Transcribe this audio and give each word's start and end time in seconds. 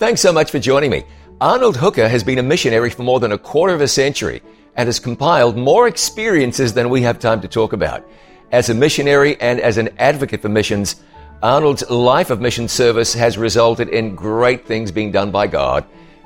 Thanks 0.00 0.22
so 0.22 0.32
much 0.32 0.50
for 0.50 0.58
joining 0.58 0.90
me. 0.90 1.04
Arnold 1.42 1.76
Hooker 1.76 2.08
has 2.08 2.24
been 2.24 2.38
a 2.38 2.42
missionary 2.42 2.88
for 2.88 3.02
more 3.02 3.20
than 3.20 3.32
a 3.32 3.36
quarter 3.36 3.74
of 3.74 3.82
a 3.82 3.86
century 3.86 4.40
and 4.74 4.86
has 4.86 4.98
compiled 4.98 5.58
more 5.58 5.86
experiences 5.86 6.72
than 6.72 6.88
we 6.88 7.02
have 7.02 7.18
time 7.18 7.42
to 7.42 7.48
talk 7.48 7.74
about. 7.74 8.08
As 8.50 8.70
a 8.70 8.74
missionary 8.74 9.38
and 9.42 9.60
as 9.60 9.76
an 9.76 9.90
advocate 9.98 10.40
for 10.40 10.48
missions, 10.48 11.02
Arnold's 11.42 11.90
life 11.90 12.30
of 12.30 12.40
mission 12.40 12.66
service 12.66 13.12
has 13.12 13.36
resulted 13.36 13.90
in 13.90 14.14
great 14.14 14.66
things 14.66 14.90
being 14.90 15.12
done 15.12 15.30
by 15.30 15.46
God. 15.46 15.84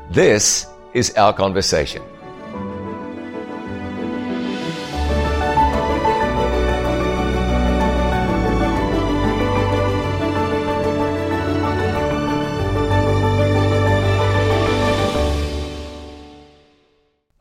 This 0.08 0.68
is 0.92 1.12
our 1.16 1.32
conversation. 1.32 2.00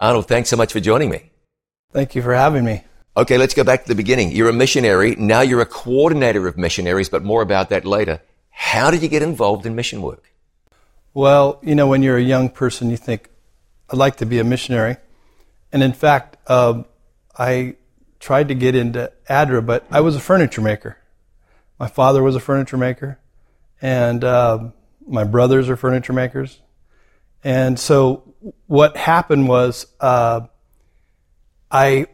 Arnold, 0.04 0.28
thanks 0.28 0.50
so 0.50 0.58
much 0.58 0.74
for 0.74 0.82
joining 0.82 1.10
me. 1.10 1.32
Thank 1.94 2.14
you 2.14 2.22
for 2.22 2.34
having 2.34 2.66
me. 2.66 2.84
Okay, 3.16 3.38
let's 3.38 3.54
go 3.54 3.64
back 3.64 3.84
to 3.84 3.88
the 3.88 3.96
beginning. 3.96 4.34
You're 4.34 4.50
a 4.50 4.54
missionary. 4.54 5.16
Now 5.16 5.40
you're 5.40 5.62
a 5.62 5.66
coordinator 5.66 6.46
of 6.46 6.58
missionaries, 6.58 7.08
but 7.08 7.24
more 7.24 7.42
about 7.42 7.70
that 7.70 7.86
later. 7.86 8.20
How 8.50 8.92
did 8.92 9.02
you 9.02 9.08
get 9.08 9.22
involved 9.22 9.66
in 9.66 9.76
mission 9.76 10.02
work? 10.02 10.34
Well, 11.14 11.58
you 11.64 11.74
know, 11.74 11.88
when 11.88 12.04
you're 12.04 12.18
a 12.18 12.22
young 12.22 12.50
person, 12.50 12.90
you 12.90 12.98
think, 12.98 13.30
I'd 13.90 13.98
like 13.98 14.18
to 14.18 14.26
be 14.26 14.40
a 14.40 14.44
missionary. 14.44 14.98
And 15.72 15.82
in 15.82 15.94
fact, 15.94 16.36
uh, 16.48 16.84
I 17.40 17.78
tried 18.20 18.50
to 18.50 18.56
get 18.56 18.76
into 18.76 19.10
ADRA, 19.30 19.66
but 19.66 19.86
I 19.90 20.02
was 20.02 20.18
a 20.18 20.20
furniture 20.20 20.60
maker. 20.60 20.98
My 21.80 21.88
father 21.88 22.22
was 22.22 22.36
a 22.36 22.42
furniture 22.42 22.76
maker, 22.76 23.20
and 23.82 24.22
uh, 24.26 24.72
my 25.08 25.24
brothers 25.24 25.70
are 25.70 25.78
furniture 25.78 26.12
makers. 26.12 26.60
And 27.44 27.80
so 27.80 28.34
what 28.68 28.96
happened 28.98 29.48
was 29.48 29.88
uh, 30.00 30.42
I 31.72 32.08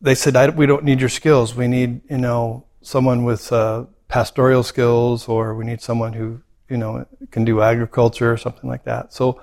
they 0.00 0.14
said, 0.14 0.56
we 0.56 0.66
don't 0.66 0.84
need 0.84 1.00
your 1.00 1.08
skills. 1.08 1.54
We 1.54 1.68
need, 1.68 2.02
you 2.10 2.18
know, 2.18 2.64
someone 2.82 3.24
with 3.24 3.52
uh, 3.52 3.86
pastoral 4.08 4.62
skills 4.62 5.26
or 5.26 5.54
we 5.54 5.64
need 5.64 5.80
someone 5.80 6.12
who, 6.12 6.40
you 6.68 6.76
know, 6.76 7.06
can 7.30 7.44
do 7.44 7.62
agriculture 7.62 8.32
or 8.32 8.36
something 8.36 8.68
like 8.68 8.84
that. 8.84 9.12
So 9.12 9.40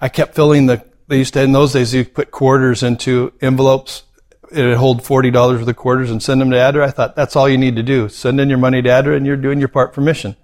I 0.00 0.08
kept 0.08 0.34
filling 0.34 0.66
the, 0.66 0.84
they 1.06 1.18
used 1.18 1.34
to, 1.34 1.42
in 1.42 1.52
those 1.52 1.72
days, 1.72 1.94
you 1.94 2.04
put 2.04 2.30
quarters 2.30 2.82
into 2.82 3.32
envelopes. 3.40 4.02
It 4.50 4.62
would 4.62 4.76
hold 4.76 5.02
$40 5.02 5.32
worth 5.32 5.68
of 5.68 5.76
quarters 5.76 6.10
and 6.10 6.22
send 6.22 6.40
them 6.40 6.50
to 6.50 6.56
ADRA. 6.56 6.84
I 6.84 6.90
thought 6.90 7.16
that's 7.16 7.36
all 7.36 7.48
you 7.48 7.58
need 7.58 7.76
to 7.76 7.82
do. 7.82 8.08
Send 8.08 8.40
in 8.40 8.48
your 8.48 8.58
money 8.58 8.82
to 8.82 8.88
ADRA 8.88 9.16
and 9.16 9.26
you're 9.26 9.36
doing 9.36 9.58
your 9.58 9.68
part 9.68 9.94
for 9.94 10.00
mission. 10.00 10.36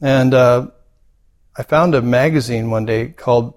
And, 0.00 0.32
uh, 0.32 0.68
I 1.60 1.62
found 1.62 1.94
a 1.94 2.00
magazine 2.00 2.70
one 2.70 2.86
day 2.86 3.08
called 3.08 3.52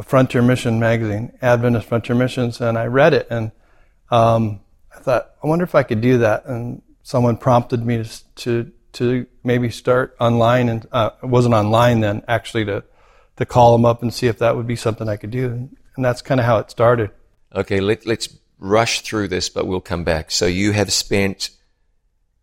Frontier 0.00 0.42
Mission 0.42 0.78
Magazine, 0.78 1.36
Adventist 1.42 1.88
Frontier 1.88 2.14
Missions, 2.14 2.60
and 2.60 2.78
I 2.78 2.86
read 2.86 3.14
it 3.14 3.26
and 3.30 3.50
um, 4.12 4.60
I 4.94 5.00
thought, 5.00 5.32
I 5.42 5.48
wonder 5.48 5.64
if 5.64 5.74
I 5.74 5.82
could 5.82 6.00
do 6.00 6.18
that. 6.18 6.46
And 6.46 6.82
someone 7.02 7.36
prompted 7.36 7.84
me 7.84 8.04
to 8.04 8.24
to, 8.36 8.72
to 8.92 9.26
maybe 9.42 9.70
start 9.70 10.14
online, 10.20 10.68
and 10.68 10.86
uh, 10.92 11.10
it 11.20 11.26
wasn't 11.26 11.56
online 11.56 11.98
then, 11.98 12.22
actually 12.28 12.64
to 12.66 12.84
to 13.38 13.44
call 13.44 13.72
them 13.72 13.86
up 13.86 14.02
and 14.02 14.14
see 14.14 14.28
if 14.28 14.38
that 14.38 14.54
would 14.54 14.68
be 14.68 14.76
something 14.76 15.08
I 15.08 15.16
could 15.16 15.32
do. 15.32 15.68
And 15.96 16.04
that's 16.04 16.22
kind 16.22 16.38
of 16.38 16.46
how 16.46 16.58
it 16.58 16.70
started. 16.70 17.10
Okay, 17.52 17.80
let, 17.80 18.06
let's 18.06 18.28
rush 18.60 19.00
through 19.00 19.26
this, 19.26 19.48
but 19.48 19.66
we'll 19.66 19.80
come 19.80 20.04
back. 20.04 20.30
So 20.30 20.46
you 20.46 20.70
have 20.70 20.92
spent 20.92 21.50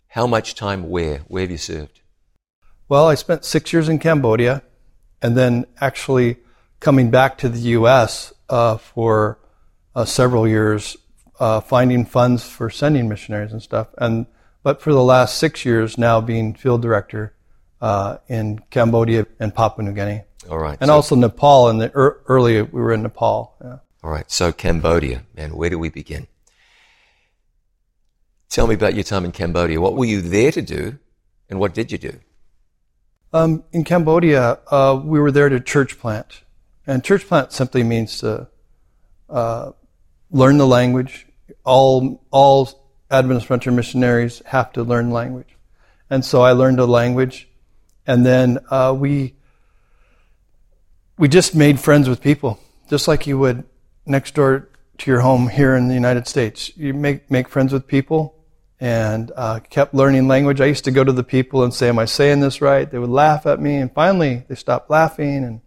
how 0.07 0.27
much 0.27 0.55
time 0.55 0.89
where? 0.89 1.19
Where 1.29 1.43
have 1.43 1.51
you 1.51 1.57
served? 1.57 2.01
Well, 2.89 3.07
I 3.07 3.15
spent 3.15 3.45
six 3.45 3.71
years 3.71 3.87
in 3.87 3.99
Cambodia, 3.99 4.63
and 5.21 5.35
then 5.35 5.65
actually 5.79 6.37
coming 6.79 7.09
back 7.09 7.37
to 7.39 7.49
the 7.49 7.59
U.S. 7.59 8.33
Uh, 8.49 8.77
for 8.77 9.39
uh, 9.95 10.05
several 10.05 10.47
years 10.47 10.97
uh, 11.39 11.61
finding 11.61 12.05
funds 12.05 12.47
for 12.47 12.69
sending 12.69 13.07
missionaries 13.07 13.51
and 13.51 13.61
stuff. 13.61 13.87
And 13.97 14.25
but 14.61 14.81
for 14.81 14.91
the 14.91 15.03
last 15.03 15.37
six 15.37 15.63
years 15.63 15.97
now, 15.97 16.19
being 16.19 16.53
field 16.53 16.81
director 16.81 17.33
uh, 17.81 18.17
in 18.27 18.59
Cambodia 18.69 19.25
and 19.39 19.53
Papua 19.55 19.85
New 19.85 19.93
Guinea. 19.93 20.23
All 20.49 20.59
right, 20.59 20.77
and 20.81 20.89
so, 20.89 20.93
also 20.93 21.15
Nepal. 21.15 21.69
And 21.69 21.81
er, 21.95 22.21
earlier 22.27 22.65
we 22.65 22.81
were 22.81 22.93
in 22.93 23.03
Nepal. 23.03 23.55
Yeah. 23.63 23.77
All 24.03 24.11
right, 24.11 24.29
so 24.29 24.51
Cambodia, 24.51 25.23
and 25.35 25.53
where 25.53 25.69
do 25.69 25.79
we 25.79 25.89
begin? 25.89 26.27
Tell 28.49 28.67
me 28.67 28.75
about 28.75 28.95
your 28.95 29.03
time 29.03 29.25
in 29.25 29.31
Cambodia. 29.31 29.79
What 29.79 29.95
were 29.95 30.05
you 30.05 30.21
there 30.21 30.51
to 30.51 30.61
do, 30.61 30.97
and 31.49 31.59
what 31.59 31.73
did 31.73 31.91
you 31.91 31.97
do? 31.97 32.19
Um, 33.31 33.63
in 33.71 33.83
Cambodia, 33.83 34.59
uh, 34.71 34.99
we 35.03 35.19
were 35.19 35.31
there 35.31 35.49
to 35.49 35.59
church 35.59 35.99
plant, 35.99 36.41
and 36.87 37.03
church 37.03 37.27
plant 37.27 37.51
simply 37.51 37.83
means 37.83 38.19
to 38.19 38.47
uh, 39.29 39.71
learn 40.31 40.57
the 40.57 40.65
language, 40.65 41.27
all 41.63 42.25
all 42.31 42.69
Adventist 43.11 43.49
missionaries 43.67 44.41
have 44.45 44.71
to 44.73 44.83
learn 44.83 45.11
language, 45.11 45.57
and 46.09 46.25
so 46.25 46.41
I 46.41 46.53
learned 46.53 46.79
a 46.79 46.87
language, 46.87 47.47
and 48.07 48.25
then 48.25 48.59
uh, 48.71 48.95
we 48.97 49.35
we 51.19 51.27
just 51.27 51.53
made 51.53 51.79
friends 51.79 52.09
with 52.09 52.21
people, 52.21 52.59
just 52.89 53.07
like 53.07 53.27
you 53.27 53.37
would 53.37 53.63
next 54.07 54.33
door 54.33 54.69
to 54.97 55.11
your 55.11 55.19
home 55.19 55.49
here 55.49 55.75
in 55.75 55.87
the 55.87 55.93
United 55.93 56.27
States. 56.27 56.75
You 56.75 56.95
make 56.95 57.29
make 57.29 57.47
friends 57.47 57.73
with 57.73 57.85
people, 57.85 58.38
and 58.79 59.31
uh, 59.35 59.59
kept 59.69 59.93
learning 59.93 60.27
language. 60.27 60.61
I 60.61 60.65
used 60.65 60.85
to 60.85 60.91
go 60.91 61.03
to 61.03 61.11
the 61.11 61.23
people 61.23 61.63
and 61.63 61.73
say, 61.73 61.89
"Am 61.89 61.99
I 61.99 62.05
saying 62.05 62.39
this 62.39 62.61
right?" 62.61 62.89
They 62.89 62.99
would 62.99 63.09
laugh 63.09 63.45
at 63.45 63.59
me, 63.59 63.77
and 63.77 63.91
finally 63.91 64.43
they 64.47 64.55
stopped 64.55 64.89
laughing, 64.89 65.43
and 65.43 65.61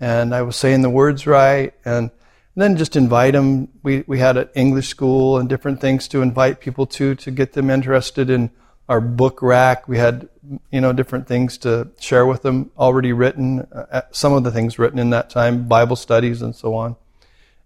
and 0.00 0.34
I 0.34 0.42
was 0.42 0.56
saying 0.56 0.82
the 0.82 0.90
words 0.90 1.26
right, 1.26 1.72
and 1.84 2.10
and 2.54 2.62
then 2.62 2.76
just 2.76 2.94
invite 2.94 3.32
them. 3.32 3.68
We, 3.82 4.04
we 4.06 4.20
had 4.20 4.36
an 4.36 4.48
English 4.54 4.88
school 4.88 5.38
and 5.38 5.48
different 5.48 5.80
things 5.80 6.06
to 6.08 6.22
invite 6.22 6.60
people 6.60 6.86
to, 6.86 7.16
to 7.16 7.30
get 7.32 7.52
them 7.52 7.68
interested 7.68 8.30
in 8.30 8.50
our 8.88 9.00
book 9.00 9.42
rack. 9.42 9.88
We 9.88 9.98
had, 9.98 10.28
you 10.70 10.80
know, 10.80 10.92
different 10.92 11.26
things 11.26 11.58
to 11.58 11.88
share 11.98 12.26
with 12.26 12.42
them 12.42 12.70
already 12.78 13.12
written, 13.12 13.66
uh, 13.72 14.02
some 14.12 14.32
of 14.34 14.44
the 14.44 14.52
things 14.52 14.78
written 14.78 15.00
in 15.00 15.10
that 15.10 15.30
time, 15.30 15.66
Bible 15.66 15.96
studies 15.96 16.42
and 16.42 16.54
so 16.54 16.74
on. 16.74 16.94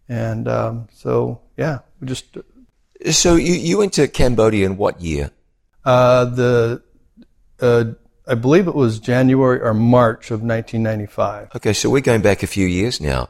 And 0.08 0.48
um, 0.48 0.88
so, 0.92 1.40
yeah, 1.56 1.80
we 2.00 2.08
just. 2.08 2.38
So 3.10 3.36
you, 3.36 3.54
you 3.54 3.78
went 3.78 3.92
to 3.94 4.08
Cambodia 4.08 4.66
in 4.66 4.76
what 4.76 5.00
year? 5.00 5.30
Uh, 5.84 6.24
the, 6.24 6.82
uh, 7.60 7.84
I 8.26 8.34
believe 8.34 8.66
it 8.66 8.74
was 8.74 8.98
January 8.98 9.60
or 9.60 9.72
March 9.72 10.30
of 10.30 10.42
1995. 10.42 11.56
Okay, 11.56 11.72
so 11.72 11.88
we're 11.90 12.00
going 12.00 12.22
back 12.22 12.42
a 12.42 12.46
few 12.46 12.66
years 12.66 13.00
now. 13.00 13.28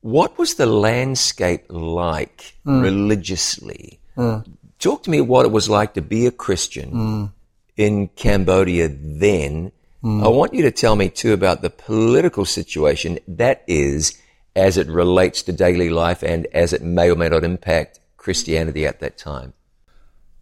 What 0.00 0.38
was 0.38 0.54
the 0.54 0.66
landscape 0.66 1.64
like 1.68 2.54
mm. 2.64 2.82
religiously? 2.82 4.00
Mm. 4.16 4.46
Talk 4.78 5.02
to 5.02 5.10
me 5.10 5.20
what 5.20 5.44
it 5.44 5.52
was 5.52 5.68
like 5.68 5.94
to 5.94 6.02
be 6.02 6.26
a 6.26 6.30
Christian 6.30 6.90
mm. 6.90 7.32
in 7.76 8.08
Cambodia 8.08 8.88
then. 8.88 9.72
I 10.02 10.28
want 10.28 10.54
you 10.54 10.62
to 10.62 10.70
tell 10.70 10.96
me 10.96 11.10
too 11.10 11.34
about 11.34 11.60
the 11.60 11.68
political 11.68 12.46
situation 12.46 13.18
that 13.28 13.62
is 13.66 14.18
as 14.56 14.78
it 14.78 14.86
relates 14.88 15.42
to 15.42 15.52
daily 15.52 15.90
life 15.90 16.22
and 16.22 16.46
as 16.54 16.72
it 16.72 16.80
may 16.80 17.10
or 17.10 17.16
may 17.16 17.28
not 17.28 17.44
impact 17.44 17.99
Christianity 18.20 18.86
at 18.86 19.00
that 19.00 19.16
time. 19.16 19.54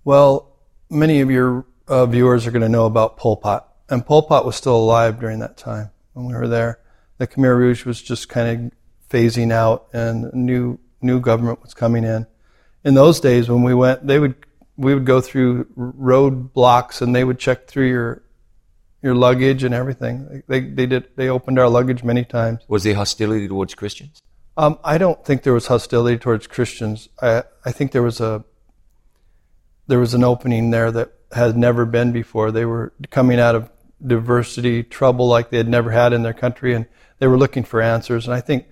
Well, 0.05 0.56
many 0.91 1.21
of 1.21 1.31
your 1.31 1.65
uh, 1.87 2.06
viewers 2.06 2.44
are 2.44 2.50
going 2.50 2.62
to 2.62 2.69
know 2.69 2.87
about 2.87 3.16
Pol 3.16 3.37
Pot, 3.37 3.72
and 3.89 4.05
Pol 4.05 4.22
Pot 4.22 4.44
was 4.44 4.56
still 4.56 4.77
alive 4.77 5.21
during 5.21 5.39
that 5.39 5.56
time 5.56 5.91
when 6.12 6.27
we 6.27 6.34
were 6.34 6.49
there. 6.49 6.81
The 7.19 7.28
Khmer 7.28 7.56
Rouge 7.56 7.84
was 7.84 8.03
just 8.03 8.28
kind 8.28 8.49
of 8.49 9.09
phasing 9.09 9.53
out 9.53 9.87
and 9.93 10.25
a 10.25 10.37
new 10.37 10.78
new 11.00 11.21
government 11.21 11.62
was 11.62 11.72
coming 11.72 12.03
in. 12.03 12.27
In 12.84 12.94
those 12.94 13.21
days 13.21 13.49
when 13.49 13.62
we 13.62 13.75
went, 13.75 14.05
they 14.05 14.19
would 14.19 14.34
we 14.77 14.93
would 14.93 15.06
go 15.06 15.21
through 15.21 15.67
road 15.77 16.53
blocks 16.53 17.00
and 17.00 17.15
they 17.15 17.22
would 17.22 17.38
check 17.38 17.69
through 17.69 17.88
your 17.88 18.22
your 19.03 19.15
luggage 19.15 19.62
and 19.62 19.72
everything. 19.72 20.43
They 20.49 20.61
they 20.61 20.87
did 20.87 21.09
they 21.15 21.28
opened 21.28 21.61
our 21.61 21.69
luggage 21.69 22.03
many 22.03 22.25
times. 22.25 22.65
Was 22.67 22.82
there 22.82 22.94
hostility 22.97 23.47
towards 23.47 23.75
Christians? 23.75 24.20
Um, 24.58 24.76
I 24.82 24.99
don't 24.99 25.25
think 25.25 25.44
there 25.44 25.52
was 25.55 25.69
hostility 25.69 26.19
towards 26.19 26.49
Christians. 26.49 27.08
I 27.22 27.44
I 27.64 27.70
think 27.70 27.93
there 27.93 28.02
was 28.02 28.20
a 28.20 28.44
there 29.87 30.00
was 30.00 30.14
an 30.14 30.25
opening 30.25 30.70
there 30.70 30.90
that 30.90 31.12
had 31.31 31.56
never 31.56 31.87
been 31.87 32.10
before. 32.10 32.50
They 32.50 32.64
were 32.64 32.93
coming 33.10 33.38
out 33.38 33.55
of 33.55 33.70
diversity 34.05 34.82
trouble 34.82 35.28
like 35.28 35.50
they 35.50 35.58
had 35.58 35.69
never 35.69 35.93
had 35.93 36.12
in 36.12 36.25
their 36.25 36.34
country, 36.34 36.75
and 36.75 36.87
they 37.20 37.28
were 37.28 37.38
looking 37.38 37.62
for 37.62 37.81
answers. 37.81 38.26
And 38.26 38.34
I 38.34 38.40
think 38.40 38.66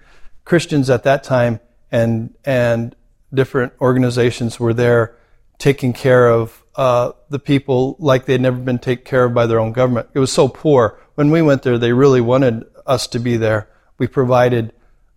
Christians 0.45 0.91
at 0.91 1.05
that 1.05 1.23
time 1.23 1.61
and 1.93 2.35
and 2.45 2.97
different 3.33 3.73
organizations 3.81 4.59
were 4.59 4.75
there 4.75 5.17
taking 5.59 5.93
care 5.93 6.29
of 6.29 6.65
uh, 6.75 7.13
the 7.31 7.39
people 7.39 7.95
like 8.01 8.27
they'd 8.27 8.41
never 8.41 8.59
been 8.59 8.81
taken 8.81 9.05
care 9.05 9.27
of 9.27 9.35
by 9.35 9.47
their 9.47 9.61
own 9.61 9.71
government. 9.71 10.09
It 10.15 10.19
was 10.19 10.33
so 10.33 10.49
poor. 10.49 10.99
When 11.15 11.31
we 11.31 11.43
went 11.43 11.63
there, 11.63 11.79
they 11.79 11.93
really 11.93 12.21
wanted 12.21 12.65
us 12.87 13.07
to 13.09 13.21
be 13.21 13.37
there. 13.37 13.69
We 13.99 14.09
provided 14.09 14.73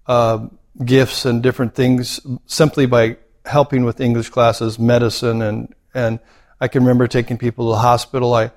uh, 0.06 0.48
gifts 0.84 1.26
and 1.26 1.44
different 1.44 1.76
things 1.76 2.20
simply 2.46 2.86
by 2.86 3.18
helping 3.46 3.84
with 3.84 4.00
English 4.00 4.30
classes, 4.30 4.80
medicine, 4.80 5.42
and 5.42 5.74
and 5.94 6.20
I 6.62 6.68
can 6.68 6.84
remember 6.84 7.08
taking 7.08 7.38
people 7.38 7.68
to 7.68 7.76
the 7.76 7.82
hospital. 7.82 8.34
I 8.34 8.52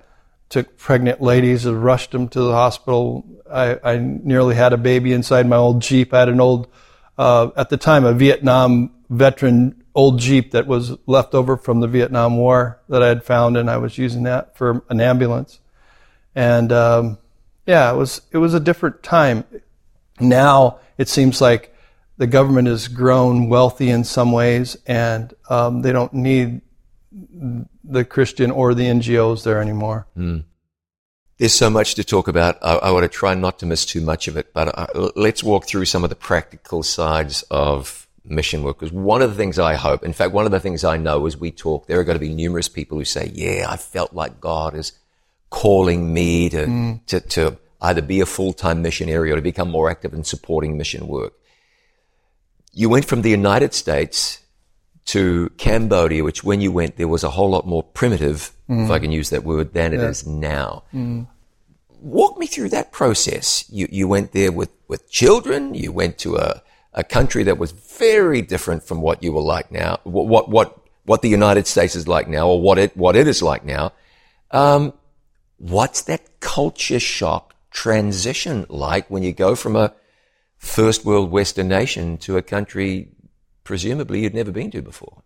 took 0.48 0.76
pregnant 0.76 1.22
ladies 1.22 1.64
and 1.64 1.82
rushed 1.82 2.10
them 2.10 2.28
to 2.28 2.40
the 2.40 2.52
hospital. 2.52 3.24
I, 3.50 3.78
I 3.82 3.96
nearly 3.96 4.54
had 4.54 4.72
a 4.72 4.76
baby 4.76 5.12
inside 5.12 5.48
my 5.48 5.56
old 5.56 5.80
Jeep. 5.80 6.12
I 6.12 6.20
had 6.20 6.28
an 6.28 6.40
old, 6.40 6.68
uh, 7.16 7.50
at 7.56 7.70
the 7.70 7.78
time, 7.78 8.04
a 8.04 8.12
Vietnam 8.12 8.92
veteran 9.08 9.82
old 9.94 10.18
Jeep 10.18 10.50
that 10.50 10.66
was 10.66 10.96
left 11.06 11.34
over 11.34 11.56
from 11.56 11.80
the 11.80 11.86
Vietnam 11.86 12.36
War 12.36 12.80
that 12.88 13.02
I 13.02 13.08
had 13.08 13.24
found, 13.24 13.56
and 13.56 13.70
I 13.70 13.78
was 13.78 13.96
using 13.98 14.24
that 14.24 14.56
for 14.56 14.84
an 14.88 15.00
ambulance. 15.00 15.60
And 16.34 16.72
um, 16.72 17.18
yeah, 17.66 17.92
it 17.92 17.96
was 17.96 18.22
it 18.30 18.38
was 18.38 18.54
a 18.54 18.60
different 18.60 19.02
time. 19.02 19.44
Now 20.20 20.80
it 20.98 21.08
seems 21.08 21.40
like 21.40 21.71
the 22.22 22.28
government 22.28 22.68
has 22.68 22.86
grown 22.86 23.48
wealthy 23.48 23.90
in 23.90 24.04
some 24.04 24.30
ways, 24.30 24.76
and 24.86 25.34
um, 25.50 25.82
they 25.82 25.90
don't 25.90 26.14
need 26.14 26.60
the 27.82 28.04
Christian 28.04 28.52
or 28.52 28.74
the 28.74 28.84
NGOs 28.84 29.42
there 29.42 29.60
anymore. 29.60 30.06
Mm. 30.16 30.44
There's 31.38 31.52
so 31.52 31.68
much 31.68 31.96
to 31.96 32.04
talk 32.04 32.28
about. 32.28 32.58
I, 32.62 32.74
I, 32.74 32.90
want 32.92 33.02
to 33.02 33.08
try 33.08 33.34
not 33.34 33.58
to 33.58 33.66
miss 33.66 33.84
too 33.84 34.00
much 34.00 34.28
of 34.28 34.36
it, 34.36 34.52
but 34.54 34.68
uh, 34.78 35.10
let's 35.16 35.42
walk 35.42 35.66
through 35.66 35.86
some 35.86 36.04
of 36.04 36.10
the 36.10 36.14
practical 36.14 36.84
sides 36.84 37.42
of 37.50 38.06
mission 38.24 38.62
work. 38.62 38.78
Because 38.78 38.92
one 38.92 39.20
of 39.20 39.30
the 39.30 39.36
things 39.36 39.58
I 39.58 39.74
hope, 39.74 40.04
in 40.04 40.12
fact, 40.12 40.32
one 40.32 40.46
of 40.46 40.52
the 40.52 40.60
things 40.60 40.84
I 40.84 40.98
know 40.98 41.26
as 41.26 41.36
we 41.36 41.50
talk, 41.50 41.88
there 41.88 41.98
are 41.98 42.04
going 42.04 42.14
to 42.14 42.24
be 42.24 42.32
numerous 42.32 42.68
people 42.68 42.98
who 42.98 43.04
say, 43.04 43.32
"Yeah, 43.34 43.66
I 43.68 43.76
felt 43.76 44.12
like 44.12 44.40
God 44.40 44.76
is 44.76 44.92
calling 45.50 46.14
me 46.14 46.50
to 46.50 46.66
mm. 46.66 47.06
to, 47.06 47.18
to 47.18 47.58
either 47.80 48.00
be 48.00 48.20
a 48.20 48.26
full 48.26 48.52
time 48.52 48.80
missionary 48.80 49.32
or 49.32 49.34
to 49.34 49.42
become 49.42 49.68
more 49.68 49.90
active 49.90 50.14
in 50.14 50.22
supporting 50.22 50.78
mission 50.78 51.08
work." 51.08 51.32
You 52.72 52.88
went 52.88 53.04
from 53.04 53.22
the 53.22 53.30
United 53.30 53.74
States 53.74 54.40
to 55.06 55.50
Cambodia, 55.58 56.24
which 56.24 56.44
when 56.44 56.60
you 56.60 56.72
went, 56.72 56.96
there 56.96 57.08
was 57.08 57.24
a 57.24 57.30
whole 57.30 57.50
lot 57.50 57.66
more 57.66 57.82
primitive, 57.82 58.52
mm. 58.68 58.84
if 58.84 58.90
I 58.90 58.98
can 58.98 59.12
use 59.12 59.30
that 59.30 59.44
word, 59.44 59.74
than 59.74 59.92
it 59.92 60.00
yeah. 60.00 60.08
is 60.08 60.26
now. 60.26 60.84
Mm. 60.94 61.26
Walk 62.00 62.38
me 62.38 62.46
through 62.46 62.70
that 62.70 62.92
process. 62.92 63.64
You, 63.68 63.88
you 63.90 64.08
went 64.08 64.32
there 64.32 64.52
with, 64.52 64.70
with 64.88 65.10
children. 65.10 65.74
You 65.74 65.92
went 65.92 66.18
to 66.18 66.36
a, 66.36 66.62
a 66.94 67.04
country 67.04 67.42
that 67.44 67.58
was 67.58 67.72
very 67.72 68.42
different 68.42 68.82
from 68.82 69.02
what 69.02 69.22
you 69.22 69.32
were 69.32 69.42
like 69.42 69.70
now, 69.70 70.00
what, 70.04 70.26
what, 70.26 70.48
what, 70.48 70.78
what 71.04 71.22
the 71.22 71.28
United 71.28 71.66
States 71.66 71.96
is 71.96 72.06
like 72.06 72.28
now, 72.28 72.48
or 72.48 72.60
what 72.60 72.78
it, 72.78 72.96
what 72.96 73.16
it 73.16 73.26
is 73.26 73.42
like 73.42 73.64
now. 73.64 73.92
Um, 74.50 74.92
what's 75.58 76.02
that 76.02 76.40
culture 76.40 77.00
shock 77.00 77.54
transition 77.70 78.66
like 78.68 79.08
when 79.08 79.22
you 79.22 79.32
go 79.32 79.54
from 79.56 79.76
a 79.76 79.94
first 80.62 81.04
world 81.04 81.30
Western 81.30 81.68
nation 81.68 82.16
to 82.16 82.36
a 82.36 82.42
country 82.42 83.08
presumably 83.64 84.22
you'd 84.22 84.34
never 84.34 84.52
been 84.52 84.70
to 84.70 84.80
before. 84.80 85.22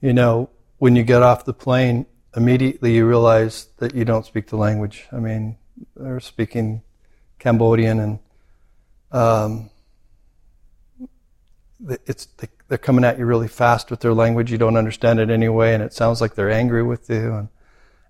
You 0.00 0.12
know, 0.12 0.50
when 0.78 0.96
you 0.96 1.02
get 1.02 1.22
off 1.22 1.44
the 1.44 1.54
plane, 1.54 2.06
immediately 2.34 2.94
you 2.94 3.06
realize 3.06 3.68
that 3.78 3.94
you 3.94 4.04
don't 4.04 4.26
speak 4.26 4.48
the 4.48 4.56
language. 4.56 5.06
I 5.12 5.16
mean, 5.16 5.56
they're 5.94 6.20
speaking 6.20 6.82
Cambodian 7.38 8.00
and 8.00 8.18
um, 9.12 9.70
it's 12.06 12.26
they're 12.68 12.78
coming 12.78 13.04
at 13.04 13.18
you 13.18 13.26
really 13.26 13.48
fast 13.48 13.90
with 13.90 14.00
their 14.00 14.14
language. 14.14 14.50
You 14.50 14.58
don't 14.58 14.78
understand 14.78 15.20
it 15.20 15.30
anyway, 15.30 15.74
and 15.74 15.82
it 15.82 15.92
sounds 15.92 16.20
like 16.22 16.34
they're 16.34 16.50
angry 16.50 16.82
with 16.82 17.10
you. 17.10 17.34
And 17.34 17.48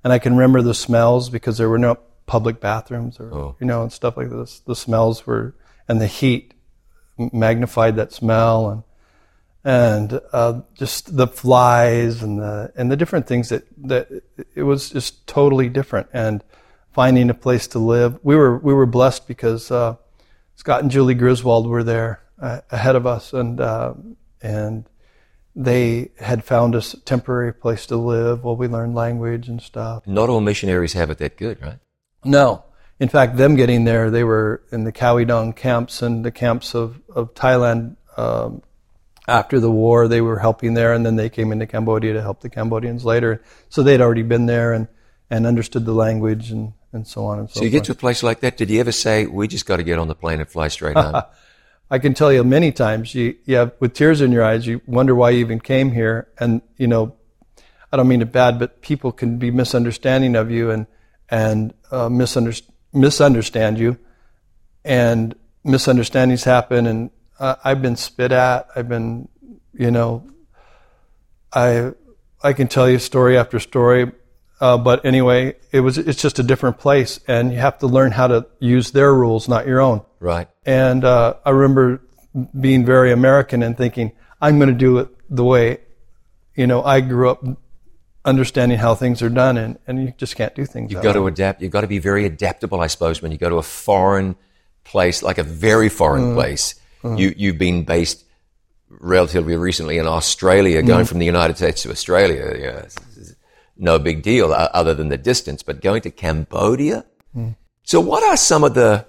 and 0.05 0.13
I 0.13 0.21
can 0.21 0.35
remember 0.35 0.63
the 0.63 0.75
smells 0.75 1.29
because 1.29 1.59
there 1.59 1.69
were 1.69 1.79
no 1.79 1.99
public 2.27 2.61
bathrooms 2.61 3.19
or 3.19 3.35
oh. 3.35 3.57
you 3.61 3.67
know 3.67 3.83
and 3.83 3.93
stuff 3.93 4.17
like 4.17 4.31
this. 4.31 4.61
The 4.61 4.77
smells 4.77 5.27
were 5.27 5.55
and 5.89 6.01
the 6.01 6.07
heat 6.07 6.55
magnified 7.19 7.97
that 7.97 8.13
smell 8.13 8.69
and 8.69 8.83
and 9.67 10.21
uh, 10.33 10.61
just 10.75 11.17
the 11.17 11.27
flies 11.27 12.23
and 12.23 12.39
the 12.39 12.73
and 12.77 12.91
the 12.91 12.97
different 12.97 13.27
things 13.27 13.49
that 13.49 13.65
that 13.79 14.09
it 14.55 14.63
was 14.63 14.91
just 14.91 15.27
totally 15.27 15.69
different 15.69 16.09
and 16.13 16.45
finding 16.93 17.31
a 17.31 17.35
place 17.35 17.67
to 17.69 17.79
live. 17.79 18.19
We 18.23 18.37
were 18.37 18.59
we 18.59 18.75
were 18.75 18.87
blessed 18.87 19.27
because 19.27 19.71
uh, 19.71 19.97
Scott 20.55 20.83
and 20.83 20.91
Julie 20.91 21.15
Griswold 21.15 21.67
were 21.67 21.83
there 21.83 22.21
uh, 22.41 22.61
ahead 22.71 22.95
of 22.95 23.07
us 23.07 23.33
and 23.33 23.61
uh, 23.61 23.95
and 24.43 24.85
they 25.57 26.11
had 26.19 26.45
found 26.45 26.75
us 26.75 26.95
a 26.95 27.01
temporary 27.01 27.53
place 27.53 27.87
to 27.87 27.97
live 27.97 28.45
while 28.45 28.57
we 28.57 28.69
learned 28.69 28.95
language 28.95 29.49
and 29.49 29.63
stuff. 29.63 30.07
Not 30.07 30.29
all 30.29 30.41
missionaries 30.41 30.93
have 30.95 31.11
it 31.11 31.19
that 31.19 31.37
good, 31.37 31.63
right? 31.63 31.79
No. 32.25 32.65
In 33.01 33.09
fact, 33.09 33.37
them 33.37 33.57
getting 33.57 33.85
there, 33.85 34.11
they 34.11 34.25
were 34.25 34.63
in 34.71 34.85
the 34.85 34.93
Khao 34.93 35.27
Dong 35.27 35.53
camps 35.53 36.01
and 36.01 36.25
the 36.25 36.31
camps 36.31 36.75
of, 36.75 37.01
of 37.15 37.35
Thailand 37.35 37.97
um, 38.17 38.63
after 39.27 39.59
the 39.59 39.71
war, 39.71 40.07
they 40.07 40.21
were 40.21 40.39
helping 40.39 40.75
there, 40.75 40.93
and 40.93 41.05
then 41.05 41.17
they 41.17 41.29
came 41.29 41.51
into 41.51 41.67
Cambodia 41.67 42.13
to 42.13 42.23
help 42.23 42.41
the 42.41 42.51
Cambodians 42.51 43.05
later. 43.05 43.43
So 43.69 43.83
they'd 43.83 44.01
already 44.01 44.23
been 44.23 44.47
there 44.47 44.73
and, 44.73 44.89
and 45.31 45.47
understood 45.47 45.85
the 45.87 45.95
language 45.95 46.51
and, 46.51 46.75
and 46.93 47.07
so 47.07 47.25
on 47.25 47.39
and 47.41 47.51
so, 47.51 47.61
so 47.61 47.65
you 47.65 47.71
forth. 47.71 47.83
get 47.83 47.85
to 47.87 47.93
a 47.93 47.97
place 47.97 48.23
like 48.23 48.41
that, 48.41 48.57
did 48.57 48.71
you 48.71 48.81
ever 48.81 48.93
say, 48.93 49.27
we 49.27 49.49
just 49.49 49.67
got 49.67 49.79
to 49.79 49.83
get 49.83 49.99
on 49.99 50.09
the 50.09 50.15
plane 50.15 50.41
and 50.41 50.49
fly 50.49 50.69
straight 50.69 50.97
home? 50.97 51.23
I 51.91 51.99
can 51.99 52.15
tell 52.15 52.33
you 52.33 52.45
many 52.45 52.73
times, 52.73 53.15
you, 53.15 53.37
you 53.45 53.57
have, 53.57 53.73
with 53.79 53.95
tears 53.95 54.21
in 54.21 54.33
your 54.33 54.43
eyes, 54.43 54.67
you 54.67 54.81
wonder 54.87 55.15
why 55.15 55.31
you 55.31 55.41
even 55.41 55.61
came 55.61 55.93
here. 55.93 56.29
And, 56.39 56.63
you 56.77 56.87
know, 56.87 57.17
I 57.93 57.97
don't 57.97 58.09
mean 58.09 58.23
it 58.23 58.33
bad, 58.33 58.59
but 58.59 58.83
people 58.83 59.13
can 59.13 59.39
be 59.39 59.51
misunderstanding 59.51 60.35
of 60.35 60.51
you 60.51 60.71
and, 60.71 60.87
and 61.31 61.73
uh, 61.91 62.09
misunderstand, 62.09 62.74
misunderstand 62.95 63.79
you. 63.79 63.99
And 64.85 65.35
misunderstandings 65.65 66.45
happen 66.45 66.87
and 66.87 67.11
uh, 67.39 67.57
I've 67.65 67.83
been 67.83 67.97
spit 67.97 68.33
at. 68.33 68.69
I've 68.77 68.89
been, 68.89 69.29
you 69.73 69.91
know, 69.91 70.27
I 71.53 71.93
I 72.43 72.53
can 72.53 72.69
tell 72.69 72.89
you 72.89 72.99
story 72.99 73.37
after 73.37 73.59
story. 73.59 74.13
Uh, 74.61 74.79
but 74.79 75.05
anyway, 75.05 75.57
it 75.73 75.81
was 75.81 75.99
it's 75.99 76.23
just 76.23 76.39
a 76.39 76.43
different 76.43 76.79
place, 76.79 77.21
and 77.27 77.53
you 77.53 77.59
have 77.59 77.79
to 77.79 77.87
learn 77.87 78.13
how 78.13 78.29
to 78.29 78.47
use 78.61 78.93
their 78.93 79.13
rules, 79.13 79.49
not 79.49 79.67
your 79.67 79.81
own. 79.81 80.03
Right. 80.21 80.49
And 80.65 81.05
uh, 81.05 81.35
I 81.45 81.51
remember 81.51 82.03
being 82.59 82.85
very 82.85 83.13
American 83.13 83.63
and 83.63 83.77
thinking 83.77 84.13
I'm 84.41 84.59
going 84.59 84.69
to 84.69 84.75
do 84.75 84.99
it 84.99 85.09
the 85.29 85.45
way, 85.45 85.79
you 86.55 86.67
know, 86.67 86.83
I 86.83 87.01
grew 87.01 87.31
up 87.31 87.45
understanding 88.25 88.79
how 88.79 88.95
things 88.95 89.23
are 89.23 89.29
done, 89.29 89.57
and, 89.57 89.79
and 89.87 90.03
you 90.03 90.15
just 90.17 90.37
can't 90.37 90.55
do 90.55 90.65
things. 90.65 90.93
You've 90.93 91.03
got 91.03 91.15
way. 91.15 91.21
to 91.21 91.27
adapt. 91.27 91.63
You've 91.63 91.73
got 91.73 91.83
to 91.83 91.87
be 91.87 91.99
very 91.99 92.25
adaptable, 92.25 92.81
I 92.81 92.87
suppose, 92.87 93.21
when 93.21 93.33
you 93.33 93.39
go 93.39 93.49
to 93.49 93.57
a 93.57 93.63
foreign 93.63 94.37
place, 94.85 95.23
like 95.23 95.39
a 95.39 95.43
very 95.43 95.89
foreign 95.89 96.33
mm. 96.33 96.35
place 96.35 96.75
Mm. 97.05 97.19
You, 97.19 97.35
you've 97.37 97.59
been 97.59 97.85
based 97.85 98.25
relatively 98.89 99.57
recently 99.57 99.99
in 99.99 100.07
Australia, 100.07 100.83
going 100.83 101.05
mm. 101.05 101.09
from 101.09 101.19
the 101.19 101.27
United 101.27 101.57
States 101.57 101.83
to 101.83 101.91
Australia. 101.91 102.57
Yeah, 102.59 102.87
no 103.77 103.99
big 103.99 104.23
deal 104.23 104.53
other 104.53 104.95
than 104.95 105.09
the 105.09 105.19
distance, 105.19 105.63
but 105.63 105.83
going 105.83 106.01
to 106.03 106.11
Cambodia. 106.11 107.05
Mm. 107.37 107.57
So 107.83 108.01
what 108.01 108.23
are 108.25 108.37
some 108.37 108.65
of 108.65 108.75
the, 108.75 109.07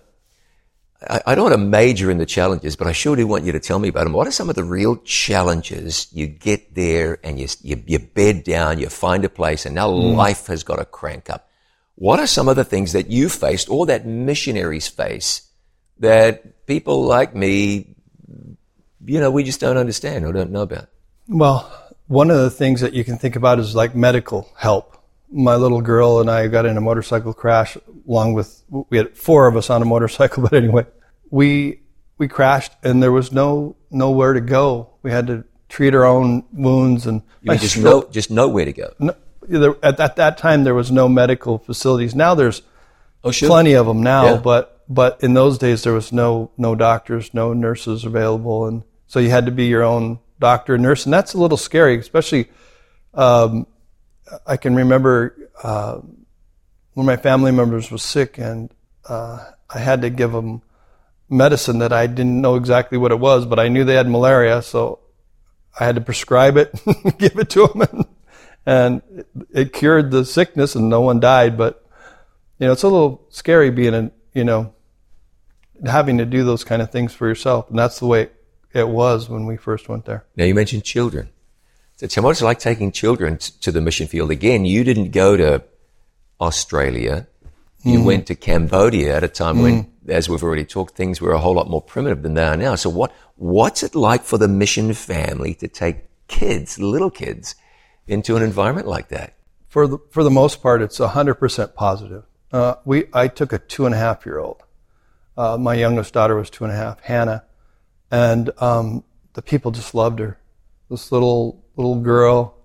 I, 1.10 1.22
I, 1.28 1.36
don't 1.36 1.46
want 1.46 1.54
to 1.54 1.66
major 1.66 2.12
in 2.12 2.18
the 2.18 2.25
challenges, 2.25 2.75
but 2.75 2.88
I 2.88 2.92
sure 2.92 3.16
do 3.16 3.26
want 3.28 3.44
you 3.44 3.52
to 3.52 3.59
tell 3.59 3.80
me 3.80 3.90
about 3.90 4.04
them. 4.04 4.14
What 4.14 4.28
are 4.28 4.31
some 4.31 4.50
of 4.50 4.56
the 4.56 4.64
real 4.64 4.97
challenges 4.97 6.07
you 6.12 6.28
get 6.28 6.76
there 6.76 7.19
and 7.24 7.40
you, 7.40 7.47
you, 7.62 7.83
you 7.85 8.00
bed 8.00 8.44
down, 8.44 8.80
you 8.80 8.90
find 8.90 9.26
a 9.26 9.30
place 9.30 9.66
and 9.66 9.76
now 9.76 9.90
mm. 9.90 10.16
life 10.16 10.47
has 10.47 10.64
got 10.64 10.78
to 10.78 10.85
crank 10.85 11.30
up. 11.30 11.50
What 11.95 12.19
are 12.19 12.28
some 12.28 12.50
of 12.50 12.56
the 12.56 12.66
things 12.66 12.94
that 12.94 13.09
you 13.09 13.30
faced 13.30 13.69
or 13.69 13.85
that 13.85 14.06
missionaries 14.06 14.88
face 14.88 15.45
that 16.00 16.66
people 16.66 17.06
like 17.06 17.35
me, 17.35 17.95
you 19.06 19.19
know, 19.19 19.31
we 19.31 19.44
just 19.44 19.59
don't 19.59 19.78
understand 19.78 20.26
or 20.26 20.33
don't 20.33 20.52
know 20.52 20.62
about. 20.62 20.90
Well, 21.28 21.71
one 22.07 22.30
of 22.30 22.38
the 22.38 22.52
things 22.52 22.81
that 22.81 22.94
you 22.94 23.04
can 23.04 23.18
think 23.18 23.35
about 23.35 23.59
is 23.59 23.76
like 23.76 23.95
medical 23.95 24.52
help. 24.57 24.94
My 25.32 25.56
little 25.56 25.82
girl 25.82 26.20
and 26.20 26.30
I 26.30 26.48
got 26.48 26.66
in 26.66 26.78
a 26.78 26.82
motorcycle 26.82 27.34
crash 27.34 27.78
along 28.08 28.34
with, 28.34 28.64
we 28.70 28.98
had 28.98 29.18
four 29.18 29.48
of 29.48 29.58
us 29.58 29.70
on 29.70 29.82
a 29.82 29.86
motorcycle, 29.86 30.44
but 30.50 30.54
anyway, 30.54 30.86
we, 31.30 31.82
we 32.18 32.28
crashed 32.28 32.72
and 32.84 33.02
there 33.02 33.12
was 33.12 33.32
no, 33.32 33.76
nowhere 33.92 34.34
to 34.34 34.42
go. 34.42 34.92
We 35.02 35.12
had 35.12 35.28
to 35.28 35.44
treat 35.70 35.94
our 35.96 36.06
own 36.06 36.44
wounds 36.54 37.08
and 37.08 37.22
you 37.42 37.58
just 37.58 37.78
know, 37.78 38.08
just 38.12 38.32
nowhere 38.32 38.66
to 38.66 38.74
go. 38.74 38.94
No, 39.00 39.16
there, 39.42 39.76
at, 39.84 40.00
at 40.00 40.16
that 40.16 40.38
time 40.38 40.64
there 40.64 40.76
was 40.76 40.92
no 40.92 41.08
medical 41.08 41.58
facilities. 41.58 42.16
Now 42.16 42.36
there's 42.36 42.62
oh, 43.24 43.32
sure. 43.32 43.50
plenty 43.50 43.74
of 43.74 43.86
them 43.86 44.04
now, 44.04 44.26
yeah. 44.26 44.38
but 44.38 44.72
but 44.88 45.24
in 45.24 45.34
those 45.34 45.58
days 45.58 45.84
there 45.84 45.94
was 45.94 46.12
no 46.12 46.52
no 46.58 46.76
doctors, 46.76 47.34
no 47.34 47.54
nurses 47.54 48.06
available, 48.06 48.68
and 48.68 48.84
so 49.08 49.20
you 49.20 49.30
had 49.30 49.46
to 49.46 49.52
be 49.52 49.66
your 49.66 49.84
own 49.84 50.20
doctor 50.40 50.76
and 50.76 50.84
nurse, 50.84 51.06
and 51.06 51.14
that's 51.14 51.34
a 51.34 51.38
little 51.38 51.58
scary, 51.58 51.98
especially. 51.98 52.50
Um, 53.14 53.68
I 54.46 54.58
can 54.58 54.76
remember 54.76 55.36
uh, 55.62 56.00
when 56.94 57.06
my 57.06 57.18
family 57.18 57.52
members 57.52 57.92
was 57.92 58.04
sick, 58.04 58.38
and 58.38 58.72
uh, 59.08 59.44
I 59.70 59.80
had 59.80 60.02
to 60.02 60.10
give 60.10 60.32
them 60.32 60.62
medicine 61.30 61.80
that 61.80 61.94
I 61.94 62.08
didn't 62.08 62.40
know 62.40 62.56
exactly 62.56 62.98
what 62.98 63.12
it 63.12 63.20
was, 63.20 63.46
but 63.46 63.60
I 63.60 63.68
knew 63.68 63.84
they 63.84 63.96
had 63.96 64.10
malaria, 64.10 64.62
so 64.62 65.00
I 65.80 65.86
had 65.86 65.96
to 65.96 66.02
prescribe 66.02 66.58
it, 66.58 66.74
give 67.18 67.38
it 67.38 67.50
to 67.52 67.68
them, 67.68 67.82
and, 67.82 68.06
and 68.66 69.26
it, 69.54 69.74
cured 69.74 70.12
the 70.12 70.26
sickness, 70.26 70.76
and 70.76 70.90
no 70.90 71.02
one 71.02 71.20
died. 71.20 71.58
But 71.58 71.86
you 72.60 72.68
know, 72.68 72.74
it's 72.74 72.84
a 72.84 72.88
little 72.88 73.26
scary 73.30 73.70
being 73.70 73.94
a 73.94 74.12
you 74.34 74.44
know 74.44 74.74
having 75.86 76.18
to 76.18 76.26
do 76.26 76.44
those 76.44 76.64
kind 76.64 76.82
of 76.82 76.92
things 76.92 77.14
for 77.14 77.28
yourself. 77.28 77.70
And 77.70 77.78
that's 77.78 78.00
the 78.00 78.08
way 78.08 78.30
it 78.74 78.88
was 78.88 79.30
when 79.30 79.46
we 79.46 79.58
first 79.58 79.90
went 79.90 80.06
there. 80.06 80.26
Now, 80.36 80.46
you 80.46 80.56
mentioned 80.56 80.84
children. 80.84 81.30
So 81.97 82.21
me 82.21 82.25
what 82.25 82.31
it's 82.31 82.42
like 82.42 82.59
taking 82.59 82.92
children 82.92 83.37
to 83.37 83.71
the 83.71 83.80
mission 83.80 84.07
field. 84.07 84.31
Again, 84.31 84.66
you 84.66 84.83
didn't 84.83 85.11
go 85.11 85.37
to 85.37 85.64
Australia. 86.42 87.28
You 87.83 88.04
went 88.04 88.25
to 88.28 88.35
Cambodia 88.35 89.16
at 89.16 89.23
a 89.23 89.28
time 89.28 89.61
when, 89.61 89.92
as 90.07 90.28
we've 90.28 90.42
already 90.42 90.66
talked, 90.66 90.95
things 90.95 91.21
were 91.21 91.33
a 91.33 91.40
whole 91.40 91.54
lot 91.54 91.69
more 91.69 91.83
primitive 91.83 92.23
than 92.23 92.33
they 92.33 92.44
are 92.44 92.57
now. 92.57 92.73
So 92.73 92.90
what, 92.90 93.14
what's 93.35 93.83
it 93.83 93.94
like 93.94 94.23
for 94.23 94.40
the 94.40 94.47
mission 94.47 94.92
family 94.95 95.54
to 95.54 95.68
take 95.68 95.97
kids, 96.28 96.80
little 96.80 97.11
kids, 97.11 97.54
into 98.07 98.35
an 98.35 98.42
environment 98.42 98.87
like 98.87 99.09
that? 99.09 99.35
For 99.68 99.87
the, 99.87 99.99
for 100.09 100.23
the 100.23 100.31
most 100.31 100.64
part, 100.64 100.81
it's 100.81 100.97
100% 100.97 101.75
positive. 101.75 102.23
Uh, 102.52 102.75
we, 102.85 103.06
I 103.14 103.28
took 103.28 103.54
a 103.54 103.59
two 103.59 103.85
and 103.85 103.94
a 103.94 103.99
half 103.99 104.25
year 104.25 104.40
old. 104.40 104.64
Uh, 105.37 105.57
my 105.57 105.75
youngest 105.75 106.14
daughter 106.14 106.35
was 106.35 106.49
two 106.49 106.64
and 106.64 106.73
a 106.73 106.75
half, 106.75 107.02
Hannah, 107.02 107.44
and 108.09 108.49
um, 108.57 109.04
the 109.33 109.44
people 109.44 109.69
just 109.69 109.94
loved 109.94 110.18
her. 110.19 110.40
This 110.90 111.11
little 111.11 111.65
little 111.76 112.00
girl 112.00 112.56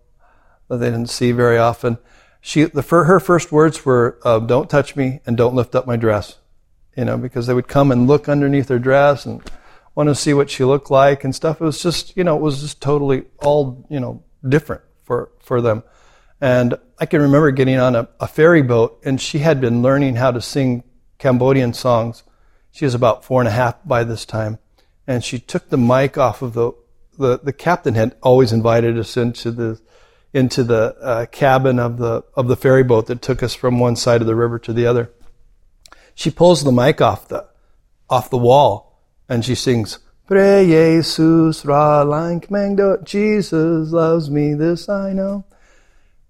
that 0.69 0.79
they 0.79 0.87
didn't 0.87 1.11
see 1.11 1.33
very 1.33 1.59
often. 1.59 1.99
She, 2.41 2.65
the, 2.65 2.83
her 2.83 3.21
first 3.21 3.53
words 3.53 3.85
were, 3.85 4.19
uh, 4.25 4.39
"Don't 4.39 4.71
touch 4.71 4.97
me 4.97 5.21
and 5.27 5.37
don't 5.37 5.55
lift 5.55 5.75
up 5.75 5.87
my 5.87 5.97
dress," 5.97 6.39
you 6.97 7.05
know, 7.05 7.19
because 7.19 7.47
they 7.47 7.55
would 7.55 7.69
come 7.69 7.93
and 7.93 8.07
look 8.07 8.29
underneath 8.29 8.69
her 8.69 8.79
dress 8.79 9.27
and 9.27 9.43
want 9.95 10.09
to 10.09 10.15
see 10.15 10.33
what 10.33 10.49
she 10.49 10.65
looked 10.65 10.91
like 10.91 11.25
and 11.25 11.35
stuff. 11.35 11.61
It 11.61 11.65
was 11.65 11.83
just, 11.83 12.17
you 12.17 12.25
know, 12.25 12.37
it 12.37 12.43
was 12.43 12.61
just 12.63 12.81
totally 12.81 13.25
all, 13.43 13.87
you 13.91 14.01
know, 14.01 14.23
different 14.49 14.83
for 15.03 15.31
for 15.41 15.61
them. 15.61 15.83
And 16.41 16.79
I 16.99 17.07
can 17.07 17.21
remember 17.21 17.51
getting 17.51 17.79
on 17.79 17.95
a, 17.95 18.09
a 18.19 18.27
ferry 18.27 18.63
boat, 18.63 19.01
and 19.05 19.21
she 19.21 19.41
had 19.41 19.61
been 19.61 19.83
learning 19.83 20.17
how 20.17 20.31
to 20.31 20.41
sing 20.41 20.85
Cambodian 21.19 21.75
songs. 21.75 22.23
She 22.71 22.87
was 22.87 22.95
about 22.95 23.25
four 23.25 23.43
and 23.43 23.49
a 23.49 23.53
half 23.53 23.77
by 23.85 24.05
this 24.05 24.25
time, 24.25 24.59
and 25.07 25.23
she 25.23 25.39
took 25.39 25.69
the 25.69 25.77
mic 25.77 26.17
off 26.17 26.41
of 26.41 26.55
the 26.55 26.73
the, 27.21 27.39
the 27.43 27.53
captain 27.53 27.95
had 27.95 28.17
always 28.23 28.53
invited 28.53 28.99
us 28.99 29.17
into 29.17 29.51
the 29.51 29.81
into 30.33 30.63
the 30.63 30.97
uh, 31.01 31.27
cabin 31.27 31.79
of 31.79 31.99
the 31.99 32.25
of 32.35 32.49
the 32.49 32.57
ferry 32.57 32.85
boat 32.85 33.07
that 33.07 33.23
took 33.23 33.43
us 33.43 33.55
from 33.55 33.79
one 33.79 33.97
side 33.97 34.21
of 34.21 34.27
the 34.27 34.35
river 34.35 34.59
to 34.59 34.73
the 34.73 34.87
other. 34.87 35.11
She 36.15 36.31
pulls 36.31 36.65
the 36.65 36.73
mic 36.73 37.01
off 37.01 37.29
the 37.29 37.47
off 38.09 38.31
the 38.31 38.39
wall 38.39 39.01
and 39.29 39.45
she 39.45 39.55
sings 39.55 39.99
Pre 40.27 40.65
Jesus 40.67 41.65
ra 41.65 42.03
lang 42.03 42.41
Jesus 43.05 43.91
loves 43.91 44.31
me 44.31 44.55
this 44.55 44.89
I 44.89 45.13
know. 45.13 45.45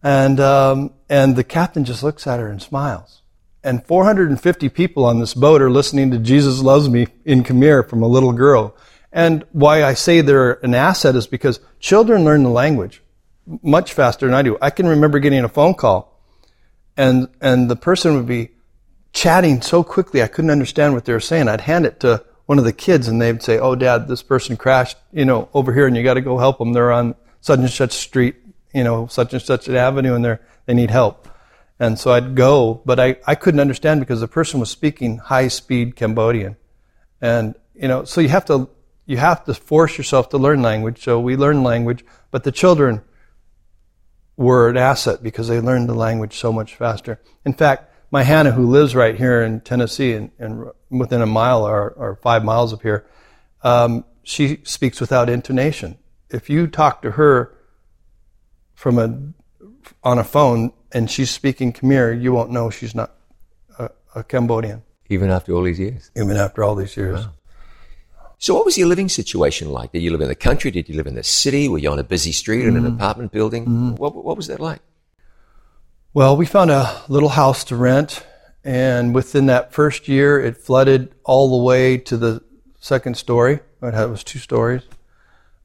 And 0.02 0.40
um, 0.40 0.94
and 1.08 1.36
the 1.36 1.44
captain 1.44 1.84
just 1.84 2.02
looks 2.02 2.26
at 2.26 2.40
her 2.40 2.48
and 2.48 2.62
smiles. 2.62 3.20
And 3.62 3.84
450 3.84 4.70
people 4.70 5.04
on 5.04 5.20
this 5.20 5.34
boat 5.34 5.60
are 5.60 5.70
listening 5.70 6.10
to 6.12 6.18
Jesus 6.18 6.62
loves 6.62 6.88
me 6.88 7.08
in 7.26 7.44
Khmer 7.44 7.86
from 7.86 8.02
a 8.02 8.08
little 8.08 8.32
girl. 8.32 8.74
And 9.12 9.44
why 9.52 9.82
I 9.82 9.94
say 9.94 10.20
they're 10.20 10.64
an 10.64 10.74
asset 10.74 11.16
is 11.16 11.26
because 11.26 11.60
children 11.80 12.24
learn 12.24 12.42
the 12.42 12.50
language 12.50 13.02
much 13.62 13.92
faster 13.92 14.26
than 14.26 14.34
I 14.34 14.42
do. 14.42 14.56
I 14.62 14.70
can 14.70 14.86
remember 14.86 15.18
getting 15.18 15.44
a 15.44 15.48
phone 15.48 15.74
call 15.74 16.20
and, 16.96 17.28
and 17.40 17.70
the 17.70 17.76
person 17.76 18.14
would 18.14 18.26
be 18.26 18.50
chatting 19.12 19.60
so 19.62 19.82
quickly 19.82 20.22
I 20.22 20.28
couldn't 20.28 20.50
understand 20.50 20.94
what 20.94 21.04
they 21.04 21.12
were 21.12 21.20
saying. 21.20 21.48
I'd 21.48 21.62
hand 21.62 21.86
it 21.86 22.00
to 22.00 22.24
one 22.46 22.58
of 22.58 22.64
the 22.64 22.72
kids 22.72 23.08
and 23.08 23.20
they'd 23.20 23.42
say, 23.42 23.58
Oh 23.58 23.74
dad, 23.74 24.06
this 24.06 24.22
person 24.22 24.56
crashed, 24.56 24.96
you 25.12 25.24
know, 25.24 25.48
over 25.54 25.72
here 25.72 25.86
and 25.86 25.96
you 25.96 26.04
got 26.04 26.14
to 26.14 26.20
go 26.20 26.38
help 26.38 26.58
them. 26.58 26.72
They're 26.72 26.92
on 26.92 27.16
such 27.40 27.58
and 27.58 27.70
such 27.70 27.92
street, 27.92 28.36
you 28.72 28.84
know, 28.84 29.06
such 29.08 29.32
and 29.32 29.42
such 29.42 29.66
an 29.66 29.76
avenue 29.76 30.14
and 30.14 30.24
they're, 30.24 30.40
they 30.66 30.74
need 30.74 30.90
help. 30.90 31.28
And 31.80 31.98
so 31.98 32.12
I'd 32.12 32.34
go, 32.34 32.82
but 32.84 33.00
I, 33.00 33.16
I 33.26 33.34
couldn't 33.34 33.60
understand 33.60 34.00
because 34.00 34.20
the 34.20 34.28
person 34.28 34.60
was 34.60 34.70
speaking 34.70 35.16
high 35.18 35.48
speed 35.48 35.96
Cambodian. 35.96 36.56
And, 37.22 37.54
you 37.74 37.88
know, 37.88 38.04
so 38.04 38.20
you 38.20 38.28
have 38.28 38.44
to 38.46 38.68
you 39.10 39.16
have 39.16 39.42
to 39.44 39.52
force 39.54 39.98
yourself 39.98 40.28
to 40.28 40.38
learn 40.38 40.62
language. 40.62 41.02
So 41.02 41.18
we 41.18 41.34
learn 41.34 41.64
language, 41.64 42.04
but 42.30 42.44
the 42.44 42.52
children 42.52 43.02
were 44.36 44.68
an 44.68 44.76
asset 44.76 45.20
because 45.20 45.48
they 45.48 45.60
learned 45.60 45.88
the 45.88 45.94
language 45.94 46.38
so 46.38 46.52
much 46.52 46.76
faster. 46.76 47.20
In 47.44 47.52
fact, 47.52 47.92
my 48.12 48.22
Hannah, 48.22 48.52
who 48.52 48.70
lives 48.70 48.94
right 48.94 49.16
here 49.16 49.42
in 49.42 49.62
Tennessee 49.62 50.12
and, 50.12 50.30
and 50.38 50.70
within 50.90 51.22
a 51.22 51.26
mile 51.26 51.66
or, 51.66 51.90
or, 51.90 52.20
five 52.22 52.44
miles 52.44 52.72
of 52.72 52.82
here, 52.82 53.04
um, 53.64 54.04
she 54.22 54.60
speaks 54.62 55.00
without 55.00 55.28
intonation. 55.28 55.98
If 56.30 56.48
you 56.48 56.68
talk 56.68 57.02
to 57.02 57.10
her 57.12 57.52
from 58.74 58.96
a 58.96 59.32
on 60.04 60.20
a 60.20 60.24
phone 60.24 60.72
and 60.92 61.10
she's 61.10 61.30
speaking 61.30 61.72
Khmer, 61.72 62.22
you 62.22 62.32
won't 62.32 62.52
know 62.52 62.70
she's 62.70 62.94
not 62.94 63.12
a, 63.76 63.90
a 64.14 64.22
Cambodian. 64.22 64.84
Even 65.08 65.30
after 65.30 65.52
all 65.52 65.64
these 65.64 65.80
years. 65.80 66.12
Even 66.16 66.36
after 66.36 66.62
all 66.62 66.76
these 66.76 66.96
years. 66.96 67.26
Wow. 67.26 67.32
So, 68.42 68.54
what 68.54 68.64
was 68.64 68.78
your 68.78 68.88
living 68.88 69.10
situation 69.10 69.70
like? 69.70 69.92
Did 69.92 70.00
you 70.00 70.10
live 70.10 70.22
in 70.22 70.28
the 70.28 70.34
country? 70.34 70.70
Did 70.70 70.88
you 70.88 70.94
live 70.94 71.06
in 71.06 71.14
the 71.14 71.22
city? 71.22 71.68
Were 71.68 71.76
you 71.76 71.90
on 71.90 71.98
a 71.98 72.02
busy 72.02 72.32
street 72.32 72.64
in 72.64 72.72
mm-hmm. 72.72 72.86
an 72.86 72.94
apartment 72.94 73.32
building? 73.32 73.64
Mm-hmm. 73.64 73.94
What, 73.96 74.16
what 74.16 74.34
was 74.38 74.46
that 74.46 74.60
like? 74.60 74.80
Well, 76.14 76.38
we 76.38 76.46
found 76.46 76.70
a 76.70 77.02
little 77.06 77.28
house 77.28 77.64
to 77.64 77.76
rent, 77.76 78.24
and 78.64 79.14
within 79.14 79.44
that 79.46 79.74
first 79.74 80.08
year, 80.08 80.40
it 80.40 80.56
flooded 80.56 81.14
all 81.22 81.50
the 81.58 81.62
way 81.62 81.98
to 81.98 82.16
the 82.16 82.42
second 82.78 83.18
story. 83.18 83.60
It 83.82 84.10
was 84.10 84.24
two 84.24 84.38
stories. 84.38 84.84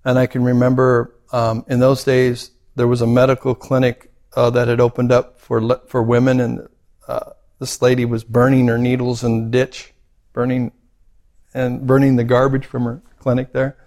And 0.04 0.20
I 0.20 0.28
can 0.28 0.44
remember 0.44 1.16
um, 1.32 1.64
in 1.70 1.80
those 1.80 2.04
days, 2.04 2.52
there 2.76 2.90
was 2.90 3.02
a 3.02 3.08
medical 3.08 3.56
clinic 3.56 4.12
uh, 4.36 4.50
that 4.50 4.68
had 4.68 4.82
opened 4.82 5.14
up 5.14 5.40
for, 5.40 5.80
for 5.88 6.04
women, 6.04 6.42
and 6.42 6.68
uh, 7.08 7.32
this 7.58 7.82
lady 7.82 8.04
was 8.04 8.26
burning 8.26 8.68
her 8.68 8.78
needles 8.78 9.24
in 9.24 9.46
the 9.46 9.50
ditch, 9.50 9.94
burning 10.34 10.74
and 11.56 11.88
burning 11.88 12.18
the 12.18 12.24
garbage 12.24 12.66
from 12.66 12.84
her 12.84 13.02
clinic 13.18 13.54
there. 13.54 13.78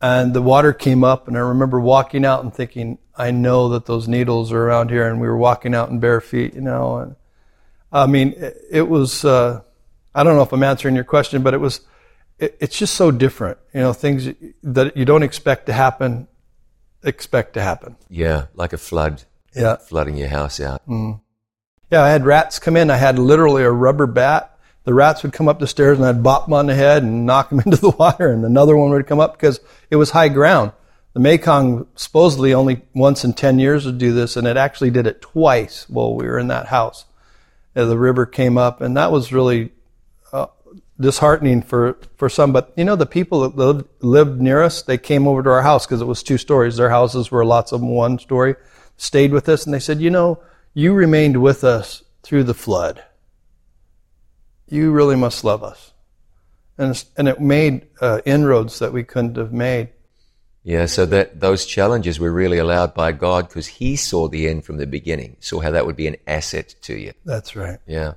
And 0.00 0.34
the 0.34 0.42
water 0.42 0.72
came 0.72 1.04
up, 1.04 1.28
and 1.28 1.36
I 1.36 1.40
remember 1.40 1.78
walking 1.78 2.24
out 2.24 2.42
and 2.42 2.52
thinking, 2.52 2.98
I 3.16 3.30
know 3.30 3.68
that 3.70 3.86
those 3.86 4.08
needles 4.08 4.50
are 4.50 4.62
around 4.62 4.90
here. 4.90 5.08
And 5.08 5.20
we 5.20 5.28
were 5.28 5.36
walking 5.36 5.74
out 5.74 5.90
in 5.90 6.00
bare 6.00 6.20
feet, 6.20 6.54
you 6.54 6.60
know. 6.60 6.96
And 6.98 7.16
I 7.92 8.06
mean, 8.06 8.32
it, 8.36 8.56
it 8.70 8.88
was, 8.88 9.24
uh, 9.24 9.60
I 10.14 10.22
don't 10.24 10.36
know 10.36 10.42
if 10.42 10.52
I'm 10.52 10.62
answering 10.62 10.94
your 10.94 11.04
question, 11.04 11.42
but 11.42 11.54
it 11.54 11.60
was, 11.60 11.80
it, 12.38 12.56
it's 12.60 12.78
just 12.78 12.94
so 12.94 13.10
different. 13.10 13.58
You 13.72 13.80
know, 13.80 13.92
things 13.92 14.28
that 14.62 14.96
you 14.96 15.04
don't 15.04 15.22
expect 15.22 15.66
to 15.66 15.72
happen, 15.72 16.28
expect 17.02 17.54
to 17.54 17.62
happen. 17.62 17.96
Yeah, 18.08 18.46
like 18.54 18.72
a 18.72 18.78
flood. 18.78 19.22
Yeah. 19.54 19.76
Flooding 19.76 20.16
your 20.16 20.28
house 20.28 20.60
out. 20.60 20.86
Mm. 20.86 21.20
Yeah, 21.90 22.02
I 22.02 22.10
had 22.10 22.26
rats 22.26 22.58
come 22.58 22.76
in. 22.76 22.90
I 22.90 22.96
had 22.96 23.18
literally 23.18 23.62
a 23.62 23.70
rubber 23.70 24.06
bat 24.06 24.55
the 24.86 24.94
rats 24.94 25.24
would 25.24 25.32
come 25.32 25.48
up 25.48 25.58
the 25.58 25.66
stairs 25.66 25.98
and 25.98 26.06
I'd 26.06 26.22
bop 26.22 26.46
them 26.46 26.54
on 26.54 26.66
the 26.66 26.74
head 26.74 27.02
and 27.02 27.26
knock 27.26 27.50
them 27.50 27.60
into 27.66 27.76
the 27.76 27.90
water 27.90 28.30
and 28.30 28.44
another 28.44 28.76
one 28.76 28.90
would 28.90 29.06
come 29.06 29.20
up 29.20 29.32
because 29.32 29.60
it 29.90 29.96
was 29.96 30.10
high 30.10 30.28
ground. 30.28 30.72
The 31.12 31.20
Mekong 31.20 31.86
supposedly 31.96 32.54
only 32.54 32.82
once 32.94 33.24
in 33.24 33.32
10 33.32 33.58
years 33.58 33.84
would 33.84 33.98
do 33.98 34.12
this 34.12 34.36
and 34.36 34.46
it 34.46 34.56
actually 34.56 34.90
did 34.90 35.06
it 35.06 35.20
twice 35.20 35.88
while 35.88 36.14
we 36.14 36.26
were 36.26 36.38
in 36.38 36.48
that 36.48 36.66
house. 36.66 37.04
The 37.74 37.98
river 37.98 38.26
came 38.26 38.56
up 38.56 38.80
and 38.80 38.96
that 38.96 39.10
was 39.10 39.32
really 39.32 39.72
uh, 40.32 40.46
disheartening 41.00 41.62
for, 41.62 41.98
for 42.16 42.28
some. 42.28 42.52
But 42.52 42.72
you 42.76 42.84
know, 42.84 42.96
the 42.96 43.06
people 43.06 43.40
that 43.40 43.56
lived, 43.56 43.88
lived 44.00 44.40
near 44.40 44.62
us, 44.62 44.82
they 44.82 44.98
came 44.98 45.26
over 45.26 45.42
to 45.42 45.50
our 45.50 45.62
house 45.62 45.84
because 45.84 46.00
it 46.00 46.06
was 46.06 46.22
two 46.22 46.38
stories. 46.38 46.76
Their 46.76 46.90
houses 46.90 47.32
were 47.32 47.44
lots 47.44 47.72
of 47.72 47.80
them 47.80 47.90
one 47.90 48.20
story, 48.20 48.54
stayed 48.96 49.32
with 49.32 49.48
us 49.48 49.64
and 49.64 49.74
they 49.74 49.80
said, 49.80 50.00
you 50.00 50.10
know, 50.10 50.40
you 50.74 50.92
remained 50.92 51.42
with 51.42 51.64
us 51.64 52.04
through 52.22 52.44
the 52.44 52.54
flood 52.54 53.02
you 54.68 54.90
really 54.92 55.16
must 55.16 55.44
love 55.44 55.62
us. 55.62 55.92
And, 56.78 57.02
and 57.16 57.28
it 57.28 57.40
made 57.40 57.86
uh, 58.00 58.20
inroads 58.26 58.78
that 58.80 58.92
we 58.92 59.02
couldn't 59.02 59.36
have 59.36 59.52
made. 59.52 59.90
Yeah, 60.62 60.86
so 60.86 61.06
that 61.06 61.38
those 61.38 61.64
challenges 61.64 62.18
were 62.18 62.32
really 62.32 62.58
allowed 62.58 62.92
by 62.92 63.12
God 63.12 63.48
because 63.48 63.68
He 63.68 63.94
saw 63.94 64.26
the 64.28 64.48
end 64.48 64.64
from 64.64 64.78
the 64.78 64.86
beginning, 64.86 65.36
saw 65.38 65.60
how 65.60 65.70
that 65.70 65.86
would 65.86 65.94
be 65.94 66.08
an 66.08 66.16
asset 66.26 66.74
to 66.82 66.98
you. 66.98 67.12
That's 67.24 67.54
right. 67.54 67.78
Yeah. 67.86 68.14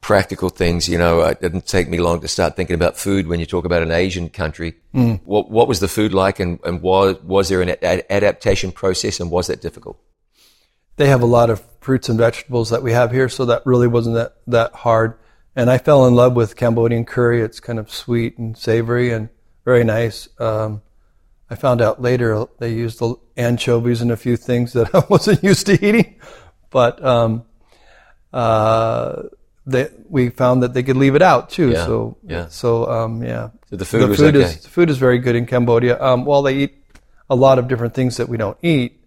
Practical 0.00 0.48
things, 0.48 0.88
you 0.88 0.96
know, 0.96 1.22
it 1.22 1.40
didn't 1.40 1.66
take 1.66 1.88
me 1.88 1.98
long 1.98 2.20
to 2.20 2.28
start 2.28 2.54
thinking 2.54 2.74
about 2.74 2.96
food 2.96 3.26
when 3.26 3.40
you 3.40 3.46
talk 3.46 3.64
about 3.64 3.82
an 3.82 3.90
Asian 3.90 4.28
country. 4.28 4.76
Mm. 4.94 5.20
What, 5.24 5.50
what 5.50 5.66
was 5.66 5.80
the 5.80 5.88
food 5.88 6.14
like 6.14 6.38
and, 6.38 6.60
and 6.62 6.80
was, 6.80 7.20
was 7.24 7.48
there 7.48 7.60
an 7.60 7.70
ad- 7.82 8.06
adaptation 8.08 8.70
process 8.70 9.18
and 9.18 9.28
was 9.28 9.48
that 9.48 9.60
difficult? 9.60 9.98
They 10.98 11.08
have 11.08 11.22
a 11.22 11.26
lot 11.26 11.50
of 11.50 11.64
fruits 11.80 12.08
and 12.08 12.16
vegetables 12.16 12.70
that 12.70 12.84
we 12.84 12.92
have 12.92 13.10
here, 13.10 13.28
so 13.28 13.44
that 13.46 13.66
really 13.66 13.88
wasn't 13.88 14.14
that, 14.14 14.36
that 14.46 14.72
hard. 14.72 15.18
And 15.56 15.70
I 15.70 15.78
fell 15.78 16.06
in 16.06 16.14
love 16.14 16.34
with 16.34 16.54
Cambodian 16.54 17.06
curry. 17.06 17.40
It's 17.40 17.60
kind 17.60 17.78
of 17.78 17.90
sweet 17.90 18.36
and 18.36 18.56
savory 18.56 19.10
and 19.10 19.30
very 19.64 19.84
nice. 19.84 20.28
Um, 20.38 20.82
I 21.48 21.54
found 21.54 21.80
out 21.80 22.00
later 22.00 22.44
they 22.58 22.72
used 22.72 22.98
the 22.98 23.14
anchovies 23.36 24.02
and 24.02 24.12
a 24.12 24.16
few 24.16 24.36
things 24.36 24.74
that 24.74 24.94
I 24.94 25.02
wasn't 25.08 25.42
used 25.42 25.66
to 25.66 25.72
eating, 25.84 26.20
but 26.70 27.02
um, 27.04 27.44
uh, 28.32 29.22
they, 29.66 29.88
we 30.08 30.28
found 30.28 30.62
that 30.62 30.74
they 30.74 30.82
could 30.82 30.96
leave 30.96 31.14
it 31.14 31.22
out 31.22 31.50
too. 31.50 31.70
Yeah, 31.70 31.86
so 31.86 32.16
yeah. 32.22 32.48
So 32.48 32.90
um, 32.90 33.22
yeah. 33.22 33.50
So 33.70 33.76
the 33.76 33.84
food 33.84 34.02
the 34.02 34.08
was 34.08 34.18
food 34.18 34.36
okay. 34.36 34.44
is 34.44 34.60
the 34.60 34.68
food 34.68 34.90
is 34.90 34.98
very 34.98 35.18
good 35.18 35.36
in 35.36 35.46
Cambodia. 35.46 36.00
Um, 36.00 36.24
well, 36.24 36.42
they 36.42 36.56
eat 36.56 36.84
a 37.30 37.34
lot 37.34 37.58
of 37.58 37.66
different 37.66 37.94
things 37.94 38.18
that 38.18 38.28
we 38.28 38.36
don't 38.36 38.58
eat. 38.62 39.00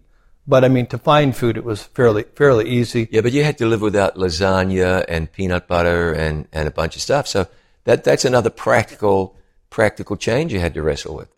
But 0.46 0.64
I 0.64 0.68
mean, 0.68 0.86
to 0.86 0.98
find 0.98 1.36
food, 1.36 1.56
it 1.56 1.64
was 1.64 1.82
fairly 1.82 2.24
fairly 2.34 2.68
easy. 2.68 3.08
Yeah, 3.10 3.20
but 3.20 3.32
you 3.32 3.44
had 3.44 3.58
to 3.58 3.66
live 3.66 3.82
without 3.82 4.16
lasagna 4.16 5.04
and 5.08 5.30
peanut 5.30 5.68
butter 5.68 6.12
and, 6.12 6.48
and 6.52 6.66
a 6.66 6.70
bunch 6.72 6.96
of 6.96 7.02
stuff. 7.02 7.26
So 7.28 7.46
that 7.84 8.04
that's 8.04 8.24
another 8.24 8.50
practical 8.50 9.36
practical 9.68 10.16
change 10.16 10.52
you 10.52 10.60
had 10.60 10.74
to 10.74 10.82
wrestle 10.82 11.14
with. 11.14 11.28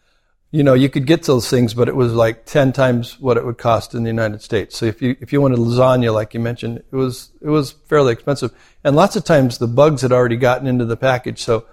you 0.53 0.63
know, 0.63 0.75
you 0.75 0.91
could 0.91 1.07
get 1.07 1.23
those 1.23 1.49
things, 1.49 1.73
but 1.73 1.89
it 1.89 1.97
was 1.97 2.13
like 2.13 2.45
ten 2.45 2.73
times 2.73 3.19
what 3.19 3.39
it 3.39 3.45
would 3.45 3.57
cost 3.57 3.95
in 3.95 4.03
the 4.03 4.11
United 4.11 4.43
States. 4.43 4.77
So 4.77 4.85
if 4.85 5.01
you 5.01 5.17
if 5.21 5.33
you 5.33 5.41
wanted 5.41 5.59
lasagna, 5.59 6.13
like 6.13 6.35
you 6.35 6.41
mentioned, 6.41 6.79
it 6.79 6.95
was 6.95 7.31
it 7.41 7.49
was 7.49 7.73
fairly 7.89 8.13
expensive, 8.13 8.53
and 8.85 8.95
lots 8.95 9.17
of 9.17 9.25
times 9.25 9.57
the 9.57 9.67
bugs 9.67 10.03
had 10.03 10.13
already 10.13 10.37
gotten 10.37 10.67
into 10.67 10.85
the 10.85 10.97
package. 10.97 11.43
So, 11.43 11.65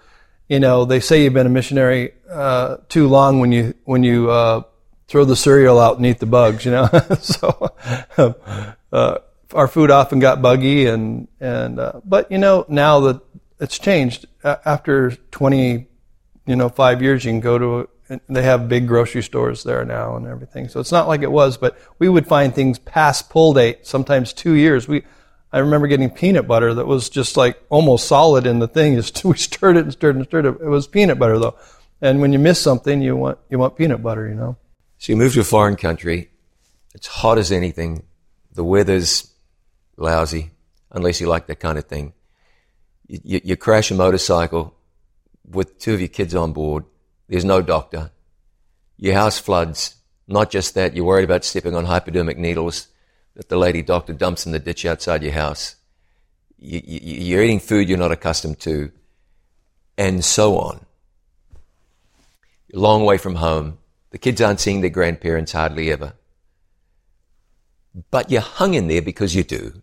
you 0.47 0.61
know, 0.61 0.85
they 0.85 1.01
say 1.01 1.23
you've 1.23 1.33
been 1.33 1.45
a 1.45 1.49
missionary 1.49 2.13
uh, 2.31 2.77
too 2.87 3.09
long 3.09 3.41
when 3.41 3.51
you 3.51 3.73
when 3.83 4.03
you 4.03 4.31
uh, 4.31 4.63
throw 5.09 5.25
the 5.25 5.35
cereal 5.35 5.79
out 5.79 5.97
and 5.97 6.05
eat 6.05 6.19
the 6.19 6.25
bugs. 6.25 6.63
You 6.63 6.71
know, 6.71 6.85
so 7.19 7.75
uh, 8.91 9.17
our 9.53 9.67
food 9.67 9.91
often 9.91 10.19
got 10.19 10.41
buggy, 10.41 10.85
and 10.85 11.27
and 11.39 11.79
uh, 11.79 11.99
but 12.05 12.31
you 12.31 12.37
know 12.37 12.65
now 12.69 13.01
that 13.01 13.21
it's 13.59 13.77
changed 13.77 14.27
after 14.43 15.11
twenty, 15.31 15.87
you 16.45 16.55
know, 16.55 16.69
five 16.69 17.01
years, 17.01 17.25
you 17.25 17.31
can 17.31 17.41
go 17.41 17.57
to 17.57 17.89
they 18.27 18.41
have 18.41 18.67
big 18.67 18.87
grocery 18.87 19.21
stores 19.21 19.63
there 19.63 19.85
now 19.85 20.15
and 20.15 20.25
everything. 20.25 20.67
So 20.67 20.79
it's 20.79 20.91
not 20.91 21.07
like 21.07 21.21
it 21.21 21.31
was, 21.31 21.57
but 21.57 21.77
we 21.99 22.09
would 22.09 22.27
find 22.27 22.53
things 22.53 22.79
past 22.79 23.29
pull 23.29 23.53
date, 23.53 23.85
sometimes 23.85 24.33
two 24.33 24.53
years. 24.53 24.87
We, 24.87 25.03
I 25.51 25.59
remember 25.59 25.87
getting 25.87 26.09
peanut 26.09 26.47
butter 26.47 26.73
that 26.73 26.87
was 26.87 27.09
just 27.09 27.37
like 27.37 27.61
almost 27.69 28.07
solid 28.07 28.47
in 28.47 28.59
the 28.59 28.67
thing. 28.67 28.95
we 29.23 29.37
stirred 29.37 29.77
it 29.77 29.83
and 29.83 29.93
stirred 29.93 30.15
and 30.15 30.25
stirred 30.25 30.45
it. 30.45 30.55
It 30.61 30.67
was 30.67 30.87
peanut 30.87 31.19
butter 31.19 31.37
though. 31.37 31.57
And 32.01 32.21
when 32.21 32.33
you 32.33 32.39
miss 32.39 32.59
something, 32.59 33.01
you 33.01 33.15
want, 33.15 33.37
you 33.49 33.59
want 33.59 33.77
peanut 33.77 34.01
butter, 34.01 34.27
you 34.27 34.35
know? 34.35 34.57
So 34.99 35.11
you 35.11 35.17
move 35.17 35.33
to 35.33 35.39
a 35.39 35.43
foreign 35.43 35.75
country. 35.75 36.29
It's 36.93 37.07
hot 37.07 37.37
as 37.39 37.51
anything. 37.51 38.03
The 38.53 38.63
weather's 38.63 39.33
lousy, 39.97 40.51
unless 40.91 41.19
you 41.19 41.27
like 41.27 41.47
that 41.47 41.59
kind 41.59 41.77
of 41.77 41.85
thing. 41.85 42.13
You, 43.07 43.19
you, 43.23 43.41
you 43.43 43.57
crash 43.57 43.89
a 43.89 43.95
motorcycle 43.95 44.75
with 45.49 45.79
two 45.79 45.95
of 45.95 45.99
your 45.99 46.09
kids 46.09 46.35
on 46.35 46.53
board 46.53 46.85
there's 47.29 47.45
no 47.45 47.61
doctor. 47.61 48.11
Your 48.97 49.13
house 49.13 49.39
floods. 49.39 49.95
Not 50.27 50.51
just 50.51 50.73
that, 50.73 50.95
you're 50.95 51.05
worried 51.05 51.23
about 51.23 51.45
stepping 51.45 51.75
on 51.75 51.85
hypodermic 51.85 52.37
needles 52.37 52.87
that 53.35 53.49
the 53.49 53.57
lady 53.57 53.81
doctor 53.81 54.13
dumps 54.13 54.45
in 54.45 54.51
the 54.51 54.59
ditch 54.59 54.85
outside 54.85 55.23
your 55.23 55.31
house. 55.31 55.75
You, 56.57 56.81
you, 56.83 56.99
you're 57.01 57.43
eating 57.43 57.59
food 57.59 57.87
you're 57.87 57.97
not 57.97 58.11
accustomed 58.11 58.59
to, 58.61 58.91
and 59.97 60.23
so 60.23 60.57
on. 60.57 60.85
You're 62.67 62.79
a 62.79 62.83
long 62.83 63.05
way 63.05 63.17
from 63.17 63.35
home. 63.35 63.78
The 64.11 64.17
kids 64.17 64.41
aren't 64.41 64.59
seeing 64.59 64.81
their 64.81 64.89
grandparents 64.89 65.51
hardly 65.51 65.91
ever. 65.91 66.13
But 68.11 68.31
you 68.31 68.39
hung 68.39 68.73
in 68.73 68.87
there 68.87 69.01
because 69.01 69.35
you 69.35 69.43
do 69.43 69.81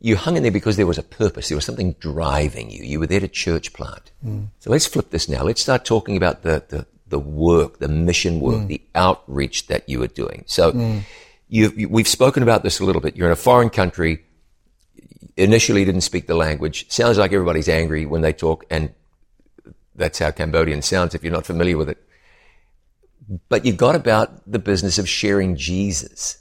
you 0.00 0.16
hung 0.16 0.36
in 0.36 0.42
there 0.42 0.52
because 0.52 0.76
there 0.76 0.86
was 0.86 0.98
a 0.98 1.02
purpose. 1.02 1.48
There 1.48 1.56
was 1.56 1.64
something 1.64 1.94
driving 1.94 2.70
you. 2.70 2.82
You 2.82 3.00
were 3.00 3.06
there 3.06 3.20
to 3.20 3.28
church 3.28 3.72
plant. 3.72 4.12
Mm. 4.24 4.48
So 4.60 4.70
let's 4.70 4.86
flip 4.86 5.10
this 5.10 5.28
now. 5.28 5.42
Let's 5.42 5.60
start 5.60 5.84
talking 5.84 6.16
about 6.16 6.42
the, 6.42 6.62
the, 6.68 6.86
the 7.08 7.18
work, 7.18 7.78
the 7.78 7.88
mission 7.88 8.40
work, 8.40 8.56
mm. 8.56 8.66
the 8.68 8.82
outreach 8.94 9.68
that 9.68 9.88
you 9.88 10.00
were 10.00 10.06
doing. 10.06 10.44
So 10.46 10.72
mm. 10.72 11.02
you, 11.48 11.88
we've 11.88 12.08
spoken 12.08 12.42
about 12.42 12.62
this 12.62 12.78
a 12.78 12.84
little 12.84 13.00
bit. 13.00 13.16
You're 13.16 13.26
in 13.26 13.32
a 13.32 13.36
foreign 13.36 13.70
country. 13.70 14.24
Initially 15.36 15.84
didn't 15.84 16.02
speak 16.02 16.26
the 16.26 16.34
language. 16.36 16.90
Sounds 16.90 17.18
like 17.18 17.32
everybody's 17.32 17.68
angry 17.68 18.06
when 18.06 18.20
they 18.20 18.32
talk 18.32 18.64
and 18.70 18.94
that's 19.94 20.18
how 20.18 20.30
Cambodian 20.30 20.82
sounds 20.82 21.14
if 21.14 21.24
you're 21.24 21.32
not 21.32 21.46
familiar 21.46 21.78
with 21.78 21.88
it. 21.88 22.05
But 23.48 23.64
you've 23.64 23.76
got 23.76 23.96
about 23.96 24.50
the 24.50 24.58
business 24.58 24.98
of 24.98 25.08
sharing 25.08 25.56
Jesus. 25.56 26.38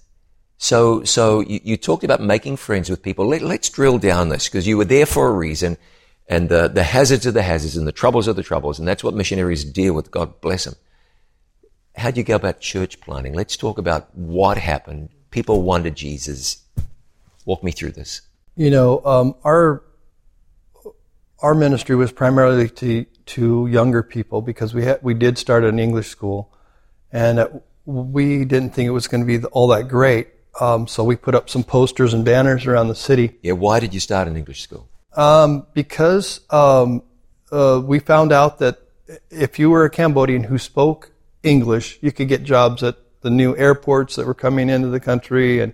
So, 0.57 1.03
so 1.03 1.41
you, 1.41 1.59
you, 1.63 1.77
talked 1.77 2.03
about 2.03 2.21
making 2.21 2.57
friends 2.57 2.89
with 2.89 3.01
people. 3.01 3.27
Let, 3.27 3.41
us 3.41 3.69
drill 3.69 3.97
down 3.97 4.29
this 4.29 4.47
because 4.47 4.67
you 4.67 4.77
were 4.77 4.85
there 4.85 5.05
for 5.05 5.27
a 5.27 5.31
reason 5.31 5.77
and 6.27 6.49
the, 6.49 6.67
the 6.67 6.83
hazards 6.83 7.27
are 7.27 7.31
the 7.31 7.43
hazards 7.43 7.77
and 7.77 7.87
the 7.87 7.91
troubles 7.91 8.27
are 8.27 8.33
the 8.33 8.43
troubles. 8.43 8.79
And 8.79 8.87
that's 8.87 9.03
what 9.03 9.13
missionaries 9.13 9.63
deal 9.63 9.93
with. 9.93 10.11
God 10.11 10.39
bless 10.41 10.65
them. 10.65 10.75
How 11.95 12.11
do 12.11 12.19
you 12.19 12.23
go 12.23 12.35
about 12.35 12.59
church 12.59 12.99
planting? 13.01 13.33
Let's 13.33 13.57
talk 13.57 13.77
about 13.77 14.15
what 14.15 14.57
happened. 14.57 15.09
People 15.31 15.61
wanted 15.61 15.95
Jesus. 15.95 16.63
Walk 17.45 17.63
me 17.63 17.71
through 17.71 17.91
this. 17.91 18.21
You 18.55 18.71
know, 18.71 19.05
um, 19.05 19.35
our, 19.43 19.83
our 21.39 21.53
ministry 21.53 21.95
was 21.95 22.11
primarily 22.11 22.69
to, 22.69 23.03
to 23.03 23.67
younger 23.67 24.01
people 24.01 24.41
because 24.41 24.73
we 24.73 24.83
had, 24.83 24.99
we 25.03 25.13
did 25.13 25.37
start 25.37 25.63
an 25.63 25.79
English 25.79 26.07
school 26.07 26.54
and 27.11 27.61
we 27.85 28.45
didn't 28.45 28.71
think 28.71 28.87
it 28.87 28.91
was 28.91 29.07
going 29.07 29.25
to 29.25 29.39
be 29.39 29.45
all 29.47 29.67
that 29.67 29.87
great 29.87 30.27
um, 30.59 30.87
so 30.87 31.03
we 31.03 31.15
put 31.15 31.35
up 31.35 31.49
some 31.49 31.63
posters 31.63 32.13
and 32.13 32.23
banners 32.23 32.65
around 32.65 32.87
the 32.87 32.95
city. 32.95 33.37
Yeah, 33.41 33.53
why 33.53 33.79
did 33.79 33.93
you 33.93 33.99
start 33.99 34.27
an 34.27 34.37
English 34.37 34.61
school? 34.61 34.87
Um, 35.15 35.67
because 35.73 36.41
um, 36.49 37.03
uh, 37.51 37.81
we 37.83 37.99
found 37.99 38.31
out 38.31 38.59
that 38.59 38.79
if 39.29 39.59
you 39.59 39.69
were 39.69 39.85
a 39.85 39.89
Cambodian 39.89 40.43
who 40.43 40.57
spoke 40.57 41.11
English, 41.43 41.99
you 42.01 42.11
could 42.11 42.27
get 42.27 42.43
jobs 42.43 42.83
at 42.83 42.97
the 43.21 43.29
new 43.29 43.55
airports 43.57 44.15
that 44.15 44.25
were 44.25 44.33
coming 44.33 44.69
into 44.69 44.87
the 44.87 44.99
country, 44.99 45.59
and 45.59 45.73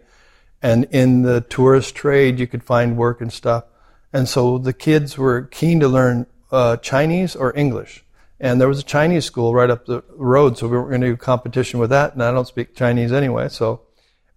and 0.62 0.86
in 0.92 1.24
the 1.24 1.42
tourist 1.42 1.96
trade, 1.96 2.40
you 2.40 2.48
could 2.48 2.64
find 2.64 2.98
work 2.98 3.22
and 3.22 3.32
stuff. 3.34 3.66
And 4.14 4.28
so 4.28 4.58
the 4.58 4.74
kids 4.74 5.18
were 5.18 5.44
keen 5.44 5.80
to 5.80 5.88
learn 5.88 6.28
uh, 6.52 6.78
Chinese 6.78 7.36
or 7.36 7.56
English. 7.58 8.04
And 8.42 8.60
there 8.60 8.68
was 8.68 8.80
a 8.80 8.84
Chinese 8.84 9.24
school 9.24 9.54
right 9.54 9.70
up 9.70 9.86
the 9.86 10.04
road, 10.10 10.58
so 10.58 10.68
we 10.68 10.76
were 10.76 10.90
going 10.90 11.02
to 11.02 11.08
do 11.08 11.16
competition 11.16 11.80
with 11.80 11.92
that. 11.92 12.14
And 12.14 12.24
I 12.24 12.32
don't 12.32 12.48
speak 12.48 12.76
Chinese 12.76 13.12
anyway, 13.12 13.50
so 13.50 13.82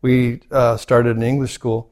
we 0.02 0.42
uh, 0.50 0.76
started 0.76 1.16
an 1.16 1.22
English 1.22 1.52
school, 1.52 1.90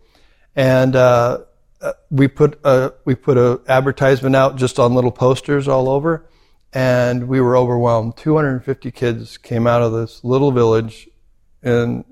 and 0.55 0.94
uh, 0.94 1.38
uh 1.81 1.92
we 2.11 2.29
put 2.29 2.61
a 2.64 2.92
we 3.07 3.14
put 3.14 3.38
a 3.38 3.62
advertisement 3.66 4.37
out 4.37 4.57
just 4.57 4.79
on 4.79 4.94
little 4.94 5.11
posters 5.11 5.66
all 5.66 5.88
over, 5.88 6.29
and 6.75 7.29
we 7.29 7.40
were 7.40 7.57
overwhelmed. 7.57 8.18
250 8.18 8.90
kids 8.90 9.38
came 9.38 9.66
out 9.66 9.81
of 9.81 9.92
this 9.94 10.22
little 10.22 10.53
village, 10.53 11.09
and 11.62 12.05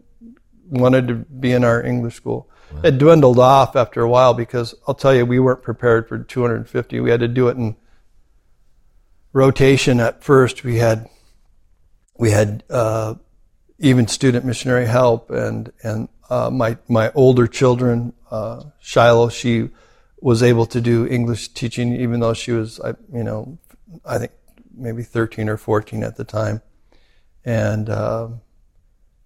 wanted 0.71 1.09
to 1.09 1.15
be 1.15 1.53
in 1.53 1.63
our 1.63 1.83
English 1.83 2.15
school. 2.15 2.49
Wow. 2.73 2.81
It 2.85 2.97
dwindled 2.97 3.39
off 3.39 3.77
after 3.77 4.01
a 4.01 4.09
while 4.09 4.33
because 4.33 4.75
I'll 4.89 4.95
tell 4.95 5.15
you, 5.15 5.27
we 5.27 5.41
weren't 5.41 5.63
prepared 5.63 6.09
for 6.09 6.19
250. 6.19 7.01
We 7.01 7.11
had 7.11 7.21
to 7.21 7.29
do 7.29 7.49
it 7.49 7.59
in 7.59 7.77
rotation 9.33 10.01
at 10.01 10.23
first. 10.23 10.65
We 10.65 10.77
had 10.77 11.09
we 12.19 12.31
had 12.31 12.65
uh, 12.71 13.15
even 13.79 14.09
student 14.09 14.45
missionary 14.45 14.87
help 14.87 15.31
and 15.31 15.73
and 15.83 16.09
uh, 16.29 16.51
my 16.51 16.77
my 16.89 17.11
older 17.15 17.47
children, 17.47 18.13
uh, 18.31 18.65
Shiloh, 18.81 19.29
she 19.29 19.71
was 20.21 20.43
able 20.43 20.67
to 20.67 20.81
do 20.81 21.07
English 21.07 21.49
teaching 21.49 21.95
even 21.95 22.21
though 22.21 22.35
she 22.35 22.53
was 22.53 22.81
you 23.13 23.25
know 23.25 23.59
I 24.05 24.19
think 24.19 24.33
maybe 24.77 25.03
13 25.03 25.49
or 25.49 25.57
14 25.57 26.05
at 26.05 26.17
the 26.17 26.25
time, 26.25 26.63
and 27.45 27.89
uh, 27.89 28.29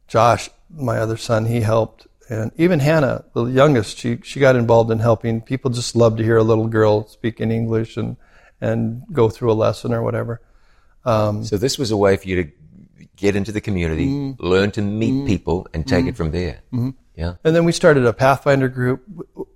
Josh, 0.09 0.51
my 0.71 0.99
other 0.99 1.17
son, 1.17 1.47
he 1.47 1.61
helped. 1.61 2.07
And 2.31 2.53
even 2.57 2.81
Hannah, 2.81 3.25
the 3.35 3.45
youngest, 3.45 3.99
she, 3.99 4.19
she 4.23 4.41
got 4.41 4.57
involved 4.57 4.91
in 4.91 4.99
helping. 4.99 5.43
People 5.43 5.71
just 5.71 5.95
love 5.95 6.17
to 6.17 6.23
hear 6.23 6.39
a 6.39 6.43
little 6.43 6.69
girl 6.69 7.07
speak 7.07 7.39
in 7.39 7.51
English 7.51 7.99
and, 7.99 8.17
and 8.61 9.03
go 9.13 9.29
through 9.29 9.53
a 9.53 9.55
lesson 9.55 9.93
or 9.93 10.03
whatever. 10.03 10.41
Um, 11.05 11.45
so 11.45 11.57
this 11.57 11.79
was 11.79 11.91
a 11.91 11.97
way 11.97 12.17
for 12.17 12.29
you 12.29 12.45
to 12.45 12.51
get 13.17 13.37
into 13.37 13.53
the 13.53 13.61
community, 13.61 14.07
mm. 14.07 14.37
learn 14.39 14.71
to 14.73 14.83
meet 14.83 15.13
mm. 15.13 15.27
people, 15.27 15.67
and 15.75 15.87
take 15.87 16.07
mm. 16.07 16.09
it 16.09 16.17
from 16.17 16.31
there. 16.31 16.63
Mm-hmm. 16.73 16.91
Yeah. 17.17 17.35
And 17.45 17.55
then 17.55 17.65
we 17.65 17.73
started 17.73 18.07
a 18.07 18.13
Pathfinder 18.13 18.69
group. 18.69 19.05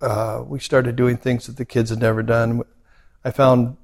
Uh, 0.00 0.42
we 0.46 0.60
started 0.60 0.94
doing 0.94 1.16
things 1.16 1.46
that 1.46 1.56
the 1.56 1.64
kids 1.64 1.90
had 1.90 1.98
never 1.98 2.22
done. 2.22 2.62
I 3.24 3.30
found 3.30 3.76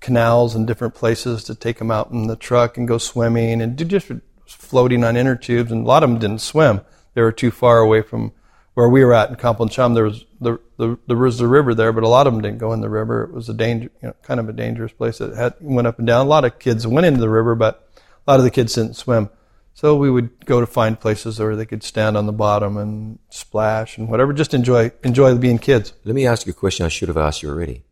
canals 0.00 0.54
and 0.54 0.66
different 0.66 0.94
places 0.94 1.44
to 1.44 1.54
take 1.54 1.78
them 1.78 1.90
out 1.90 2.10
in 2.10 2.26
the 2.26 2.36
truck 2.36 2.78
and 2.78 2.88
go 2.88 2.98
swimming 2.98 3.60
and 3.60 3.76
do 3.76 3.84
just 3.84 4.10
floating 4.46 5.04
on 5.04 5.16
inner 5.16 5.36
tubes. 5.36 5.70
And 5.70 5.84
a 5.84 5.88
lot 5.88 6.02
of 6.02 6.10
them 6.10 6.18
didn't 6.18 6.40
swim; 6.40 6.80
they 7.14 7.20
were 7.20 7.32
too 7.32 7.50
far 7.50 7.78
away 7.78 8.00
from 8.00 8.32
where 8.78 8.88
we 8.88 9.04
were 9.04 9.12
at 9.12 9.28
in 9.28 9.34
Kampong 9.34 9.72
Cham. 9.72 9.94
There 9.94 10.04
was 10.04 10.24
the, 10.40 10.60
the 10.76 10.96
there 11.08 11.16
was 11.16 11.36
the 11.36 11.48
river 11.48 11.74
there, 11.74 11.92
but 11.92 12.04
a 12.04 12.08
lot 12.08 12.28
of 12.28 12.32
them 12.32 12.40
didn't 12.40 12.58
go 12.58 12.72
in 12.72 12.80
the 12.80 12.88
river. 12.88 13.24
It 13.24 13.32
was 13.32 13.48
a 13.48 13.52
danger, 13.52 13.90
you 14.00 14.06
know, 14.06 14.14
kind 14.22 14.38
of 14.38 14.48
a 14.48 14.52
dangerous 14.52 14.92
place. 14.92 15.20
It 15.20 15.34
had 15.34 15.54
went 15.58 15.88
up 15.88 15.98
and 15.98 16.06
down. 16.06 16.24
A 16.24 16.28
lot 16.28 16.44
of 16.44 16.60
kids 16.60 16.86
went 16.86 17.04
into 17.04 17.18
the 17.18 17.28
river, 17.28 17.56
but 17.56 17.90
a 18.24 18.30
lot 18.30 18.38
of 18.38 18.44
the 18.44 18.52
kids 18.52 18.74
didn't 18.74 18.94
swim. 18.94 19.30
So 19.74 19.96
we 19.96 20.08
would 20.08 20.46
go 20.46 20.60
to 20.60 20.66
find 20.66 20.98
places 20.98 21.40
where 21.40 21.56
they 21.56 21.66
could 21.66 21.82
stand 21.82 22.16
on 22.16 22.26
the 22.26 22.32
bottom 22.32 22.76
and 22.76 23.18
splash 23.30 23.98
and 23.98 24.08
whatever, 24.08 24.32
just 24.32 24.54
enjoy 24.54 24.92
enjoy 25.02 25.36
being 25.36 25.58
kids. 25.58 25.92
Let 26.04 26.14
me 26.14 26.24
ask 26.24 26.46
you 26.46 26.52
a 26.52 26.54
question 26.54 26.86
I 26.86 26.88
should 26.88 27.08
have 27.08 27.16
asked 27.16 27.42
you 27.42 27.48
already. 27.48 27.82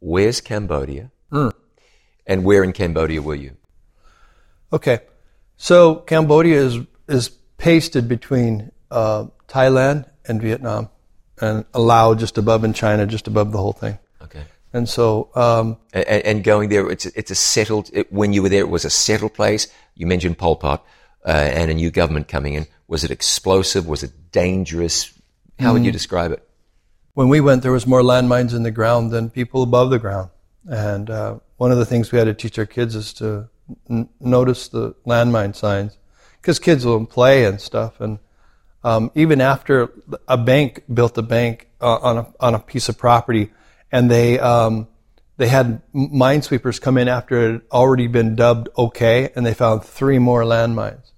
Where's 0.00 0.40
Cambodia? 0.40 1.10
Mm. 1.30 1.52
And 2.26 2.42
where 2.42 2.64
in 2.64 2.72
Cambodia 2.72 3.20
were 3.20 3.34
you? 3.34 3.58
Okay, 4.72 5.00
so 5.58 5.96
Cambodia 5.96 6.58
is 6.58 6.78
is 7.06 7.28
pasted 7.58 8.08
between 8.08 8.72
uh, 8.90 9.26
Thailand 9.48 10.06
and 10.26 10.40
Vietnam, 10.40 10.88
and 11.40 11.64
Laos 11.74 12.18
just 12.18 12.38
above, 12.38 12.64
and 12.64 12.74
China 12.74 13.06
just 13.06 13.26
above 13.26 13.52
the 13.52 13.58
whole 13.58 13.72
thing. 13.72 13.98
Okay. 14.22 14.44
And 14.72 14.88
so, 14.88 15.30
um, 15.34 15.78
and, 15.92 16.06
and, 16.06 16.44
going 16.44 16.68
there, 16.68 16.90
it's 16.90 17.06
it's 17.06 17.30
a 17.30 17.34
settled. 17.34 17.90
It, 17.92 18.12
when 18.12 18.32
you 18.32 18.42
were 18.42 18.48
there, 18.48 18.60
it 18.60 18.68
was 18.68 18.84
a 18.84 18.90
settled 18.90 19.34
place. 19.34 19.68
You 19.94 20.06
mentioned 20.06 20.36
Pol 20.38 20.56
Pot 20.56 20.84
uh, 21.24 21.30
and 21.30 21.70
a 21.70 21.74
new 21.74 21.90
government 21.90 22.28
coming 22.28 22.54
in. 22.54 22.66
Was 22.88 23.02
it 23.02 23.10
explosive? 23.10 23.86
Was 23.86 24.02
it 24.02 24.32
dangerous? 24.32 25.12
How 25.58 25.70
mm, 25.70 25.74
would 25.74 25.84
you 25.84 25.90
mm. 25.90 25.94
describe 25.94 26.32
it? 26.32 26.46
When 27.14 27.28
we 27.28 27.40
went, 27.40 27.62
there 27.62 27.72
was 27.72 27.86
more 27.86 28.02
landmines 28.02 28.54
in 28.54 28.62
the 28.62 28.70
ground 28.70 29.10
than 29.10 29.30
people 29.30 29.62
above 29.62 29.90
the 29.90 29.98
ground. 29.98 30.28
And 30.68 31.08
uh, 31.08 31.38
one 31.56 31.72
of 31.72 31.78
the 31.78 31.86
things 31.86 32.12
we 32.12 32.18
had 32.18 32.26
to 32.26 32.34
teach 32.34 32.58
our 32.58 32.66
kids 32.66 32.94
is 32.94 33.12
to 33.14 33.48
n- 33.88 34.08
notice 34.20 34.68
the 34.68 34.94
landmine 35.06 35.56
signs 35.56 35.96
because 36.40 36.58
kids 36.58 36.84
will 36.84 37.06
play 37.06 37.44
and 37.44 37.60
stuff. 37.60 38.00
And 38.00 38.18
um, 38.86 39.10
even 39.16 39.40
after 39.40 39.90
a 40.28 40.38
bank 40.38 40.84
built 40.92 41.18
a 41.18 41.22
bank 41.22 41.68
uh, 41.80 41.96
on 41.96 42.18
a 42.18 42.26
on 42.38 42.54
a 42.54 42.60
piece 42.60 42.88
of 42.88 42.96
property, 42.96 43.50
and 43.90 44.08
they 44.08 44.38
um, 44.38 44.86
they 45.38 45.48
had 45.48 45.82
minesweepers 45.92 46.80
come 46.80 46.96
in 46.96 47.08
after 47.08 47.36
it 47.36 47.52
had 47.52 47.62
already 47.72 48.06
been 48.06 48.36
dubbed 48.36 48.68
okay, 48.78 49.32
and 49.34 49.44
they 49.44 49.54
found 49.54 49.82
three 49.82 50.20
more 50.20 50.42
landmines. 50.42 51.10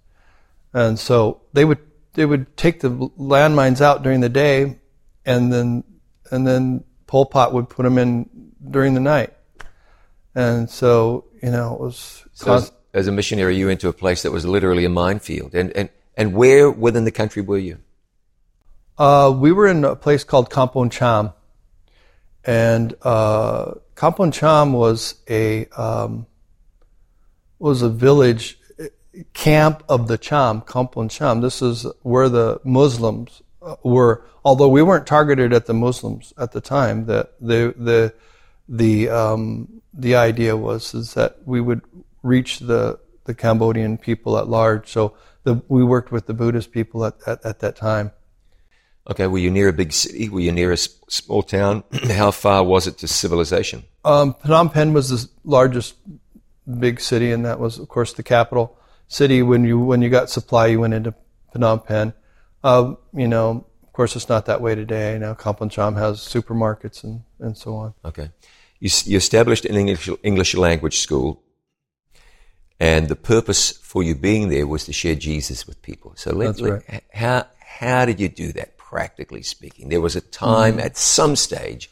And 0.73 0.99
so 0.99 1.43
they 1.53 1.67
would 1.67 1.79
they 2.15 2.25
would 2.25 2.57
take 2.57 2.81
the 2.81 2.89
landmines 2.89 3.83
out 3.83 4.03
during 4.03 4.21
the 4.21 4.31
day, 4.31 4.79
and 5.27 5.53
then 5.53 5.85
and 6.31 6.47
then 6.47 6.85
Pol 7.07 7.27
Pot 7.27 7.53
would 7.53 7.69
put 7.69 7.83
them 7.83 7.99
in 7.99 8.31
during 8.71 8.95
the 8.95 9.01
night. 9.01 9.35
And 10.35 10.71
so 10.71 11.27
you 11.43 11.51
know 11.51 11.75
it 11.75 11.81
was. 11.81 12.25
So 12.33 12.55
as, 12.55 12.73
as, 12.95 13.09
a 13.09 13.13
missionary, 13.13 13.59
you 13.59 13.67
went 13.67 13.83
to 13.83 13.89
a 13.89 13.93
place 13.93 14.23
that 14.23 14.33
was 14.33 14.47
literally 14.47 14.87
a 14.87 14.89
minefield, 14.89 15.55
and 15.55 15.71
and 15.77 15.91
and 16.19 16.35
where 16.35 16.69
within 16.69 17.05
the 17.05 17.13
country 17.13 17.41
were 17.41 17.59
you? 17.59 17.79
Uh, 18.99 19.33
we 19.35 19.53
were 19.53 19.69
in 19.69 19.85
a 19.85 19.95
place 19.95 20.25
called 20.25 20.51
Kampong 20.51 20.91
Cham, 20.91 21.33
and 22.45 22.95
uh, 23.03 23.75
Kampong 23.95 24.33
Cham 24.33 24.73
was 24.73 25.15
a 25.31 25.67
um, 25.69 26.27
was 27.61 27.83
a 27.83 27.89
village 27.89 28.59
camp 29.33 29.85
of 29.89 30.09
the 30.09 30.19
Cham, 30.19 30.61
Kampong 30.63 31.09
Cham. 31.09 31.41
This 31.41 31.63
is 31.63 31.87
where 32.03 32.29
the 32.29 32.61
Muslims 32.65 33.41
uh, 33.63 33.77
were. 33.85 34.25
Although 34.45 34.69
we 34.69 34.83
weren't 34.83 35.07
targeted 35.07 35.53
at 35.53 35.67
the 35.67 35.75
Muslims 35.75 36.35
at 36.37 36.51
the 36.51 36.61
time, 36.61 37.07
the 37.07 37.29
the 37.41 38.13
the 38.69 39.09
um, 39.09 39.81
the 39.95 40.17
idea 40.17 40.57
was 40.57 40.95
is 40.95 41.15
that 41.15 41.39
we 41.47 41.61
would 41.61 41.83
reach 42.25 42.59
the 42.59 42.99
the 43.25 43.35
Cambodian 43.35 43.99
people 43.99 44.37
at 44.37 44.49
large. 44.49 44.89
So 44.89 45.15
the, 45.49 45.63
we 45.69 45.83
worked 45.83 46.13
with 46.13 46.27
the 46.27 46.35
Buddhist 46.35 46.73
people 46.73 47.07
at, 47.07 47.15
at, 47.27 47.45
at 47.45 47.59
that 47.61 47.75
time. 47.75 48.13
Okay, 49.11 49.27
were 49.27 49.39
you 49.39 49.51
near 49.51 49.69
a 49.69 49.73
big 49.73 49.93
city? 49.93 50.29
Were 50.29 50.41
you 50.41 50.53
near 50.53 50.73
a 50.73 50.77
small 50.77 51.43
town? 51.43 51.83
How 52.11 52.31
far 52.31 52.63
was 52.63 52.87
it 52.87 52.99
to 52.99 53.09
civilization? 53.09 53.85
Um, 54.05 54.35
Phnom 54.45 54.71
Penh 54.71 54.93
was 54.93 55.09
the 55.09 55.31
largest 55.45 55.95
big 56.79 57.01
city, 57.01 57.33
and 57.33 57.47
that 57.47 57.59
was, 57.59 57.79
of 57.79 57.89
course, 57.89 58.13
the 58.13 58.23
capital 58.23 58.79
city. 59.09 59.43
When 59.43 59.65
you 59.65 59.79
when 59.79 60.03
you 60.03 60.11
got 60.11 60.29
supply, 60.29 60.67
you 60.67 60.81
went 60.81 60.93
into 60.93 61.15
Phnom 61.55 61.87
Penh. 61.87 62.13
Uh, 62.63 62.95
you 63.15 63.29
know, 63.29 63.65
of 63.83 63.93
course, 63.95 64.15
it's 64.15 64.29
not 64.29 64.45
that 64.45 64.61
way 64.61 64.75
today. 64.75 65.17
Now, 65.19 65.33
Kampong 65.33 65.71
Cham 65.71 65.95
has 65.95 66.19
supermarkets 66.21 67.03
and, 67.03 67.23
and 67.39 67.57
so 67.57 67.77
on. 67.77 67.95
Okay, 68.05 68.31
you, 68.79 68.91
you 69.05 69.17
established 69.17 69.65
an 69.65 69.77
English 69.77 70.11
English 70.23 70.55
language 70.55 70.99
school, 70.99 71.43
and 72.81 73.09
the 73.09 73.17
purpose 73.17 73.73
for 73.73 74.03
you 74.03 74.15
being 74.15 74.49
there 74.49 74.67
was 74.67 74.85
to 74.85 74.93
share 74.93 75.15
Jesus 75.15 75.67
with 75.67 75.83
people. 75.83 76.13
So, 76.17 76.35
let, 76.35 76.61
let, 76.61 76.89
right. 76.89 77.05
how 77.13 77.47
how 77.59 78.05
did 78.05 78.21
you 78.21 78.29
do 78.29 78.53
that? 78.53 78.79
practically 78.89 79.43
speaking. 79.43 79.91
There 79.91 80.01
was 80.01 80.17
a 80.17 80.23
time 80.23 80.79
mm. 80.79 80.83
at 80.83 80.97
some 80.97 81.37
stage 81.37 81.91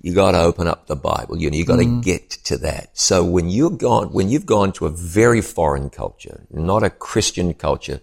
you 0.00 0.14
got 0.14 0.32
to 0.32 0.40
open 0.40 0.68
up 0.68 0.86
the 0.86 0.96
Bible. 0.96 1.36
You 1.36 1.50
know, 1.50 1.56
you 1.56 1.64
got 1.64 1.76
to 1.76 1.84
mm. 1.84 2.02
get 2.02 2.30
to 2.44 2.58
that. 2.58 2.96
So 2.96 3.24
when 3.24 3.48
you're 3.48 3.70
gone, 3.70 4.12
when 4.12 4.28
you've 4.28 4.46
gone 4.46 4.72
to 4.74 4.86
a 4.86 4.90
very 4.90 5.40
foreign 5.40 5.90
culture, 5.90 6.44
not 6.50 6.82
a 6.82 6.90
Christian 6.90 7.54
culture 7.54 8.00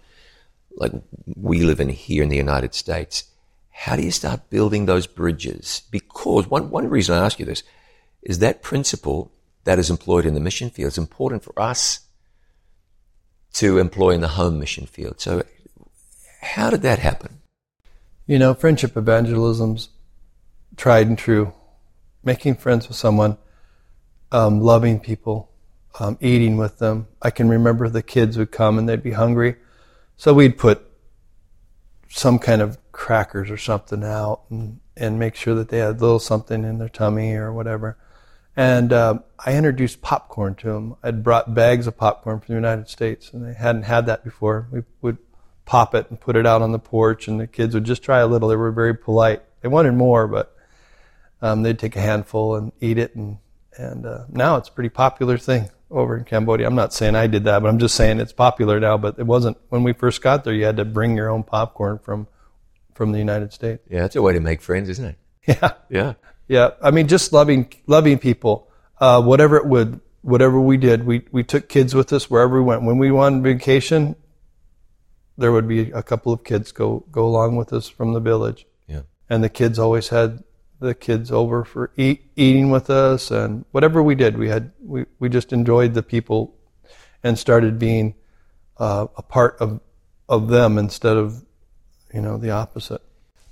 like 0.76 0.92
we 1.36 1.64
live 1.64 1.80
in 1.80 1.90
here 1.90 2.24
in 2.24 2.30
the 2.30 2.38
United 2.38 2.74
States, 2.74 3.26
how 3.72 3.96
do 3.96 4.02
you 4.02 4.12
start 4.12 4.50
building 4.50 4.86
those 4.86 5.08
bridges? 5.08 5.84
Because 5.92 6.48
one, 6.48 6.70
one 6.70 6.90
reason 6.90 7.16
I 7.16 7.26
ask 7.26 7.40
you 7.40 7.46
this 7.46 7.64
is 8.22 8.40
that 8.40 8.62
principle 8.62 9.32
that 9.64 9.80
is 9.80 9.90
employed 9.90 10.26
in 10.26 10.34
the 10.34 10.40
mission 10.40 10.70
field 10.70 10.92
is 10.92 10.98
important 10.98 11.44
for 11.44 11.60
us 11.60 12.02
to 13.54 13.78
employ 13.78 14.12
in 14.12 14.22
the 14.22 14.30
home 14.30 14.60
mission 14.60 14.86
field. 14.86 15.20
So 15.20 15.44
how 16.42 16.70
did 16.70 16.82
that 16.84 17.00
happen? 17.00 17.40
You 18.26 18.40
know, 18.40 18.54
friendship 18.54 18.96
evangelism's 18.96 19.90
tried 20.78 21.08
and 21.08 21.18
true. 21.18 21.54
Making 22.24 22.56
friends 22.56 22.88
with 22.88 22.98
someone, 22.98 23.38
um, 24.32 24.62
loving 24.62 25.00
people, 25.00 25.52
um, 26.00 26.18
eating 26.22 26.58
with 26.58 26.80
them. 26.80 27.08
I 27.22 27.32
can 27.32 27.50
remember 27.50 27.90
the 27.90 28.04
kids 28.04 28.38
would 28.38 28.52
come 28.52 28.78
and 28.78 28.88
they'd 28.88 29.04
be 29.04 29.12
hungry. 29.12 29.56
So 30.18 30.34
we'd 30.34 30.58
put 30.58 30.86
some 32.10 32.40
kind 32.40 32.62
of 32.62 32.78
crackers 32.92 33.50
or 33.50 33.58
something 33.58 34.04
out 34.04 34.42
and, 34.50 34.80
and 34.98 35.18
make 35.18 35.36
sure 35.36 35.56
that 35.56 35.70
they 35.70 35.80
had 35.80 35.96
a 35.96 36.00
little 36.00 36.20
something 36.20 36.64
in 36.64 36.78
their 36.78 36.90
tummy 36.90 37.34
or 37.34 37.54
whatever. 37.54 37.98
And 38.60 38.92
uh, 38.92 39.20
I 39.40 39.56
introduced 39.56 40.02
popcorn 40.02 40.54
to 40.56 40.68
them. 40.68 40.98
I'd 41.02 41.24
brought 41.24 41.54
bags 41.54 41.88
of 41.88 41.96
popcorn 41.96 42.42
from 42.42 42.54
the 42.54 42.58
United 42.58 42.90
States, 42.90 43.32
and 43.32 43.46
they 43.46 43.54
hadn't 43.54 43.84
had 43.84 44.08
that 44.08 44.26
before. 44.26 44.68
We 44.70 44.82
would 45.02 45.18
pop 45.64 45.96
it 45.96 46.10
and 46.10 46.20
put 46.20 46.36
it 46.36 46.46
out 46.46 46.62
on 46.62 46.74
the 46.74 46.78
porch, 46.78 47.30
and 47.30 47.40
the 47.40 47.48
kids 47.48 47.74
would 47.74 47.86
just 47.86 48.04
try 48.04 48.20
a 48.20 48.28
little. 48.28 48.50
They 48.50 48.58
were 48.58 48.74
very 48.74 48.94
polite. 48.94 49.44
They 49.62 49.70
wanted 49.70 49.94
more, 49.94 50.28
but 50.28 50.54
um, 51.42 51.64
they'd 51.64 51.80
take 51.80 51.96
a 51.96 52.02
handful 52.02 52.58
and 52.58 52.74
eat 52.82 52.98
it. 52.98 53.16
And 53.16 53.38
and 53.78 54.06
uh, 54.06 54.26
now 54.28 54.58
it's 54.58 54.68
a 54.68 54.74
pretty 54.74 54.90
popular 54.90 55.38
thing 55.38 55.70
over 55.90 56.18
in 56.18 56.26
Cambodia. 56.26 56.68
I'm 56.68 56.76
not 56.76 56.94
saying 56.94 57.16
I 57.16 57.28
did 57.28 57.46
that, 57.46 57.62
but 57.62 57.70
I'm 57.70 57.80
just 57.80 57.96
saying 57.96 58.20
it's 58.20 58.34
popular 58.34 58.78
now. 58.78 58.98
But 58.98 59.18
it 59.18 59.26
wasn't 59.26 59.56
when 59.70 59.84
we 59.84 59.94
first 59.94 60.22
got 60.22 60.44
there. 60.44 60.54
You 60.54 60.66
had 60.66 60.76
to 60.76 60.86
bring 60.86 61.16
your 61.16 61.30
own 61.30 61.44
popcorn 61.44 62.00
from 62.00 62.28
from 62.94 63.14
the 63.14 63.20
United 63.20 63.54
States. 63.54 63.88
Yeah, 63.90 64.04
it's 64.04 64.18
a 64.18 64.22
way 64.22 64.34
to 64.34 64.42
make 64.42 64.62
friends, 64.62 64.90
isn't 64.90 65.06
it? 65.06 65.16
Yeah, 65.48 65.72
yeah, 65.90 66.14
yeah. 66.50 66.72
I 66.82 66.92
mean, 66.92 67.08
just 67.08 67.32
loving 67.32 67.72
loving 67.88 68.18
people, 68.18 68.70
uh, 69.00 69.22
whatever 69.22 69.56
it 69.56 69.68
would, 69.68 70.02
whatever 70.22 70.60
we 70.60 70.76
did, 70.76 71.06
we 71.06 71.22
we 71.32 71.44
took 71.44 71.70
kids 71.70 71.96
with 71.96 72.12
us 72.12 72.30
wherever 72.30 72.58
we 72.58 72.66
went. 72.66 72.84
When 72.84 72.98
we 72.98 73.12
went 73.12 73.36
on 73.36 73.44
vacation, 73.44 74.16
there 75.38 75.52
would 75.52 75.68
be 75.68 75.92
a 75.92 76.04
couple 76.04 76.34
of 76.34 76.44
kids 76.44 76.72
go 76.74 77.06
go 77.12 77.26
along 77.26 77.56
with 77.56 77.72
us 77.72 77.88
from 77.88 78.14
the 78.14 78.20
village. 78.20 78.66
Yeah. 78.88 79.04
And 79.30 79.44
the 79.44 79.50
kids 79.50 79.80
always 79.80 80.10
had 80.10 80.44
the 80.80 80.96
kids 80.96 81.32
over 81.32 81.64
for 81.64 81.92
eat, 81.98 82.32
eating 82.36 82.72
with 82.72 82.90
us 82.90 83.32
and 83.32 83.66
whatever 83.72 84.02
we 84.02 84.16
did, 84.16 84.38
we 84.38 84.50
had 84.50 84.72
we, 84.82 85.06
we 85.20 85.30
just 85.30 85.54
enjoyed 85.54 85.94
the 85.94 86.04
people 86.04 86.56
and 87.24 87.38
started 87.38 87.78
being 87.78 88.16
uh, 88.78 89.08
a 89.16 89.22
part 89.22 89.58
of 89.60 89.82
of 90.28 90.48
them 90.48 90.78
instead 90.78 91.16
of 91.16 91.44
you 92.14 92.22
know 92.22 92.38
the 92.38 92.50
opposite. 92.52 93.02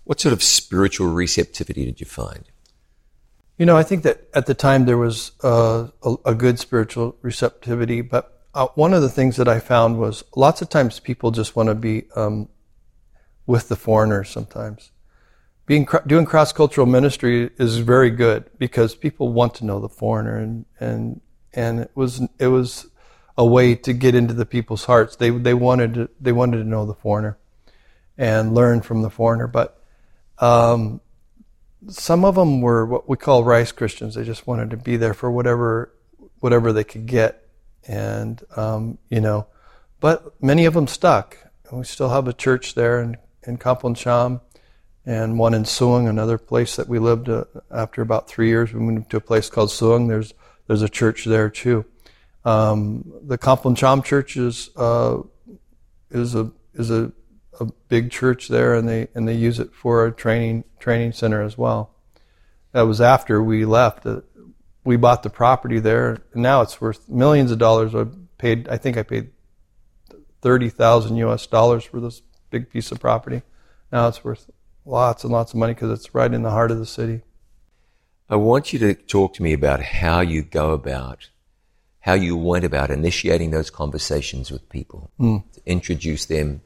What 0.05 0.19
sort 0.19 0.33
of 0.33 0.41
spiritual 0.41 1.07
receptivity 1.07 1.85
did 1.85 1.99
you 1.99 2.05
find? 2.05 2.45
You 3.57 3.65
know, 3.65 3.75
I 3.75 3.83
think 3.83 4.03
that 4.03 4.27
at 4.35 4.45
the 4.45 4.53
time 4.53 4.85
there 4.85 4.97
was 4.97 5.31
uh, 5.43 5.87
a, 6.03 6.15
a 6.25 6.35
good 6.35 6.59
spiritual 6.59 7.15
receptivity, 7.23 8.01
but 8.01 8.45
uh, 8.53 8.67
one 8.75 8.93
of 8.93 9.01
the 9.01 9.09
things 9.09 9.35
that 9.37 9.47
I 9.47 9.59
found 9.59 9.99
was 9.99 10.23
lots 10.35 10.61
of 10.61 10.69
times 10.69 10.99
people 10.99 11.31
just 11.31 11.55
want 11.55 11.69
to 11.69 11.75
be 11.75 12.05
um, 12.15 12.49
with 13.47 13.67
the 13.67 13.75
foreigners 13.75 14.29
sometimes. 14.29 14.91
Being 15.65 15.87
doing 16.05 16.25
cross 16.25 16.53
cultural 16.53 16.85
ministry 16.85 17.49
is 17.57 17.79
very 17.79 18.11
good 18.11 18.49
because 18.57 18.95
people 18.95 19.33
want 19.33 19.55
to 19.55 19.65
know 19.65 19.79
the 19.79 19.89
foreigner 19.89 20.37
and 20.37 20.65
and 20.79 21.19
and 21.53 21.79
it 21.81 21.91
was 21.93 22.21
it 22.39 22.47
was 22.47 22.87
a 23.37 23.45
way 23.45 23.75
to 23.75 23.91
get 23.91 24.15
into 24.15 24.33
the 24.33 24.45
people's 24.45 24.85
hearts. 24.85 25.15
They 25.15 25.29
they 25.29 25.53
wanted 25.53 25.93
to, 25.95 26.09
they 26.21 26.31
wanted 26.31 26.57
to 26.57 26.63
know 26.63 26.85
the 26.85 26.93
foreigner 26.93 27.37
and 28.17 28.55
learn 28.55 28.81
from 28.81 29.01
the 29.01 29.09
foreigner, 29.09 29.47
but 29.47 29.83
um, 30.39 31.01
some 31.89 32.25
of 32.25 32.35
them 32.35 32.61
were 32.61 32.85
what 32.85 33.09
we 33.09 33.17
call 33.17 33.43
rice 33.43 33.71
Christians. 33.71 34.15
They 34.15 34.23
just 34.23 34.47
wanted 34.47 34.69
to 34.71 34.77
be 34.77 34.97
there 34.97 35.13
for 35.13 35.31
whatever 35.31 35.93
whatever 36.39 36.71
they 36.71 36.83
could 36.83 37.05
get 37.05 37.47
and 37.87 38.43
um, 38.55 38.97
you 39.09 39.21
know, 39.21 39.47
but 39.99 40.41
many 40.41 40.65
of 40.65 40.73
them 40.73 40.87
stuck. 40.87 41.37
We 41.71 41.83
still 41.83 42.09
have 42.09 42.27
a 42.27 42.33
church 42.33 42.75
there 42.75 43.01
in 43.01 43.17
in 43.45 43.57
Kampong 43.57 44.41
and 45.05 45.39
one 45.39 45.53
in 45.53 45.63
Suong, 45.63 46.07
another 46.09 46.37
place 46.37 46.75
that 46.75 46.89
we 46.89 46.99
lived. 46.99 47.29
Uh, 47.29 47.45
after 47.71 48.01
about 48.01 48.27
three 48.27 48.49
years, 48.49 48.73
we 48.73 48.81
moved 48.81 49.09
to 49.11 49.17
a 49.17 49.21
place 49.21 49.49
called 49.49 49.69
Suong. 49.69 50.07
There's 50.07 50.33
there's 50.67 50.81
a 50.81 50.89
church 50.89 51.25
there 51.25 51.49
too. 51.49 51.85
Um, 52.43 53.11
the 53.23 53.37
Kampong 53.37 54.03
church 54.03 54.37
is 54.37 54.69
uh, 54.75 55.21
is 56.11 56.35
a 56.35 56.51
is 56.73 56.91
a, 56.91 57.11
a 57.59 57.65
big 57.87 58.11
church 58.11 58.47
there, 58.47 58.73
and 58.73 58.87
they 58.87 59.07
and 59.15 59.27
they 59.27 59.33
use 59.33 59.59
it 59.59 59.73
for 59.73 60.05
a 60.05 60.11
training 60.11 60.63
training 60.79 61.13
center 61.13 61.41
as 61.41 61.57
well. 61.57 61.91
That 62.71 62.83
was 62.83 63.01
after 63.01 63.41
we 63.41 63.65
left. 63.65 64.05
Uh, 64.05 64.21
we 64.83 64.95
bought 64.95 65.23
the 65.23 65.29
property 65.29 65.79
there, 65.79 66.17
and 66.33 66.43
now 66.43 66.61
it's 66.61 66.79
worth 66.79 67.09
millions 67.09 67.51
of 67.51 67.57
dollars. 67.57 67.93
I 67.93 68.05
paid, 68.37 68.69
I 68.69 68.77
think 68.77 68.97
I 68.97 69.03
paid 69.03 69.31
thirty 70.41 70.69
thousand 70.69 71.17
U.S. 71.17 71.45
dollars 71.47 71.83
for 71.83 71.99
this 71.99 72.21
big 72.49 72.69
piece 72.69 72.91
of 72.91 72.99
property. 72.99 73.41
Now 73.91 74.07
it's 74.07 74.23
worth 74.23 74.49
lots 74.85 75.23
and 75.23 75.33
lots 75.33 75.53
of 75.53 75.59
money 75.59 75.73
because 75.73 75.91
it's 75.91 76.15
right 76.15 76.33
in 76.33 76.43
the 76.43 76.51
heart 76.51 76.71
of 76.71 76.79
the 76.79 76.85
city. 76.85 77.21
I 78.29 78.35
want 78.35 78.73
you 78.73 78.79
to 78.79 78.93
talk 78.93 79.33
to 79.35 79.43
me 79.43 79.53
about 79.53 79.81
how 79.81 80.19
you 80.19 80.43
go 80.43 80.71
about, 80.71 81.29
how 82.01 82.13
you 82.13 82.35
went 82.35 82.65
about 82.65 82.89
initiating 82.89 83.51
those 83.51 83.69
conversations 83.69 84.51
with 84.51 84.67
people 84.69 85.11
mm. 85.19 85.43
to 85.53 85.61
introduce 85.65 86.25
them 86.25 86.61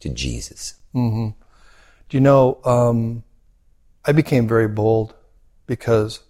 to 0.00 0.08
Jesus. 0.08 0.74
Mm-hmm. 0.94 1.28
Do 2.08 2.16
you 2.16 2.20
know? 2.20 2.60
Um, 2.64 3.24
I 4.04 4.12
became 4.12 4.48
very 4.48 4.68
bold 4.68 5.14
because 5.66 6.20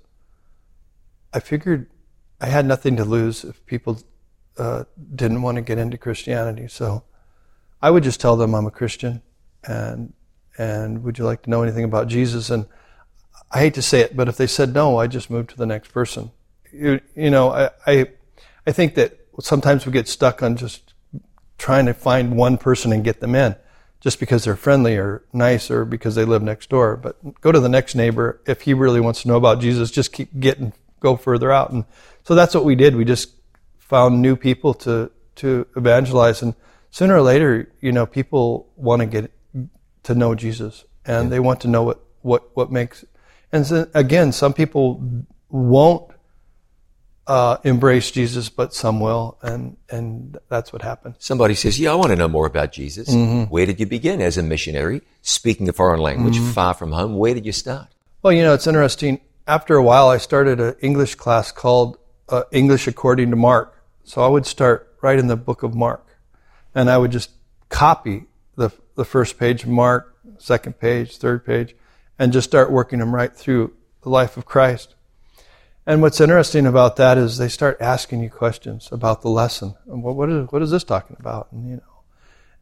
I 1.32 1.40
figured 1.40 1.88
I 2.40 2.46
had 2.46 2.66
nothing 2.66 2.96
to 2.96 3.04
lose 3.04 3.44
if 3.44 3.64
people 3.66 4.00
uh, 4.56 4.84
didn't 5.14 5.42
want 5.42 5.56
to 5.56 5.62
get 5.62 5.78
into 5.78 5.96
Christianity. 5.98 6.66
So 6.68 7.04
I 7.80 7.90
would 7.90 8.02
just 8.02 8.20
tell 8.20 8.36
them 8.36 8.54
I'm 8.54 8.66
a 8.66 8.70
Christian, 8.70 9.22
and 9.64 10.12
and 10.56 11.04
would 11.04 11.18
you 11.18 11.24
like 11.24 11.42
to 11.42 11.50
know 11.50 11.62
anything 11.62 11.84
about 11.84 12.08
Jesus? 12.08 12.50
And 12.50 12.66
I 13.52 13.60
hate 13.60 13.74
to 13.74 13.82
say 13.82 14.00
it, 14.00 14.16
but 14.16 14.28
if 14.28 14.36
they 14.36 14.46
said 14.46 14.74
no, 14.74 14.98
I 14.98 15.06
just 15.06 15.30
moved 15.30 15.50
to 15.50 15.56
the 15.56 15.66
next 15.66 15.92
person. 15.92 16.32
You, 16.72 17.00
you 17.14 17.30
know, 17.30 17.50
I, 17.50 17.70
I 17.86 18.06
I 18.66 18.72
think 18.72 18.94
that 18.96 19.18
sometimes 19.40 19.86
we 19.86 19.92
get 19.92 20.08
stuck 20.08 20.42
on 20.42 20.56
just 20.56 20.94
trying 21.58 21.86
to 21.86 21.94
find 21.94 22.36
one 22.36 22.56
person 22.56 22.92
and 22.92 23.04
get 23.04 23.20
them 23.20 23.34
in 23.34 23.56
just 24.00 24.20
because 24.20 24.44
they're 24.44 24.56
friendly 24.56 24.96
or 24.96 25.24
nice 25.32 25.70
or 25.70 25.84
because 25.84 26.14
they 26.14 26.24
live 26.24 26.42
next 26.42 26.70
door. 26.70 26.96
But 26.96 27.40
go 27.40 27.52
to 27.52 27.60
the 27.60 27.68
next 27.68 27.94
neighbor. 27.94 28.40
If 28.46 28.62
he 28.62 28.74
really 28.74 29.00
wants 29.00 29.22
to 29.22 29.28
know 29.28 29.36
about 29.36 29.60
Jesus, 29.60 29.90
just 29.90 30.12
keep 30.12 30.38
getting, 30.38 30.72
go 31.00 31.16
further 31.16 31.50
out. 31.50 31.70
And 31.70 31.84
so 32.24 32.34
that's 32.34 32.54
what 32.54 32.64
we 32.64 32.74
did. 32.74 32.94
We 32.94 33.04
just 33.04 33.30
found 33.78 34.22
new 34.22 34.36
people 34.36 34.74
to, 34.74 35.10
to 35.36 35.66
evangelize. 35.76 36.42
And 36.42 36.54
sooner 36.90 37.16
or 37.16 37.22
later, 37.22 37.72
you 37.80 37.92
know, 37.92 38.06
people 38.06 38.68
want 38.76 39.00
to 39.00 39.06
get 39.06 39.32
to 40.04 40.14
know 40.14 40.34
Jesus 40.34 40.84
and 41.04 41.24
yeah. 41.24 41.30
they 41.30 41.40
want 41.40 41.60
to 41.62 41.68
know 41.68 41.82
what, 41.82 42.00
what, 42.22 42.56
what 42.56 42.70
makes, 42.70 43.04
and 43.52 43.66
so, 43.66 43.88
again, 43.94 44.32
some 44.32 44.52
people 44.52 45.02
won't 45.48 46.10
uh, 47.28 47.58
embrace 47.62 48.10
Jesus, 48.10 48.48
but 48.48 48.74
some 48.74 49.00
will, 49.00 49.38
and 49.42 49.76
and 49.90 50.38
that's 50.48 50.72
what 50.72 50.80
happened. 50.80 51.16
Somebody 51.18 51.54
says, 51.54 51.78
"Yeah, 51.78 51.92
I 51.92 51.94
want 51.94 52.08
to 52.08 52.16
know 52.16 52.26
more 52.26 52.46
about 52.46 52.72
Jesus." 52.72 53.10
Mm-hmm. 53.10 53.50
Where 53.52 53.66
did 53.66 53.78
you 53.78 53.86
begin 53.86 54.22
as 54.22 54.38
a 54.38 54.42
missionary, 54.42 55.02
speaking 55.20 55.68
a 55.68 55.74
foreign 55.74 56.00
language, 56.00 56.36
mm-hmm. 56.36 56.52
far 56.52 56.72
from 56.72 56.92
home? 56.92 57.16
Where 57.16 57.34
did 57.34 57.44
you 57.44 57.52
start? 57.52 57.88
Well, 58.22 58.32
you 58.32 58.42
know, 58.42 58.54
it's 58.54 58.66
interesting. 58.66 59.20
After 59.46 59.76
a 59.76 59.82
while, 59.82 60.08
I 60.08 60.16
started 60.16 60.58
an 60.58 60.74
English 60.80 61.16
class 61.16 61.52
called 61.52 61.98
uh, 62.30 62.44
English 62.50 62.88
According 62.88 63.30
to 63.30 63.36
Mark. 63.36 63.74
So 64.04 64.22
I 64.22 64.28
would 64.28 64.46
start 64.46 64.96
right 65.02 65.18
in 65.18 65.26
the 65.26 65.36
book 65.36 65.62
of 65.62 65.74
Mark, 65.74 66.16
and 66.74 66.90
I 66.90 66.96
would 66.96 67.12
just 67.12 67.30
copy 67.68 68.24
the 68.56 68.70
the 68.94 69.04
first 69.04 69.38
page 69.38 69.64
of 69.64 69.68
Mark, 69.68 70.16
second 70.38 70.80
page, 70.80 71.18
third 71.18 71.44
page, 71.44 71.76
and 72.18 72.32
just 72.32 72.48
start 72.48 72.72
working 72.72 73.00
them 73.00 73.14
right 73.14 73.36
through 73.36 73.74
the 74.02 74.08
life 74.08 74.38
of 74.38 74.46
Christ. 74.46 74.94
And 75.88 76.02
what's 76.02 76.20
interesting 76.20 76.66
about 76.66 76.96
that 76.96 77.16
is 77.16 77.38
they 77.38 77.48
start 77.48 77.78
asking 77.80 78.22
you 78.22 78.28
questions 78.28 78.90
about 78.92 79.22
the 79.22 79.30
lesson. 79.30 79.74
What, 79.86 80.16
what, 80.16 80.28
is, 80.28 80.46
what 80.52 80.60
is 80.60 80.70
this 80.70 80.84
talking 80.84 81.16
about? 81.18 81.50
And, 81.50 81.66
you 81.66 81.76
know, 81.76 82.02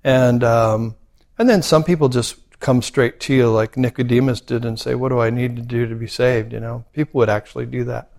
and, 0.05 0.45
um, 0.45 0.95
and 1.37 1.49
then 1.49 1.61
some 1.61 1.83
people 1.83 2.09
just 2.09 2.37
come 2.61 2.83
straight 2.83 3.19
to 3.23 3.35
you 3.35 3.51
like 3.51 3.77
Nicodemus 3.77 4.41
did 4.41 4.65
and 4.65 4.79
say, 4.79 4.95
what 4.95 5.09
do 5.09 5.19
I 5.19 5.31
need 5.31 5.57
to 5.57 5.62
do 5.62 5.89
to 5.89 5.97
be 5.97 6.07
saved? 6.07 6.53
You 6.53 6.61
know, 6.61 6.85
people 6.93 7.19
would 7.19 7.29
actually 7.29 7.67
do 7.67 7.83
that. 7.87 8.12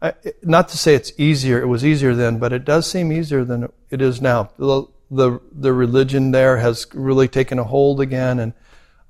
I, 0.00 0.14
not 0.42 0.70
to 0.70 0.78
say 0.78 0.94
it's 0.94 1.12
easier, 1.18 1.60
it 1.60 1.66
was 1.66 1.84
easier 1.84 2.14
then, 2.14 2.38
but 2.38 2.54
it 2.54 2.64
does 2.64 2.90
seem 2.90 3.12
easier 3.12 3.44
than 3.44 3.70
it 3.90 4.00
is 4.00 4.22
now. 4.22 4.52
The, 4.56 4.86
the, 5.10 5.38
the 5.52 5.74
religion 5.74 6.30
there 6.30 6.56
has 6.56 6.86
really 6.94 7.28
taken 7.28 7.58
a 7.58 7.64
hold 7.64 8.00
again. 8.00 8.38
And 8.38 8.54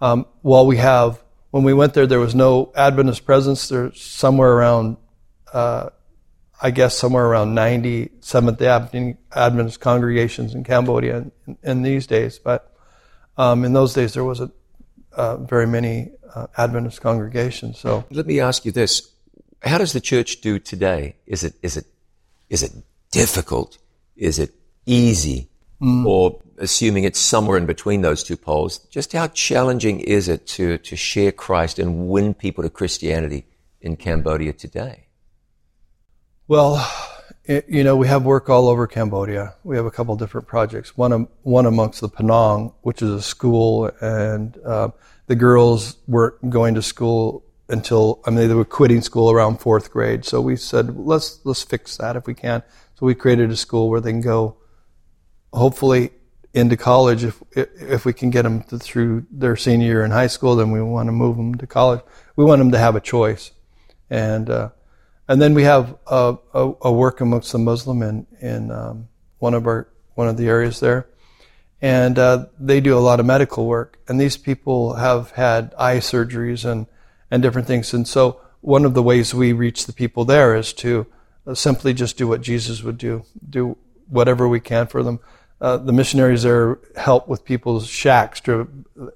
um, 0.01 0.27
while 0.43 0.67
we 0.67 0.79
have, 0.79 1.23
when 1.53 1.63
we 1.63 1.73
went 1.73 1.95
there, 1.95 2.09
there 2.09 2.19
was 2.19 2.35
no 2.35 2.73
Adventist 2.75 3.25
presence. 3.25 3.69
There's 3.69 4.03
somewhere 4.03 4.51
around 4.51 4.97
uh, 5.57 5.91
I 6.61 6.71
guess 6.71 6.97
somewhere 6.97 7.25
around 7.27 7.55
90 7.55 8.11
Seventh 8.21 8.61
Adventist 8.61 9.81
congregations 9.81 10.55
in 10.55 10.65
Cambodia 10.65 11.17
in, 11.47 11.57
in 11.63 11.83
these 11.83 12.07
days. 12.07 12.39
But 12.39 12.73
um, 13.39 13.65
in 13.65 13.73
those 13.73 13.95
days, 13.95 14.13
there 14.13 14.25
wasn't 14.25 14.53
uh, 15.13 15.39
very 15.39 15.67
many 15.67 16.13
uh, 16.35 16.47
Adventist 16.59 17.01
congregations. 17.01 17.79
So 17.79 18.05
let 18.11 18.27
me 18.27 18.39
ask 18.41 18.67
you 18.67 18.73
this: 18.73 19.11
How 19.63 19.79
does 19.79 19.95
the 19.95 20.01
church 20.01 20.43
do 20.43 20.59
today? 20.59 21.17
Is 21.27 21.43
it 21.43 21.55
is 21.63 21.77
it 21.79 21.87
is 22.51 22.63
it 22.63 22.73
difficult? 23.11 23.79
Is 24.15 24.39
it 24.39 24.55
easy? 24.85 25.49
Mm. 25.81 26.07
Or 26.07 26.41
assuming 26.59 27.05
it's 27.05 27.21
somewhere 27.21 27.59
in 27.59 27.67
between 27.67 28.01
those 28.01 28.23
two 28.25 28.37
poles, 28.37 28.79
just 28.91 29.13
how 29.13 29.29
challenging 29.29 30.01
is 30.01 30.27
it 30.27 30.47
to, 30.47 30.79
to 30.79 30.97
share 30.97 31.33
Christ 31.33 31.79
and 31.79 32.09
win 32.09 32.33
people 32.33 32.65
to 32.65 32.71
Christianity 32.71 33.45
in 33.83 33.97
Cambodia 33.97 34.55
today? 34.55 35.06
Well, 36.49 36.89
it, 37.45 37.69
you 37.69 37.83
know, 37.83 37.97
we 37.97 38.07
have 38.07 38.23
work 38.23 38.49
all 38.49 38.69
over 38.69 38.87
Cambodia. 38.87 39.55
We 39.65 39.75
have 39.77 39.85
a 39.85 39.91
couple 39.91 40.15
different 40.15 40.47
projects. 40.47 40.97
One, 40.97 41.27
one 41.43 41.67
amongst 41.67 42.01
the 42.01 42.09
Penang, 42.09 42.73
which 42.83 43.03
is 43.03 43.11
a 43.11 43.21
school, 43.21 43.91
and 44.01 44.57
uh, 44.65 44.91
the 45.27 45.35
girls 45.35 45.97
weren't 46.07 46.49
going 46.49 46.77
to 46.77 46.83
school 46.83 47.43
until 47.69 48.23
I 48.25 48.31
mean 48.31 48.47
they 48.47 48.55
were 48.55 48.65
quitting 48.65 49.01
school 49.01 49.33
around 49.33 49.61
fourth 49.61 49.91
grade. 49.91 50.25
So 50.25 50.41
we 50.41 50.55
said 50.55 50.97
let's 50.97 51.41
let's 51.43 51.65
fix 51.65 51.97
that 51.97 52.15
if 52.15 52.29
we 52.29 52.35
can. 52.35 52.63
So 52.95 53.07
we 53.07 53.17
created 53.17 53.51
a 53.51 53.57
school 53.57 53.91
where 53.91 54.01
they 54.01 54.13
can 54.13 54.21
go, 54.21 54.57
hopefully 55.53 56.13
into 56.55 56.77
college 56.77 57.25
if 57.25 57.43
if 57.57 58.05
we 58.05 58.13
can 58.13 58.31
get 58.31 58.43
them 58.43 58.63
to, 58.65 58.79
through 58.79 59.27
their 59.33 59.57
senior 59.57 59.87
year 59.87 60.05
in 60.05 60.13
high 60.13 60.29
school. 60.29 60.55
Then 60.55 60.71
we 60.71 60.81
want 60.81 61.09
to 61.09 61.13
move 61.13 61.37
them 61.37 61.57
to 61.57 61.67
college. 61.67 62.03
We 62.37 62.45
want 62.45 62.61
them 62.61 62.71
to 62.71 62.79
have 62.79 62.95
a 62.95 63.01
choice, 63.01 63.51
and 64.11 64.49
uh, 64.49 64.69
and 65.29 65.41
then 65.41 65.55
we 65.55 65.65
have 65.65 65.97
a, 66.07 66.37
a, 66.55 66.73
a 66.83 66.93
work 66.93 67.21
amongst 67.21 67.53
the 67.53 67.59
Muslim 67.59 68.03
in, 68.03 68.27
in 68.41 68.71
um, 68.71 69.09
one 69.39 69.55
of 69.55 69.67
our 69.67 69.89
one 70.15 70.29
of 70.29 70.37
the 70.37 70.49
areas 70.49 70.81
there, 70.81 71.07
and 71.83 72.19
uh, 72.19 72.47
they 72.59 72.81
do 72.81 72.97
a 72.97 73.01
lot 73.01 73.21
of 73.21 73.27
medical 73.27 73.67
work. 73.67 73.99
And 74.09 74.21
these 74.21 74.37
people 74.37 74.95
have 74.95 75.33
had 75.33 75.75
eye 75.79 75.99
surgeries 75.99 76.65
and 76.65 76.87
and 77.31 77.43
different 77.43 77.67
things. 77.67 77.93
And 77.93 78.07
so 78.07 78.41
one 78.61 78.85
of 78.85 78.95
the 78.95 79.03
ways 79.03 79.35
we 79.35 79.53
reach 79.53 79.87
the 79.87 79.93
people 79.93 80.25
there 80.25 80.57
is 80.57 80.73
to 80.75 81.07
uh, 81.47 81.55
simply 81.55 81.95
just 81.95 82.17
do 82.17 82.27
what 82.27 82.41
Jesus 82.41 82.83
would 82.83 82.99
do, 82.99 83.25
do 83.49 83.77
whatever 84.09 84.49
we 84.49 84.61
can 84.61 84.87
for 84.87 85.03
them. 85.03 85.21
Uh, 85.61 85.77
the 85.79 85.93
missionaries 85.93 86.43
there 86.43 86.79
help 86.97 87.29
with 87.29 87.45
people's 87.45 87.87
shacks. 87.87 88.41
To, 88.43 88.69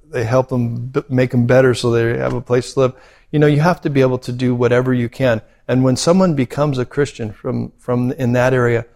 they 0.07 0.25
help 0.25 0.49
them 0.49 0.87
b- 0.87 1.03
make 1.09 1.33
them 1.33 1.47
better 1.47 1.75
so 1.75 1.91
they 1.91 2.19
have 2.19 2.33
a 2.33 2.41
place 2.41 2.75
to 2.75 2.81
live. 2.81 2.95
You 3.31 3.39
know, 3.39 3.47
you 3.47 3.61
have 3.61 3.81
to 3.83 3.91
be 3.91 4.01
able 4.01 4.19
to 4.19 4.33
do 4.33 4.55
whatever 4.55 4.93
you 4.93 5.09
can. 5.09 5.43
And 5.69 5.85
when 5.85 5.97
someone 5.97 6.35
becomes 6.35 6.79
a 6.79 6.85
Christian 6.85 7.33
from, 7.33 7.73
from 7.79 8.11
in 8.13 8.33
that 8.33 8.53
area, 8.53 8.87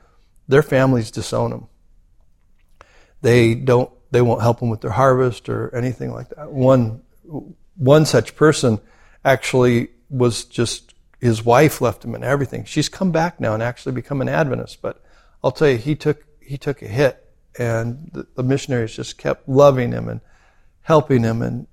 their 0.49 0.63
families 0.63 1.11
disown 1.11 1.51
them. 1.51 1.69
They 3.23 3.55
don't, 3.55 3.91
they 4.11 4.21
won't 4.21 4.43
help 4.43 4.61
them 4.61 4.71
with 4.71 4.81
their 4.81 4.91
harvest 4.91 5.49
or 5.49 5.75
anything 5.75 6.13
like 6.13 6.31
that. 6.31 6.51
One, 6.51 7.03
one 7.77 8.07
such 8.07 8.37
person 8.37 8.81
actually 9.25 9.89
was 10.11 10.45
just, 10.45 10.95
his 11.21 11.45
wife 11.45 11.81
left 11.81 12.05
him 12.05 12.15
and 12.15 12.25
everything. 12.25 12.65
She's 12.65 12.89
come 12.89 13.13
back 13.13 13.41
now 13.41 13.55
and 13.55 13.63
actually 13.63 13.93
become 13.93 14.21
an 14.21 14.29
Adventist, 14.29 14.83
but 14.83 15.03
I'll 15.43 15.53
tell 15.53 15.69
you, 15.69 15.79
he 15.79 15.95
took, 15.95 16.25
he 16.41 16.59
took 16.59 16.83
a 16.83 16.89
hit 16.89 17.25
and 17.59 18.11
the, 18.13 18.27
the 18.35 18.43
missionaries 18.43 18.97
just 18.97 19.17
kept 19.17 19.49
loving 19.49 19.93
him 19.93 20.09
and 20.09 20.21
helping 20.83 21.23
him 21.23 21.41
and, 21.41 21.67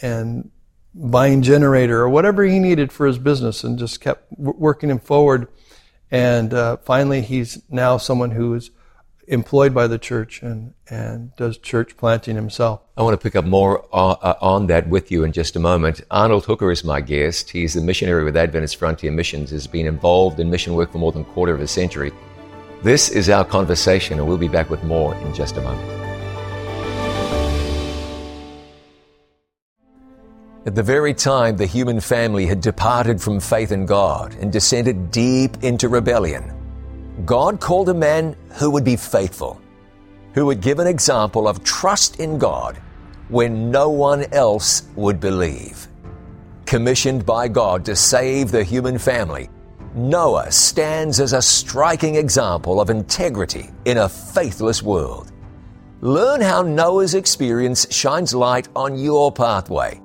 and 0.00 0.50
buying 0.94 1.42
generator 1.42 2.00
or 2.00 2.08
whatever 2.08 2.44
he 2.44 2.58
needed 2.58 2.92
for 2.92 3.06
his 3.06 3.18
business 3.18 3.64
and 3.64 3.78
just 3.78 4.00
kept 4.00 4.30
w- 4.30 4.58
working 4.58 4.90
him 4.90 4.98
forward. 4.98 5.48
And 6.10 6.54
uh, 6.54 6.78
finally, 6.78 7.20
he's 7.20 7.62
now 7.68 7.98
someone 7.98 8.30
who 8.30 8.54
is 8.54 8.70
employed 9.28 9.74
by 9.74 9.86
the 9.86 9.98
church 9.98 10.42
and, 10.42 10.72
and 10.88 11.36
does 11.36 11.58
church 11.58 11.96
planting 11.96 12.34
himself. 12.34 12.80
I 12.96 13.02
want 13.02 13.12
to 13.12 13.22
pick 13.22 13.36
up 13.36 13.44
more 13.44 13.84
on, 13.94 14.16
uh, 14.22 14.34
on 14.40 14.66
that 14.68 14.88
with 14.88 15.10
you 15.10 15.22
in 15.22 15.32
just 15.32 15.54
a 15.54 15.60
moment. 15.60 16.00
Arnold 16.10 16.46
Hooker 16.46 16.70
is 16.70 16.82
my 16.82 17.00
guest. 17.00 17.50
He's 17.50 17.76
a 17.76 17.82
missionary 17.82 18.24
with 18.24 18.36
Adventist 18.36 18.76
Frontier 18.76 19.12
Missions, 19.12 19.50
has 19.50 19.66
been 19.66 19.86
involved 19.86 20.40
in 20.40 20.50
mission 20.50 20.74
work 20.74 20.92
for 20.92 20.98
more 20.98 21.12
than 21.12 21.22
a 21.22 21.26
quarter 21.26 21.54
of 21.54 21.60
a 21.60 21.68
century. 21.68 22.10
This 22.82 23.10
is 23.10 23.28
our 23.28 23.44
conversation, 23.44 24.18
and 24.18 24.26
we'll 24.26 24.38
be 24.38 24.48
back 24.48 24.70
with 24.70 24.82
more 24.84 25.14
in 25.16 25.34
just 25.34 25.56
a 25.56 25.60
moment. 25.60 26.07
At 30.68 30.74
the 30.74 30.82
very 30.82 31.14
time 31.14 31.56
the 31.56 31.64
human 31.64 31.98
family 31.98 32.44
had 32.44 32.60
departed 32.60 33.22
from 33.22 33.40
faith 33.40 33.72
in 33.72 33.86
God 33.86 34.34
and 34.34 34.52
descended 34.52 35.10
deep 35.10 35.64
into 35.64 35.88
rebellion, 35.88 36.52
God 37.24 37.58
called 37.58 37.88
a 37.88 37.94
man 37.94 38.36
who 38.58 38.70
would 38.72 38.84
be 38.84 38.94
faithful, 38.94 39.62
who 40.34 40.44
would 40.44 40.60
give 40.60 40.78
an 40.78 40.86
example 40.86 41.48
of 41.48 41.64
trust 41.64 42.20
in 42.20 42.36
God 42.36 42.76
when 43.30 43.70
no 43.70 43.88
one 43.88 44.30
else 44.34 44.82
would 44.94 45.20
believe. 45.20 45.88
Commissioned 46.66 47.24
by 47.24 47.48
God 47.48 47.82
to 47.86 47.96
save 47.96 48.50
the 48.50 48.62
human 48.62 48.98
family, 48.98 49.48
Noah 49.94 50.52
stands 50.52 51.18
as 51.18 51.32
a 51.32 51.40
striking 51.40 52.16
example 52.16 52.78
of 52.78 52.90
integrity 52.90 53.70
in 53.86 53.96
a 53.96 54.08
faithless 54.10 54.82
world. 54.82 55.32
Learn 56.02 56.42
how 56.42 56.60
Noah's 56.60 57.14
experience 57.14 57.86
shines 57.90 58.34
light 58.34 58.68
on 58.76 58.98
your 58.98 59.32
pathway 59.32 59.98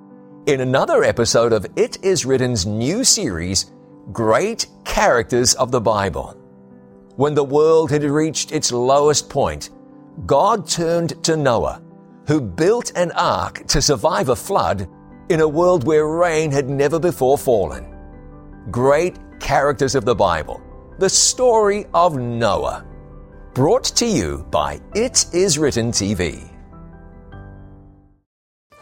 in 0.45 0.59
another 0.59 1.05
episode 1.05 1.53
of 1.53 1.65
It 1.77 2.03
Is 2.03 2.25
Written's 2.25 2.65
new 2.65 3.05
series, 3.05 3.71
Great 4.11 4.67
Characters 4.83 5.53
of 5.53 5.71
the 5.71 5.79
Bible. 5.79 6.37
When 7.15 7.33
the 7.33 7.45
world 7.45 7.89
had 7.91 8.03
reached 8.03 8.51
its 8.51 8.71
lowest 8.71 9.29
point, 9.29 9.69
God 10.25 10.67
turned 10.67 11.23
to 11.23 11.37
Noah, 11.37 11.81
who 12.27 12.41
built 12.41 12.91
an 12.97 13.13
ark 13.13 13.65
to 13.67 13.81
survive 13.81 14.27
a 14.27 14.35
flood 14.35 14.89
in 15.29 15.39
a 15.39 15.47
world 15.47 15.85
where 15.85 16.07
rain 16.07 16.51
had 16.51 16.67
never 16.67 16.99
before 16.99 17.37
fallen. 17.37 17.95
Great 18.69 19.17
Characters 19.39 19.95
of 19.95 20.03
the 20.03 20.15
Bible, 20.15 20.61
the 20.99 21.09
story 21.09 21.85
of 21.93 22.17
Noah. 22.17 22.85
Brought 23.53 23.85
to 23.95 24.05
you 24.05 24.45
by 24.51 24.81
It 24.93 25.25
Is 25.33 25.57
Written 25.57 25.91
TV. 25.91 26.52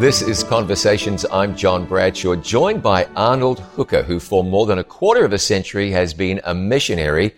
This 0.00 0.22
is 0.22 0.42
Conversations. 0.42 1.26
I'm 1.30 1.54
John 1.54 1.84
Bradshaw, 1.84 2.34
joined 2.34 2.82
by 2.82 3.04
Arnold 3.16 3.60
Hooker, 3.60 4.02
who 4.02 4.18
for 4.18 4.42
more 4.42 4.64
than 4.64 4.78
a 4.78 4.82
quarter 4.82 5.26
of 5.26 5.34
a 5.34 5.38
century 5.38 5.90
has 5.90 6.14
been 6.14 6.40
a 6.42 6.54
missionary 6.54 7.34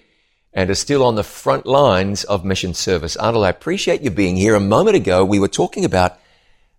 and 0.52 0.70
is 0.70 0.78
still 0.78 1.02
on 1.02 1.16
the 1.16 1.24
front 1.24 1.66
lines 1.66 2.22
of 2.22 2.44
mission 2.44 2.72
service. 2.72 3.16
Arnold, 3.16 3.46
I 3.46 3.48
appreciate 3.48 4.02
you 4.02 4.12
being 4.12 4.36
here. 4.36 4.54
A 4.54 4.60
moment 4.60 4.94
ago, 4.94 5.24
we 5.24 5.40
were 5.40 5.48
talking 5.48 5.84
about 5.84 6.20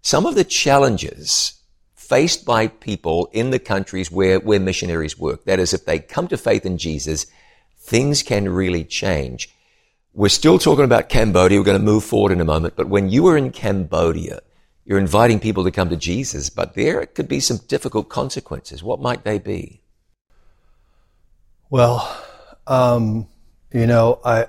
some 0.02 0.26
of 0.26 0.36
the 0.36 0.46
challenges 0.46 1.60
faced 1.96 2.46
by 2.46 2.68
people 2.68 3.30
in 3.34 3.50
the 3.50 3.60
countries 3.60 4.10
where, 4.10 4.40
where 4.40 4.62
missionaries 4.62 5.20
work. 5.20 5.44
That 5.44 5.60
is, 5.60 5.74
if 5.74 5.84
they 5.84 6.00
come 6.00 6.30
to 6.30 6.38
faith 6.38 6.66
in 6.66 6.78
Jesus, 6.78 7.26
things 7.78 8.24
can 8.24 8.48
really 8.48 8.86
change. 8.86 9.54
We're 10.14 10.30
still 10.30 10.60
talking 10.60 10.86
about 10.86 11.10
Cambodia. 11.10 11.60
We're 11.60 11.66
going 11.66 11.78
to 11.78 11.84
move 11.84 12.06
forward 12.06 12.32
in 12.32 12.40
a 12.40 12.46
moment. 12.46 12.78
But 12.78 12.88
when 12.88 13.10
you 13.10 13.24
were 13.24 13.36
in 13.36 13.52
Cambodia, 13.52 14.40
you're 14.86 15.00
inviting 15.00 15.40
people 15.40 15.64
to 15.64 15.72
come 15.72 15.90
to 15.90 15.96
Jesus, 15.96 16.50
but 16.50 16.74
there 16.74 17.06
could 17.06 17.28
be 17.28 17.40
some 17.40 17.58
difficult 17.68 18.10
consequences. 18.10 18.84
What 18.84 19.00
might 19.00 19.24
they 19.24 19.40
be? 19.40 19.82
Well, 21.70 22.16
um, 22.68 23.28
you 23.72 23.88
know, 23.88 24.20
I 24.24 24.48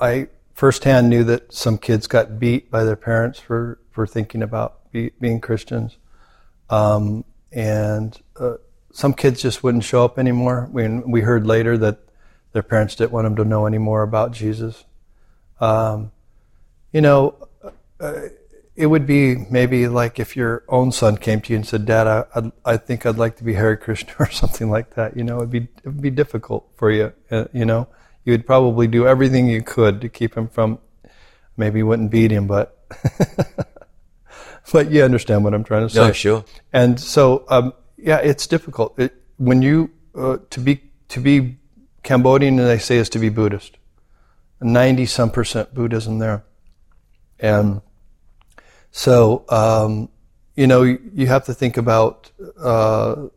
I 0.00 0.28
firsthand 0.54 1.10
knew 1.10 1.24
that 1.24 1.52
some 1.52 1.78
kids 1.78 2.06
got 2.06 2.38
beat 2.38 2.70
by 2.70 2.84
their 2.84 2.96
parents 2.96 3.38
for 3.38 3.78
for 3.90 4.06
thinking 4.06 4.42
about 4.42 4.90
be, 4.92 5.10
being 5.20 5.40
Christians, 5.40 5.96
um, 6.70 7.24
and 7.50 8.18
uh, 8.38 8.54
some 8.92 9.12
kids 9.14 9.42
just 9.42 9.62
wouldn't 9.62 9.84
show 9.84 10.04
up 10.04 10.18
anymore. 10.18 10.68
We 10.72 10.88
we 10.88 11.20
heard 11.20 11.46
later 11.46 11.76
that 11.78 11.98
their 12.52 12.62
parents 12.62 12.94
didn't 12.94 13.12
want 13.12 13.24
them 13.24 13.36
to 13.36 13.44
know 13.44 13.66
any 13.66 13.78
more 13.78 14.02
about 14.02 14.32
Jesus. 14.32 14.84
Um, 15.60 16.12
you 16.92 17.00
know, 17.00 17.48
uh, 18.00 18.28
it 18.74 18.86
would 18.86 19.06
be 19.06 19.36
maybe 19.50 19.86
like 19.88 20.18
if 20.18 20.36
your 20.36 20.64
own 20.68 20.92
son 20.92 21.16
came 21.16 21.40
to 21.42 21.52
you 21.52 21.56
and 21.56 21.66
said, 21.66 21.84
"Dad, 21.86 22.06
I, 22.06 22.52
I 22.64 22.76
think 22.76 23.04
I'd 23.04 23.18
like 23.18 23.36
to 23.36 23.44
be 23.44 23.54
Hare 23.54 23.76
Krishna" 23.76 24.14
or 24.18 24.30
something 24.30 24.70
like 24.70 24.94
that. 24.94 25.16
You 25.16 25.24
know, 25.24 25.38
it'd 25.38 25.50
be 25.50 25.68
it'd 25.78 26.00
be 26.00 26.10
difficult 26.10 26.70
for 26.76 26.90
you. 26.90 27.12
Uh, 27.30 27.46
you 27.52 27.64
know 27.64 27.88
you 28.24 28.32
would 28.32 28.46
probably 28.46 28.86
do 28.86 29.06
everything 29.06 29.48
you 29.48 29.62
could 29.62 30.00
to 30.00 30.08
keep 30.08 30.36
him 30.36 30.48
from. 30.48 30.78
Maybe 31.56 31.80
you 31.80 31.86
wouldn't 31.86 32.10
beat 32.10 32.30
him, 32.30 32.46
but 32.46 32.78
but 34.72 34.90
you 34.90 35.02
understand 35.02 35.44
what 35.44 35.54
I'm 35.54 35.64
trying 35.64 35.86
to 35.86 35.92
say. 35.92 36.06
No, 36.06 36.12
sure. 36.12 36.44
And 36.72 36.98
so, 36.98 37.44
um, 37.48 37.72
yeah, 37.96 38.18
it's 38.18 38.46
difficult 38.46 38.98
it, 38.98 39.14
when 39.36 39.60
you 39.62 39.90
uh, 40.14 40.38
to 40.50 40.60
be 40.60 40.82
to 41.08 41.20
be 41.20 41.58
Cambodian. 42.02 42.58
And 42.58 42.68
they 42.68 42.78
say 42.78 42.96
is 42.96 43.08
to 43.10 43.18
be 43.18 43.28
Buddhist. 43.28 43.76
Ninety 44.60 45.06
some 45.06 45.30
percent 45.30 45.74
Buddhism 45.74 46.18
there, 46.18 46.44
and 47.40 47.82
so 48.92 49.44
um, 49.48 50.08
you 50.54 50.66
know 50.66 50.82
you, 50.82 51.26
have 51.26 51.44
to 51.46 51.54
think 51.54 51.76
about. 51.76 52.30
Uh, 52.60 53.28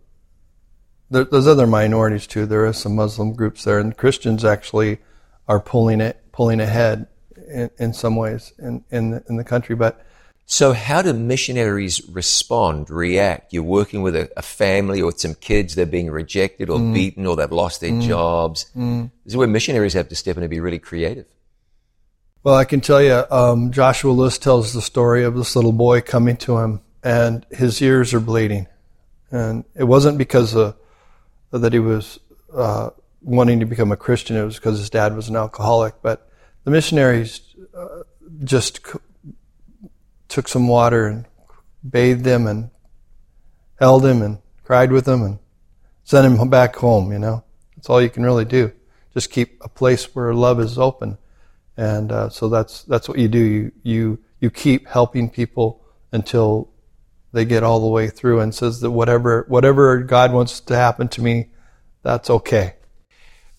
there, 1.10 1.24
there's 1.24 1.48
other 1.48 1.66
minorities 1.66 2.28
too. 2.28 2.46
There 2.46 2.66
are 2.66 2.74
some 2.74 2.96
Muslim 2.96 3.34
groups 3.34 3.64
there, 3.64 3.80
and 3.80 3.96
Christians 3.96 4.46
actually 4.46 5.00
are 5.48 5.60
pulling 5.60 6.02
it 6.02 6.22
pulling 6.32 6.60
ahead 6.60 7.08
in, 7.48 7.70
in 7.80 7.94
some 7.94 8.16
ways 8.16 8.54
in 8.60 8.84
in 8.92 9.12
the, 9.12 9.24
in 9.30 9.38
the 9.38 9.44
country. 9.44 9.76
But 9.76 10.06
so, 10.48 10.74
how 10.74 11.02
do 11.02 11.14
missionaries 11.14 12.08
respond, 12.08 12.90
react? 12.90 13.52
You're 13.52 13.64
working 13.64 14.04
with 14.04 14.16
a, 14.16 14.30
a 14.38 14.44
family 14.44 15.02
or 15.02 15.12
some 15.12 15.34
kids, 15.34 15.74
they're 15.74 15.88
being 15.88 16.12
rejected 16.12 16.70
or 16.70 16.78
mm. 16.78 16.94
beaten 16.94 17.26
or 17.26 17.36
they've 17.36 17.52
lost 17.52 17.82
their 17.82 17.92
mm. 17.92 18.06
jobs. 18.06 18.68
Mm. 18.76 19.10
This 19.24 19.34
is 19.34 19.38
where 19.38 19.48
missionaries 19.48 19.94
have 19.94 20.10
to 20.10 20.16
step 20.16 20.38
in 20.38 20.44
and 20.44 20.50
be 20.50 20.60
really 20.60 20.78
creative. 20.78 21.26
Well, 22.46 22.54
I 22.54 22.66
can 22.66 22.80
tell 22.80 23.02
you, 23.02 23.24
um, 23.32 23.72
Joshua 23.72 24.12
Lewis 24.12 24.38
tells 24.38 24.72
the 24.72 24.82
story 24.84 25.24
of 25.24 25.34
this 25.34 25.56
little 25.56 25.72
boy 25.72 26.02
coming 26.02 26.38
to 26.38 26.60
him, 26.60 26.82
and 27.04 27.44
his 27.50 27.82
ears 27.82 28.14
are 28.14 28.20
bleeding. 28.20 28.68
And 29.32 29.64
it 29.74 29.86
wasn't 29.86 30.20
because 30.20 30.54
of 30.54 30.76
that 31.50 31.74
he 31.74 31.80
was 31.80 32.20
uh, 32.54 32.92
wanting 33.24 33.62
to 33.62 33.66
become 33.66 33.92
a 33.92 33.98
Christian. 33.98 34.38
It 34.38 34.46
was 34.46 34.58
because 34.58 34.78
his 34.78 34.92
dad 34.92 35.16
was 35.16 35.28
an 35.28 35.36
alcoholic. 35.36 35.96
But 36.04 36.30
the 36.66 36.70
missionaries 36.70 37.42
uh, 37.76 38.04
just 38.44 38.80
took 40.28 40.48
some 40.48 40.68
water 40.68 41.08
and 41.08 41.26
bathed 41.90 42.28
him 42.28 42.46
and 42.46 42.70
held 43.80 44.06
him 44.06 44.22
and 44.22 44.38
cried 44.64 44.92
with 44.92 45.08
him 45.08 45.24
and 45.24 45.40
sent 46.04 46.32
him 46.32 46.48
back 46.52 46.76
home. 46.76 47.12
You 47.12 47.18
know, 47.18 47.44
that's 47.76 47.90
all 47.90 48.04
you 48.04 48.12
can 48.12 48.22
really 48.24 48.46
do. 48.46 48.72
Just 49.16 49.32
keep 49.32 49.58
a 49.64 49.68
place 49.68 50.14
where 50.14 50.32
love 50.36 50.60
is 50.60 50.78
open, 50.78 51.18
and 51.78 52.12
uh, 52.12 52.30
so 52.30 52.50
that's 52.50 52.84
that's 52.84 53.08
what 53.08 53.18
you 53.18 53.28
do. 53.28 53.40
You 53.40 53.72
you 53.84 54.20
you 54.40 54.50
keep 54.50 54.88
helping 54.88 55.30
people 55.30 55.82
until 56.12 56.70
they 57.32 57.46
get 57.46 57.64
all 57.64 57.80
the 57.80 57.88
way 57.88 58.08
through 58.08 58.40
and 58.40 58.56
says 58.56 58.80
that 58.82 58.92
whatever 58.92 59.46
whatever 59.48 60.00
God 60.00 60.32
wants 60.32 60.60
to 60.62 60.76
happen 60.76 61.08
to 61.10 61.22
me, 61.22 61.50
that's 62.04 62.30
okay. 62.30 62.76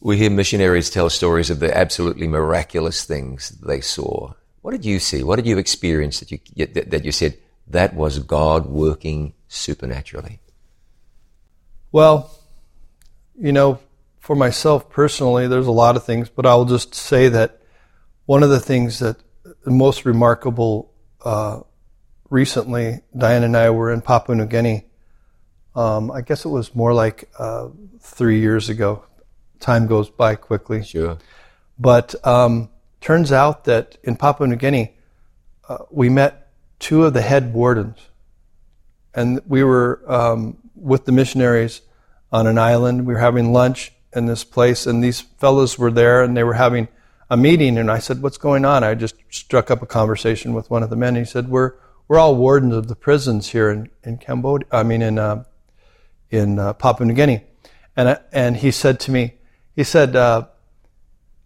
We 0.00 0.16
hear 0.18 0.30
missionaries 0.30 0.90
tell 0.90 1.10
stories 1.10 1.50
of 1.50 1.60
the 1.60 1.76
absolutely 1.76 2.28
miraculous 2.28 3.04
things 3.04 3.50
they 3.50 3.80
saw. 3.80 4.34
What 4.62 4.72
did 4.72 4.84
you 4.84 4.98
see? 4.98 5.22
What 5.22 5.36
did 5.36 5.46
you 5.46 5.58
experience 5.58 6.20
that 6.20 6.30
you 6.30 6.66
that 6.66 7.04
you 7.04 7.12
said 7.12 7.38
that 7.68 7.94
was 7.94 8.18
God 8.18 8.66
working 8.66 9.34
supernaturally? 9.48 10.40
Well, 11.92 12.30
you 13.38 13.52
know, 13.52 13.78
for 14.20 14.34
myself 14.34 14.90
personally, 14.90 15.48
there's 15.48 15.66
a 15.66 15.72
lot 15.72 15.96
of 15.96 16.04
things, 16.04 16.28
but 16.28 16.46
I'll 16.46 16.64
just 16.64 16.94
say 16.94 17.28
that 17.28 17.60
one 18.26 18.42
of 18.42 18.50
the 18.50 18.60
things 18.60 18.98
that 18.98 19.16
the 19.64 19.70
most 19.70 20.04
remarkable 20.04 20.92
uh, 21.24 21.60
recently, 22.28 23.00
Diane 23.16 23.44
and 23.44 23.56
I 23.56 23.70
were 23.70 23.92
in 23.92 24.00
Papua 24.00 24.36
New 24.36 24.46
Guinea. 24.46 24.84
Um, 25.74 26.10
I 26.10 26.20
guess 26.20 26.44
it 26.44 26.48
was 26.48 26.74
more 26.74 26.92
like 26.92 27.28
uh, 27.38 27.68
three 28.00 28.40
years 28.40 28.68
ago. 28.68 29.04
Time 29.60 29.86
goes 29.86 30.10
by 30.10 30.34
quickly. 30.34 30.82
Sure. 30.82 31.18
But 31.78 32.14
um, 32.26 32.70
turns 33.00 33.32
out 33.32 33.64
that 33.64 33.98
in 34.02 34.16
Papua 34.16 34.48
New 34.48 34.56
Guinea, 34.56 34.94
uh, 35.68 35.78
we 35.90 36.08
met 36.08 36.48
two 36.78 37.04
of 37.04 37.14
the 37.14 37.22
head 37.22 37.52
wardens. 37.52 37.98
And 39.14 39.40
we 39.46 39.64
were 39.64 40.02
um, 40.06 40.58
with 40.74 41.04
the 41.04 41.12
missionaries 41.12 41.80
on 42.32 42.46
an 42.46 42.58
island. 42.58 43.06
We 43.06 43.14
were 43.14 43.20
having 43.20 43.52
lunch 43.52 43.92
in 44.14 44.26
this 44.26 44.44
place, 44.44 44.86
and 44.86 45.02
these 45.02 45.20
fellows 45.20 45.78
were 45.78 45.90
there, 45.90 46.22
and 46.22 46.36
they 46.36 46.44
were 46.44 46.54
having 46.54 46.88
a 47.28 47.36
meeting. 47.36 47.78
And 47.78 47.90
I 47.90 47.98
said, 47.98 48.22
"What's 48.22 48.38
going 48.38 48.64
on?" 48.64 48.84
I 48.84 48.94
just 48.94 49.16
struck 49.30 49.70
up 49.70 49.82
a 49.82 49.86
conversation 49.86 50.54
with 50.54 50.70
one 50.70 50.82
of 50.82 50.90
the 50.90 50.96
men. 50.96 51.16
He 51.16 51.24
said, 51.24 51.48
"We're 51.48 51.74
we're 52.08 52.18
all 52.18 52.36
wardens 52.36 52.74
of 52.74 52.88
the 52.88 52.94
prisons 52.94 53.48
here 53.48 53.70
in, 53.70 53.90
in 54.04 54.18
Cambodia, 54.18 54.68
I 54.70 54.82
mean, 54.82 55.02
in, 55.02 55.18
uh, 55.18 55.44
in 56.30 56.58
uh, 56.58 56.72
Papua 56.74 57.06
New 57.06 57.14
Guinea. 57.14 57.42
And, 57.96 58.08
uh, 58.08 58.18
and 58.32 58.56
he 58.56 58.70
said 58.70 59.00
to 59.00 59.10
me, 59.10 59.34
he 59.74 59.82
said, 59.82 60.14
uh, 60.14 60.46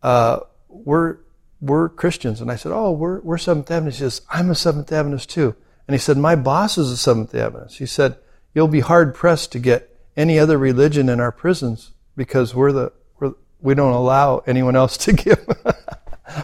uh, 0.02 0.40
we're, 0.68 1.18
we're 1.60 1.88
Christians. 1.88 2.40
And 2.40 2.50
I 2.50 2.56
said, 2.56 2.72
oh, 2.72 2.92
we're, 2.92 3.20
we're 3.20 3.38
Seventh 3.38 3.70
Adventist. 3.70 3.98
He 3.98 4.04
says, 4.04 4.22
I'm 4.28 4.50
a 4.50 4.54
Seventh 4.54 4.92
Adventist 4.92 5.30
too. 5.30 5.54
And 5.88 5.94
he 5.94 5.98
said, 5.98 6.18
my 6.18 6.36
boss 6.36 6.76
is 6.78 6.90
a 6.90 6.96
Seventh 6.96 7.34
Adventist. 7.34 7.78
He 7.78 7.86
said, 7.86 8.16
you'll 8.55 8.68
be 8.68 8.80
hard 8.80 9.14
pressed 9.14 9.52
to 9.52 9.59
get 9.59 9.96
any 10.16 10.38
other 10.38 10.59
religion 10.59 11.09
in 11.09 11.20
our 11.20 11.32
prisons 11.32 11.92
because 12.16 12.55
we're 12.55 12.72
the, 12.72 12.92
we 13.62 13.74
don't 13.74 13.92
allow 13.92 14.38
anyone 14.46 14.76
else 14.76 14.96
to 14.98 15.12
give 15.14 15.46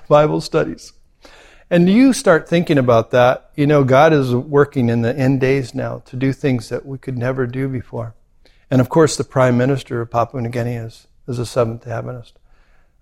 Bible 0.08 0.40
studies. 0.40 0.92
And 1.68 1.88
you 1.88 2.12
start 2.12 2.48
thinking 2.48 2.78
about 2.78 3.10
that, 3.10 3.50
you 3.56 3.66
know, 3.66 3.82
God 3.82 4.12
is 4.12 4.32
working 4.34 4.88
in 4.88 5.02
the 5.02 5.16
end 5.16 5.40
days 5.40 5.74
now 5.74 5.98
to 6.06 6.16
do 6.16 6.32
things 6.32 6.68
that 6.68 6.86
we 6.86 6.96
could 6.96 7.18
never 7.18 7.46
do 7.46 7.68
before. 7.68 8.14
And 8.70 8.80
of 8.80 8.88
course, 8.88 9.16
the 9.16 9.24
Prime 9.24 9.56
Minister 9.56 10.00
of 10.00 10.10
Papua 10.10 10.42
New 10.42 10.48
Guinea 10.48 10.76
is, 10.76 11.08
is 11.26 11.38
a 11.40 11.46
Seventh 11.46 11.84
day 11.84 11.90
Adventist, 11.90 12.38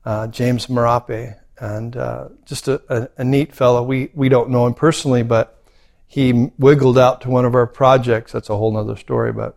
uh, 0.04 0.28
James 0.28 0.66
Marape, 0.68 1.36
and 1.58 1.96
uh, 1.96 2.28
just 2.46 2.68
a, 2.68 2.82
a, 2.88 3.08
a, 3.18 3.24
neat 3.24 3.54
fellow. 3.54 3.82
We, 3.82 4.10
we 4.14 4.28
don't 4.28 4.50
know 4.50 4.66
him 4.66 4.74
personally, 4.74 5.22
but 5.22 5.62
he 6.06 6.50
wiggled 6.58 6.98
out 6.98 7.20
to 7.22 7.30
one 7.30 7.44
of 7.44 7.54
our 7.54 7.66
projects. 7.66 8.32
That's 8.32 8.50
a 8.50 8.56
whole 8.56 8.76
other 8.76 8.96
story, 8.96 9.32
but 9.32 9.56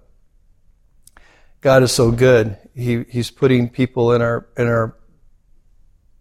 God 1.61 1.81
is 1.81 1.91
so 1.91 2.11
good. 2.11 2.57
He, 2.77 3.03
he's 3.09 3.31
putting 3.31 3.69
people 3.69 4.13
in 4.13 4.21
our, 4.21 4.47
in 4.55 4.67
our 4.67 4.95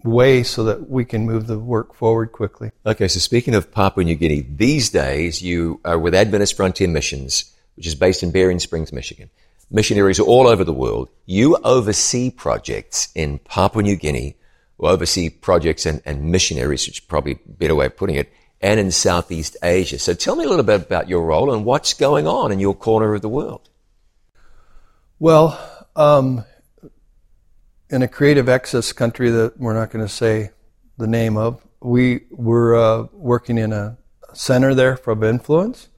way 0.02 0.42
so 0.42 0.64
that 0.64 0.88
we 0.88 1.04
can 1.04 1.26
move 1.26 1.46
the 1.46 1.58
work 1.58 1.94
forward 1.94 2.32
quickly. 2.32 2.70
Okay, 2.86 3.08
so 3.08 3.20
speaking 3.20 3.54
of 3.54 3.70
Papua 3.70 4.04
New 4.04 4.14
Guinea, 4.14 4.40
these 4.40 4.88
days 4.88 5.42
you 5.42 5.80
are 5.84 5.98
with 5.98 6.14
Adventist 6.14 6.56
Frontier 6.56 6.88
Missions, 6.88 7.52
which 7.76 7.86
is 7.86 7.94
based 7.94 8.22
in 8.22 8.30
Berrien 8.30 8.58
Springs, 8.58 8.90
Michigan. 8.90 9.28
Missionaries 9.70 10.18
all 10.18 10.46
over 10.46 10.64
the 10.64 10.72
world. 10.72 11.10
You 11.26 11.58
oversee 11.62 12.30
projects 12.30 13.08
in 13.14 13.38
Papua 13.40 13.82
New 13.82 13.96
Guinea, 13.96 14.36
or 14.78 14.90
oversee 14.90 15.28
projects 15.28 15.84
and, 15.84 16.00
and 16.06 16.24
missionaries, 16.24 16.86
which 16.86 16.98
is 16.98 17.04
probably 17.04 17.32
a 17.32 17.38
better 17.48 17.74
way 17.74 17.86
of 17.86 17.96
putting 17.96 18.16
it, 18.16 18.32
and 18.62 18.80
in 18.80 18.90
Southeast 18.90 19.58
Asia. 19.62 19.98
So 19.98 20.14
tell 20.14 20.36
me 20.36 20.44
a 20.44 20.48
little 20.48 20.64
bit 20.64 20.80
about 20.80 21.08
your 21.08 21.26
role 21.26 21.52
and 21.52 21.66
what's 21.66 21.92
going 21.92 22.26
on 22.26 22.50
in 22.50 22.60
your 22.60 22.74
corner 22.74 23.14
of 23.14 23.20
the 23.20 23.28
world. 23.28 23.68
Well, 25.18 25.58
um, 25.96 26.44
in 27.90 28.02
a 28.02 28.08
creative 28.08 28.48
access 28.48 28.92
country 28.92 29.30
that 29.30 29.58
we're 29.58 29.74
not 29.74 29.90
going 29.90 30.04
to 30.04 30.12
say 30.12 30.50
the 30.98 31.06
name 31.06 31.36
of, 31.36 31.62
we 31.80 32.20
were 32.30 32.76
uh, 32.76 33.06
working 33.12 33.58
in 33.58 33.72
a 33.72 33.96
center 34.32 34.74
there 34.74 34.96
for 34.96 35.24
influence, 35.24 35.88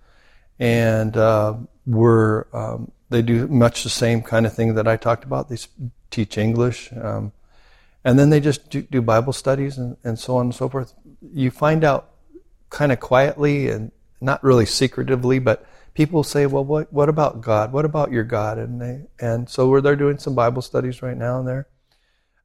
and 0.59 1.17
uh, 1.17 1.55
we're 1.87 2.47
um, 2.53 2.91
they 3.11 3.23
do 3.23 3.49
much 3.49 3.85
the 3.85 3.89
same 3.91 4.23
kind 4.23 4.45
of 4.47 4.53
thing 4.55 4.75
that 4.75 4.87
I 4.87 4.97
talked 4.97 5.25
about. 5.25 5.49
They 5.49 5.57
teach 6.11 6.37
English, 6.37 6.93
um, 6.93 7.33
and 8.05 8.19
then 8.19 8.31
they 8.31 8.41
just 8.41 8.71
do, 8.71 8.83
do 8.83 9.01
Bible 9.01 9.33
studies 9.33 9.79
and, 9.79 9.97
and 10.05 10.19
so 10.19 10.37
on 10.37 10.47
and 10.47 10.55
so 10.55 10.69
forth. 10.69 10.95
You 11.33 11.51
find 11.51 11.85
out 11.85 12.11
kind 12.71 12.93
of 12.93 13.01
quietly 13.01 13.69
and 13.69 13.93
not 14.21 14.43
really 14.45 14.67
secretively, 14.67 15.39
but 15.39 15.65
people 15.99 16.23
say, 16.23 16.47
"Well, 16.47 16.65
what 16.65 16.93
what 16.93 17.09
about 17.09 17.41
God? 17.41 17.73
What 17.73 17.85
about 17.85 18.13
your 18.13 18.23
God?" 18.23 18.57
And 18.57 18.81
they 18.81 19.07
and 19.19 19.51
so 19.51 19.69
we're 19.69 19.81
there 19.81 19.97
doing 19.97 20.19
some 20.19 20.37
Bible 20.37 20.63
studies 20.63 21.03
right 21.03 21.17
now 21.17 21.41
and 21.41 21.49
there. 21.49 21.67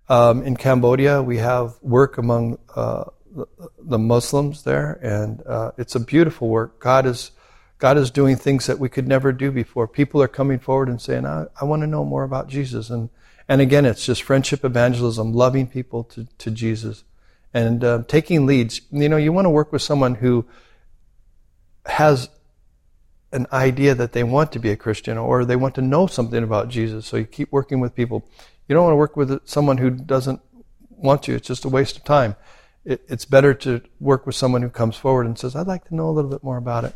Um, 0.09 0.41
in 0.41 0.57
Cambodia, 0.57 1.21
we 1.21 1.37
have 1.37 1.75
work 1.83 2.17
among 2.17 2.57
uh, 2.75 3.03
the, 3.31 3.45
the, 3.79 3.99
Muslims 3.99 4.63
there, 4.63 4.99
and 5.03 5.43
uh, 5.45 5.71
it's 5.77 5.93
a 5.93 5.99
beautiful 5.99 6.49
work. 6.49 6.79
God 6.79 7.05
is 7.05 7.29
God 7.77 7.95
is 7.95 8.09
doing 8.09 8.37
things 8.37 8.65
that 8.65 8.79
we 8.79 8.89
could 8.89 9.07
never 9.07 9.31
do 9.31 9.51
before. 9.51 9.87
People 9.87 10.19
are 10.23 10.27
coming 10.27 10.57
forward 10.57 10.89
and 10.89 10.99
saying, 10.99 11.27
"I, 11.27 11.45
I 11.61 11.65
want 11.65 11.83
to 11.83 11.87
know 11.87 12.03
more 12.03 12.23
about 12.23 12.47
Jesus," 12.49 12.89
and 12.89 13.11
and 13.47 13.61
again, 13.61 13.85
it's 13.85 14.03
just 14.03 14.23
friendship 14.23 14.65
evangelism, 14.65 15.31
loving 15.31 15.67
people 15.67 16.03
to, 16.05 16.25
to 16.39 16.49
Jesus, 16.49 17.03
and 17.53 17.83
uh, 17.83 18.03
taking 18.07 18.47
leads. 18.47 18.81
You 18.89 19.09
know, 19.09 19.17
you 19.17 19.31
want 19.31 19.45
to 19.45 19.51
work 19.51 19.71
with 19.71 19.83
someone 19.83 20.15
who 20.15 20.47
has 21.85 22.29
an 23.33 23.47
idea 23.51 23.95
that 23.95 24.13
they 24.13 24.23
want 24.23 24.51
to 24.53 24.59
be 24.59 24.69
a 24.69 24.77
Christian 24.77 25.17
or 25.17 25.43
they 25.43 25.55
want 25.55 25.75
to 25.75 25.81
know 25.81 26.07
something 26.07 26.43
about 26.43 26.69
Jesus. 26.69 27.05
So 27.05 27.17
you 27.17 27.25
keep 27.25 27.51
working 27.51 27.79
with 27.79 27.95
people. 27.95 28.25
You 28.67 28.75
don't 28.75 28.83
want 28.83 28.93
to 28.93 28.97
work 28.97 29.17
with 29.17 29.45
someone 29.45 29.77
who 29.77 29.89
doesn't 29.89 30.39
want 30.89 31.23
to. 31.23 31.35
It's 31.35 31.47
just 31.47 31.65
a 31.65 31.69
waste 31.69 31.97
of 31.97 32.03
time. 32.03 32.35
It, 32.85 33.03
it's 33.07 33.25
better 33.25 33.53
to 33.55 33.81
work 33.99 34.25
with 34.25 34.35
someone 34.35 34.61
who 34.61 34.69
comes 34.69 34.95
forward 34.95 35.25
and 35.25 35.37
says, 35.37 35.55
I'd 35.55 35.67
like 35.67 35.85
to 35.85 35.95
know 35.95 36.09
a 36.09 36.11
little 36.11 36.29
bit 36.29 36.43
more 36.43 36.57
about 36.57 36.85
it. 36.85 36.95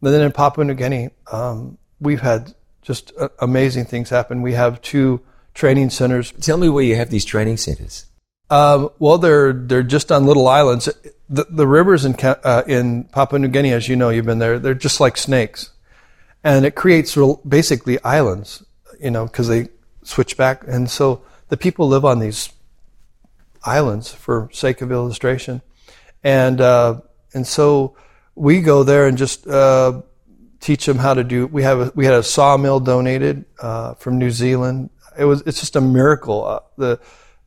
And 0.00 0.12
then 0.12 0.22
in 0.22 0.32
Papua 0.32 0.64
New 0.64 0.74
Guinea, 0.74 1.10
um, 1.32 1.78
we've 2.00 2.20
had 2.20 2.54
just 2.82 3.12
uh, 3.18 3.28
amazing 3.40 3.86
things 3.86 4.10
happen. 4.10 4.42
We 4.42 4.52
have 4.52 4.80
two 4.80 5.20
training 5.54 5.90
centers. 5.90 6.32
Tell 6.32 6.58
me 6.58 6.68
where 6.68 6.84
you 6.84 6.96
have 6.96 7.10
these 7.10 7.24
training 7.24 7.56
centers. 7.56 8.06
Um, 8.50 8.90
well, 8.98 9.16
they're 9.16 9.54
they're 9.54 9.82
just 9.82 10.12
on 10.12 10.26
little 10.26 10.46
islands. 10.46 10.88
The, 11.28 11.46
the 11.48 11.66
rivers 11.66 12.04
in 12.04 12.14
uh, 12.22 12.62
in 12.66 13.04
Papua 13.04 13.38
New 13.38 13.48
Guinea, 13.48 13.72
as 13.72 13.88
you 13.88 13.96
know, 13.96 14.10
you've 14.10 14.26
been 14.26 14.38
there. 14.38 14.58
They're 14.58 14.74
just 14.74 15.00
like 15.00 15.16
snakes, 15.16 15.70
and 16.42 16.66
it 16.66 16.74
creates 16.74 17.16
real, 17.16 17.40
basically 17.48 18.02
islands. 18.02 18.62
You 19.00 19.10
know, 19.10 19.24
because 19.24 19.48
they 19.48 19.68
switch 20.02 20.36
back, 20.36 20.64
and 20.66 20.90
so 20.90 21.22
the 21.48 21.56
people 21.56 21.88
live 21.88 22.04
on 22.04 22.18
these 22.18 22.50
islands 23.64 24.12
for 24.12 24.50
sake 24.52 24.82
of 24.82 24.92
illustration, 24.92 25.62
and 26.22 26.60
uh, 26.60 27.00
and 27.32 27.46
so 27.46 27.96
we 28.34 28.60
go 28.60 28.82
there 28.82 29.06
and 29.06 29.16
just 29.16 29.46
uh, 29.46 30.02
teach 30.60 30.86
them 30.86 30.98
how 30.98 31.14
to 31.14 31.24
do. 31.24 31.46
We 31.46 31.62
have 31.62 31.80
a, 31.80 31.92
we 31.94 32.04
had 32.04 32.14
a 32.14 32.22
sawmill 32.22 32.80
donated 32.80 33.44
uh, 33.60 33.94
from 33.94 34.18
New 34.18 34.30
Zealand. 34.30 34.90
It 35.18 35.24
was 35.24 35.42
it's 35.46 35.60
just 35.60 35.76
a 35.76 35.80
miracle. 35.80 36.44
Uh, 36.44 36.60
the 36.76 37.00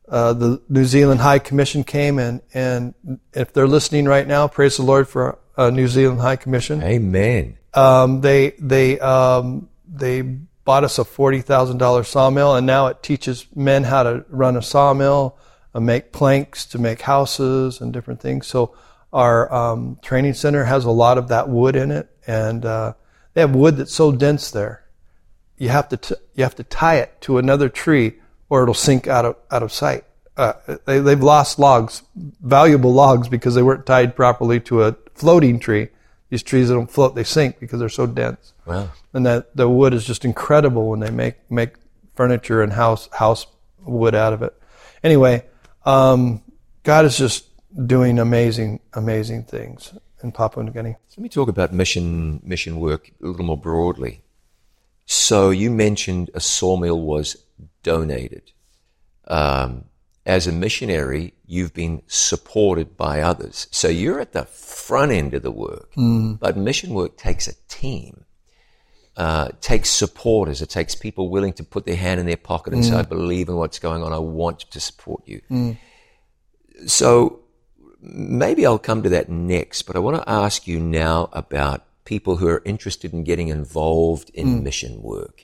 uh, 0.08 0.32
the 0.32 0.62
New 0.68 0.84
Zealand 0.84 1.20
High 1.20 1.38
Commission 1.38 1.84
came 1.84 2.18
and 2.18 2.40
and 2.54 2.94
if 3.32 3.52
they're 3.52 3.68
listening 3.68 4.06
right 4.06 4.26
now, 4.26 4.48
praise 4.48 4.76
the 4.76 4.82
Lord 4.82 5.08
for 5.08 5.38
uh, 5.56 5.70
New 5.70 5.88
Zealand 5.88 6.20
High 6.20 6.36
Commission. 6.36 6.82
Amen. 6.82 7.58
Um, 7.74 8.20
they 8.20 8.50
they 8.58 8.98
um, 9.00 9.68
they 9.86 10.22
bought 10.22 10.84
us 10.84 10.98
a 10.98 11.04
forty 11.04 11.40
thousand 11.40 11.78
dollar 11.78 12.04
sawmill, 12.04 12.54
and 12.54 12.66
now 12.66 12.86
it 12.86 13.02
teaches 13.02 13.46
men 13.54 13.84
how 13.84 14.02
to 14.02 14.24
run 14.28 14.56
a 14.56 14.62
sawmill, 14.62 15.36
uh, 15.74 15.80
make 15.80 16.12
planks 16.12 16.64
to 16.66 16.78
make 16.78 17.02
houses 17.02 17.80
and 17.80 17.92
different 17.92 18.20
things. 18.20 18.46
So 18.46 18.74
our 19.12 19.52
um, 19.52 19.98
training 20.02 20.34
center 20.34 20.64
has 20.64 20.84
a 20.84 20.90
lot 20.90 21.18
of 21.18 21.28
that 21.28 21.48
wood 21.48 21.76
in 21.76 21.90
it, 21.90 22.08
and 22.26 22.64
uh, 22.64 22.94
they 23.34 23.42
have 23.42 23.54
wood 23.54 23.76
that's 23.76 23.94
so 23.94 24.12
dense 24.12 24.50
there. 24.50 24.84
You 25.56 25.70
have 25.70 25.88
to 25.88 25.96
t- 25.96 26.14
you 26.34 26.44
have 26.44 26.54
to 26.56 26.64
tie 26.64 26.96
it 26.96 27.20
to 27.22 27.38
another 27.38 27.68
tree 27.68 28.20
or 28.48 28.62
it'll 28.62 28.74
sink 28.74 29.06
out 29.06 29.24
of 29.24 29.36
out 29.50 29.62
of 29.62 29.72
sight. 29.72 30.04
Uh, 30.36 30.52
they, 30.84 31.00
they've 31.00 31.22
lost 31.22 31.58
logs, 31.58 32.02
valuable 32.14 32.92
logs, 32.92 33.28
because 33.28 33.54
they 33.54 33.62
weren't 33.62 33.86
tied 33.86 34.14
properly 34.14 34.60
to 34.60 34.84
a 34.84 34.96
floating 35.14 35.58
tree. 35.58 35.88
These 36.30 36.42
trees 36.44 36.68
that 36.68 36.74
don't 36.74 36.90
float, 36.90 37.14
they 37.14 37.24
sink 37.24 37.58
because 37.58 37.80
they're 37.80 37.88
so 37.88 38.06
dense. 38.06 38.52
Wow. 38.66 38.90
And 39.12 39.26
that 39.26 39.56
the 39.56 39.68
wood 39.68 39.94
is 39.94 40.04
just 40.04 40.24
incredible 40.24 40.90
when 40.90 41.00
they 41.00 41.10
make 41.10 41.36
make 41.50 41.74
furniture 42.14 42.62
and 42.62 42.72
house 42.72 43.08
house 43.12 43.46
wood 43.84 44.14
out 44.14 44.32
of 44.32 44.42
it. 44.42 44.54
Anyway, 45.02 45.44
um, 45.84 46.42
God 46.82 47.04
is 47.04 47.16
just 47.16 47.46
doing 47.86 48.18
amazing 48.18 48.80
amazing 48.94 49.44
things 49.44 49.94
in 50.22 50.32
Papua 50.32 50.64
New 50.64 50.72
Guinea. 50.72 50.96
Let 51.16 51.18
me 51.22 51.28
talk 51.28 51.48
about 51.48 51.72
mission 51.72 52.40
mission 52.44 52.78
work 52.78 53.10
a 53.22 53.26
little 53.26 53.46
more 53.46 53.56
broadly. 53.56 54.20
So 55.06 55.50
you 55.50 55.70
mentioned 55.70 56.30
a 56.34 56.40
sawmill 56.40 57.00
was 57.00 57.36
donated. 57.82 58.52
Um, 59.26 59.84
as 60.24 60.46
a 60.46 60.52
missionary, 60.52 61.32
you've 61.46 61.72
been 61.72 62.02
supported 62.06 62.96
by 62.96 63.22
others. 63.22 63.66
So 63.70 63.88
you're 63.88 64.20
at 64.20 64.32
the 64.32 64.44
front 64.44 65.12
end 65.12 65.32
of 65.32 65.42
the 65.42 65.50
work. 65.50 65.94
Mm. 65.94 66.38
But 66.38 66.56
mission 66.56 66.92
work 66.92 67.16
takes 67.16 67.48
a 67.48 67.54
team. 67.68 68.24
Uh, 69.16 69.48
takes 69.60 69.88
supporters. 69.88 70.62
It 70.62 70.70
takes 70.70 70.94
people 70.94 71.28
willing 71.28 71.52
to 71.54 71.64
put 71.64 71.86
their 71.86 71.96
hand 71.96 72.20
in 72.20 72.26
their 72.26 72.36
pocket 72.36 72.72
and 72.72 72.82
mm. 72.82 72.88
say, 72.88 72.96
I 72.96 73.02
believe 73.02 73.48
in 73.48 73.56
what's 73.56 73.78
going 73.78 74.02
on. 74.02 74.12
I 74.12 74.18
want 74.18 74.60
to 74.60 74.80
support 74.80 75.22
you. 75.26 75.40
Mm. 75.50 75.76
So 76.86 77.40
maybe 78.00 78.64
I'll 78.64 78.78
come 78.78 79.02
to 79.02 79.08
that 79.08 79.28
next, 79.28 79.82
but 79.82 79.96
I 79.96 79.98
want 79.98 80.22
to 80.22 80.30
ask 80.30 80.68
you 80.68 80.78
now 80.78 81.30
about 81.32 81.84
people 82.04 82.36
who 82.36 82.48
are 82.48 82.62
interested 82.64 83.12
in 83.12 83.24
getting 83.24 83.48
involved 83.48 84.30
in 84.34 84.46
mm. 84.46 84.62
mission 84.62 85.02
work. 85.02 85.42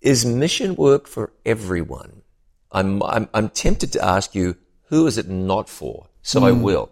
Is 0.00 0.24
mission 0.24 0.76
work 0.76 1.06
for 1.06 1.32
everyone? 1.44 2.22
I'm, 2.70 3.02
I'm, 3.02 3.28
I'm 3.32 3.48
tempted 3.48 3.92
to 3.94 4.04
ask 4.04 4.34
you, 4.34 4.56
who 4.88 5.06
is 5.06 5.18
it 5.18 5.28
not 5.28 5.68
for? 5.68 6.08
So 6.22 6.40
mm. 6.40 6.48
I 6.48 6.52
hmm. 6.52 6.62
will. 6.62 6.90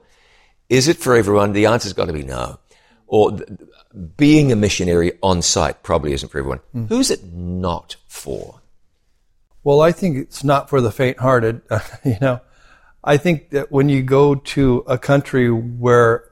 Is 0.68 0.88
it 0.88 0.96
for 0.96 1.14
everyone? 1.14 1.52
The 1.52 1.66
answer's 1.66 1.92
got 1.92 2.06
to 2.06 2.12
be 2.12 2.22
no. 2.22 2.58
Or 3.06 3.32
th- 3.32 3.48
being 4.16 4.50
a 4.50 4.56
missionary 4.56 5.12
on 5.22 5.42
site 5.42 5.82
probably 5.82 6.12
isn't 6.12 6.30
for 6.30 6.38
everyone. 6.38 6.60
Mm. 6.74 6.88
Who's 6.88 7.10
it 7.10 7.24
not 7.24 7.96
for? 8.06 8.60
Well, 9.62 9.80
I 9.80 9.92
think 9.92 10.16
it's 10.16 10.42
not 10.44 10.68
for 10.68 10.80
the 10.80 10.90
faint-hearted. 10.90 11.62
you 12.04 12.16
know, 12.20 12.40
I 13.02 13.16
think 13.16 13.50
that 13.50 13.70
when 13.70 13.88
you 13.88 14.02
go 14.02 14.34
to 14.34 14.84
a 14.86 14.98
country 14.98 15.50
where 15.50 16.24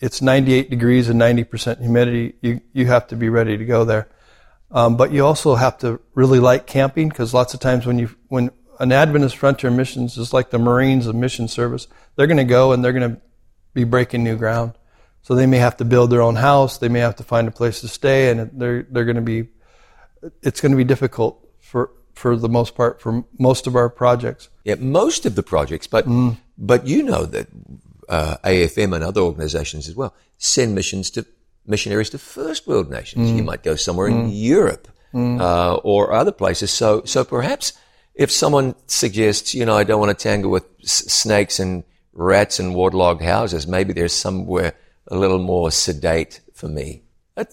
it's 0.00 0.22
98 0.22 0.70
degrees 0.70 1.08
and 1.08 1.20
90% 1.20 1.80
humidity, 1.80 2.34
you, 2.40 2.60
you 2.72 2.86
have 2.86 3.06
to 3.08 3.16
be 3.16 3.28
ready 3.28 3.56
to 3.56 3.64
go 3.64 3.84
there. 3.84 4.08
Um, 4.70 4.96
but 4.96 5.12
you 5.12 5.24
also 5.24 5.54
have 5.54 5.78
to 5.78 6.00
really 6.14 6.40
like 6.40 6.66
camping 6.66 7.08
because 7.08 7.32
lots 7.32 7.54
of 7.54 7.60
times 7.60 7.86
when 7.86 7.98
you 7.98 8.10
when 8.28 8.50
an 8.78 8.92
Adventist 8.92 9.36
Frontier 9.36 9.70
Missions 9.70 10.18
is 10.18 10.32
like 10.32 10.50
the 10.50 10.58
Marines 10.58 11.06
of 11.06 11.14
Mission 11.14 11.48
Service, 11.48 11.88
they're 12.16 12.26
going 12.26 12.36
to 12.36 12.44
go 12.44 12.72
and 12.72 12.84
they're 12.84 12.92
going 12.92 13.14
to 13.14 13.20
be 13.74 13.84
breaking 13.84 14.22
new 14.22 14.36
ground. 14.36 14.74
So 15.22 15.34
they 15.34 15.46
may 15.46 15.58
have 15.58 15.76
to 15.78 15.84
build 15.84 16.10
their 16.10 16.22
own 16.22 16.36
house, 16.36 16.78
they 16.78 16.88
may 16.88 17.00
have 17.00 17.16
to 17.16 17.24
find 17.24 17.48
a 17.48 17.50
place 17.50 17.80
to 17.80 17.88
stay, 17.88 18.30
and 18.30 18.50
they're 18.52 18.82
they're 18.84 19.04
going 19.04 19.16
to 19.16 19.22
be 19.22 19.48
it's 20.42 20.60
going 20.60 20.72
to 20.72 20.76
be 20.76 20.84
difficult 20.84 21.46
for 21.60 21.90
for 22.14 22.36
the 22.36 22.48
most 22.48 22.74
part 22.74 23.00
for 23.00 23.24
most 23.38 23.66
of 23.66 23.74
our 23.74 23.88
projects. 23.88 24.48
Yeah, 24.64 24.76
most 24.76 25.26
of 25.26 25.34
the 25.34 25.42
projects, 25.42 25.86
but 25.86 26.06
mm. 26.06 26.36
but 26.56 26.86
you 26.86 27.02
know 27.02 27.26
that 27.26 27.48
uh, 28.08 28.36
AFM 28.44 28.94
and 28.94 29.04
other 29.04 29.20
organizations 29.20 29.88
as 29.88 29.94
well 29.94 30.14
send 30.38 30.74
missions 30.74 31.10
to 31.10 31.26
missionaries 31.68 32.10
to 32.10 32.18
first 32.18 32.66
world 32.66 32.90
nations. 32.90 33.30
Mm. 33.30 33.36
You 33.36 33.42
might 33.42 33.62
go 33.62 33.76
somewhere 33.76 34.08
mm. 34.08 34.24
in 34.24 34.30
Europe 34.30 34.88
mm. 35.12 35.40
uh, 35.40 35.76
or 35.76 36.12
other 36.12 36.32
places. 36.32 36.70
So, 36.70 37.02
so 37.04 37.24
perhaps 37.24 37.72
if 38.14 38.30
someone 38.30 38.74
suggests, 38.86 39.54
you 39.54 39.64
know, 39.64 39.76
I 39.76 39.84
don't 39.84 40.00
want 40.00 40.16
to 40.16 40.22
tangle 40.22 40.50
with 40.50 40.64
s- 40.82 41.12
snakes 41.12 41.60
and 41.60 41.84
rats 42.12 42.58
and 42.58 42.74
waterlogged 42.74 43.22
houses, 43.22 43.66
maybe 43.66 43.92
there's 43.92 44.12
somewhere 44.12 44.74
a 45.06 45.16
little 45.16 45.38
more 45.38 45.70
sedate 45.70 46.40
for 46.52 46.68
me. 46.68 47.02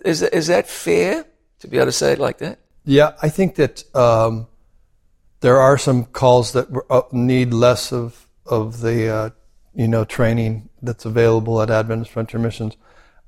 Is, 0.04 0.24
is 0.24 0.48
that 0.48 0.68
fair 0.68 1.26
to 1.60 1.68
be 1.68 1.78
able 1.78 1.88
to 1.88 1.92
say 1.92 2.14
it 2.14 2.20
like 2.20 2.40
that? 2.40 2.60
Yeah, 2.86 3.14
I 3.22 3.30
think 3.30 3.56
that 3.56 3.84
um, 3.96 4.48
there 5.42 5.60
are 5.60 5.78
some 5.78 6.06
calls 6.06 6.54
that 6.54 6.68
uh, 6.90 7.02
need 7.12 7.54
less 7.54 7.92
of 7.92 8.28
of 8.46 8.82
the 8.82 9.10
uh, 9.10 9.30
you 9.74 9.88
know 9.88 10.06
training 10.06 10.70
that's 10.82 11.06
available 11.06 11.62
at 11.62 11.70
Adventist 11.70 12.12
Frontier 12.12 12.40
Missions. 12.40 12.78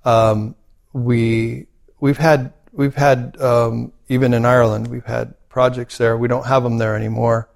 Um, 0.06 0.56
we 0.94 1.68
we've 2.00 2.18
had 2.18 2.54
we've 2.72 2.96
had 2.96 3.40
um, 3.42 3.92
even 4.08 4.34
in 4.34 4.46
Ireland 4.46 4.88
we've 4.88 5.06
had 5.06 5.34
projects 5.50 5.98
there. 5.98 6.18
We 6.18 6.28
don't 6.28 6.46
have 6.46 6.64
them 6.64 6.78
there 6.78 6.96
anymore, 6.96 7.50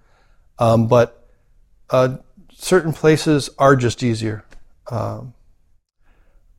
um, 0.59 0.87
but 0.87 1.27
uh, 1.89 2.17
certain 2.53 2.93
places 2.93 3.49
are 3.57 3.75
just 3.75 4.03
easier. 4.03 4.43
Um, 4.89 5.33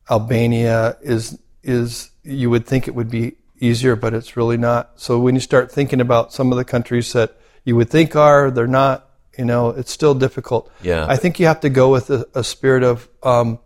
Albania 0.09 0.97
is 1.01 1.39
is 1.63 2.11
you 2.23 2.49
would 2.49 2.65
think 2.65 2.87
it 2.87 2.95
would 2.95 3.09
be 3.09 3.37
easier, 3.59 3.95
but 3.95 4.13
it's 4.13 4.35
really 4.35 4.57
not. 4.57 4.91
So 4.95 5.19
when 5.19 5.35
you 5.35 5.41
start 5.41 5.71
thinking 5.71 6.01
about 6.01 6.33
some 6.33 6.51
of 6.51 6.57
the 6.57 6.65
countries 6.65 7.13
that 7.13 7.37
you 7.63 7.75
would 7.75 7.89
think 7.89 8.15
are, 8.15 8.51
they're 8.51 8.67
not. 8.67 9.09
You 9.37 9.45
know, 9.45 9.69
it's 9.69 9.91
still 9.91 10.13
difficult. 10.13 10.71
Yeah. 10.83 11.07
I 11.09 11.15
think 11.15 11.39
you 11.39 11.47
have 11.47 11.61
to 11.61 11.69
go 11.69 11.89
with 11.89 12.11
a, 12.11 12.27
a 12.35 12.43
spirit 12.43 12.83
of 12.83 13.09
um, 13.23 13.57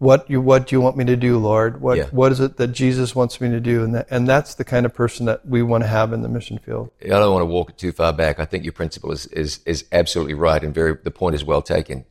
what 0.00 0.30
you 0.30 0.40
what 0.40 0.66
do 0.66 0.74
you 0.74 0.80
want 0.80 0.96
me 0.96 1.04
to 1.04 1.14
do, 1.14 1.36
Lord? 1.36 1.82
What 1.82 1.98
Yeah. 1.98 2.06
what 2.10 2.32
is 2.32 2.40
it 2.40 2.56
that 2.56 2.68
Jesus 2.68 3.14
wants 3.14 3.38
me 3.38 3.50
to 3.50 3.60
do? 3.60 3.84
And 3.84 3.94
that, 3.94 4.06
and 4.10 4.26
that's 4.26 4.54
the 4.54 4.64
kind 4.64 4.86
of 4.86 4.94
person 4.94 5.26
that 5.26 5.46
we 5.46 5.62
want 5.62 5.84
to 5.84 5.88
have 5.88 6.14
in 6.14 6.22
the 6.22 6.28
mission 6.28 6.58
field. 6.58 6.90
I 7.04 7.08
don't 7.08 7.30
want 7.34 7.42
to 7.42 7.46
walk 7.46 7.68
it 7.68 7.76
too 7.76 7.92
far 7.92 8.10
back. 8.14 8.40
I 8.40 8.46
think 8.46 8.64
your 8.64 8.72
principle 8.72 9.12
is, 9.12 9.26
is, 9.26 9.60
is 9.66 9.84
absolutely 9.92 10.32
right 10.32 10.64
and 10.64 10.74
very, 10.74 10.96
the 11.04 11.10
point 11.10 11.34
is 11.34 11.44
well 11.44 11.60
taken. 11.60 12.06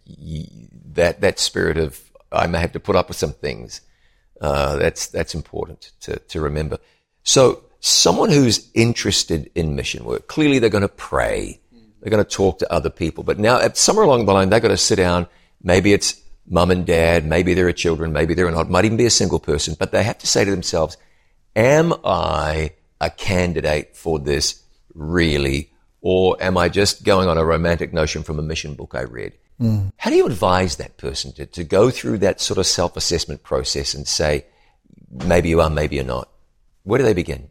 That, 0.94 1.22
that 1.22 1.40
spirit 1.40 1.78
of, 1.78 2.00
I 2.32 2.46
may 2.46 2.60
have 2.60 2.74
to 2.74 2.80
put 2.80 2.96
up 2.96 3.08
with 3.08 3.18
some 3.18 3.34
things, 3.34 3.82
uh, 4.40 4.76
that's, 4.76 5.08
that's 5.08 5.34
important 5.34 5.92
to, 6.02 6.18
to 6.18 6.42
remember. 6.42 6.78
So 7.24 7.64
someone 7.80 8.30
who's 8.30 8.70
interested 8.76 9.50
in 9.56 9.76
mission 9.76 10.06
work, 10.06 10.28
clearly 10.28 10.60
they're 10.60 10.70
going 10.70 10.84
to 10.84 10.88
pray. 10.90 11.60
They're 12.02 12.12
going 12.12 12.24
to 12.24 12.30
talk 12.30 12.60
to 12.60 12.72
other 12.72 12.92
people. 12.92 13.24
But 13.24 13.40
now 13.40 13.60
at 13.60 13.78
somewhere 13.78 14.06
along 14.06 14.28
the 14.28 14.34
line, 14.34 14.50
they've 14.50 14.62
got 14.62 14.68
to 14.68 14.78
sit 14.78 14.98
down. 14.98 15.26
Maybe 15.64 15.92
it's 15.92 16.22
mum 16.50 16.72
and 16.72 16.86
dad. 16.86 17.26
Maybe 17.26 17.54
there 17.54 17.68
are 17.68 17.74
children. 17.74 18.12
Maybe 18.12 18.34
there 18.34 18.48
are 18.48 18.52
not. 18.52 18.70
Might 18.70 18.86
even 18.86 18.98
be 18.98 19.06
a 19.06 19.12
single 19.12 19.40
person. 19.40 19.76
But 19.80 19.92
they 19.92 20.04
have 20.04 20.18
to 20.20 20.28
say 20.28 20.44
to 20.44 20.52
themselves, 20.52 20.98
am 21.56 21.94
I 22.04 22.74
a 23.00 23.10
candidate 23.10 23.96
for 23.96 24.20
this 24.20 24.62
really? 24.94 25.72
Or 26.02 26.42
am 26.42 26.58
I 26.58 26.70
just 26.70 27.04
going 27.04 27.28
on 27.30 27.38
a 27.38 27.46
romantic 27.46 27.94
notion 27.94 28.24
from 28.24 28.40
a 28.40 28.44
mission 28.44 28.74
book 28.74 28.96
I 28.96 29.04
read? 29.04 29.34
How 29.98 30.10
do 30.10 30.16
you 30.16 30.26
advise 30.26 30.78
that 30.78 30.96
person 30.96 31.34
to, 31.34 31.46
to 31.46 31.66
go 31.66 31.90
through 31.90 32.20
that 32.20 32.40
sort 32.40 32.58
of 32.58 32.66
self 32.66 32.96
assessment 32.96 33.44
process 33.44 33.94
and 33.94 34.08
say, 34.08 34.46
maybe 35.12 35.50
you 35.50 35.60
are, 35.60 35.70
maybe 35.70 35.98
you're 35.98 36.06
not? 36.06 36.30
Where 36.84 36.98
do 36.98 37.04
they 37.04 37.14
begin? 37.14 37.50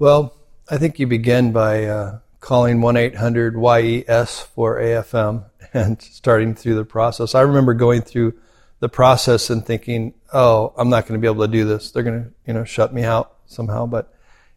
Well, 0.00 0.34
I 0.68 0.76
think 0.76 0.98
you 0.98 1.06
begin 1.06 1.52
by 1.52 1.84
uh, 1.84 2.18
calling 2.40 2.80
1 2.80 2.96
800 2.96 3.54
YES 3.56 4.40
for 4.40 4.80
AFM 4.80 5.44
and 5.72 6.00
starting 6.02 6.54
through 6.54 6.74
the 6.74 6.84
process. 6.84 7.34
I 7.34 7.42
remember 7.42 7.74
going 7.74 8.02
through 8.02 8.34
the 8.80 8.88
process 8.88 9.50
and 9.50 9.64
thinking, 9.64 10.14
oh, 10.32 10.72
I'm 10.76 10.88
not 10.88 11.06
going 11.06 11.20
to 11.20 11.22
be 11.22 11.30
able 11.30 11.46
to 11.46 11.52
do 11.52 11.64
this. 11.64 11.90
They're 11.90 12.02
going 12.02 12.24
to, 12.24 12.30
you 12.46 12.54
know, 12.54 12.64
shut 12.64 12.94
me 12.94 13.02
out 13.02 13.34
somehow. 13.46 13.86
But 13.86 14.14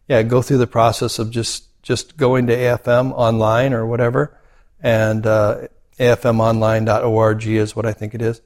yeah, 0.08 0.22
go 0.22 0.42
through 0.42 0.58
the 0.58 0.66
process 0.66 1.18
of 1.18 1.30
just, 1.30 1.82
just 1.82 2.16
going 2.16 2.46
to 2.46 2.56
AFM 2.56 3.12
online 3.12 3.72
or 3.72 3.86
whatever. 3.86 4.38
And 4.80 5.26
uh, 5.26 5.68
afmonline.org 5.98 7.46
is 7.46 7.74
what 7.74 7.86
I 7.86 7.92
think 7.92 8.14
it 8.14 8.22
is. 8.22 8.40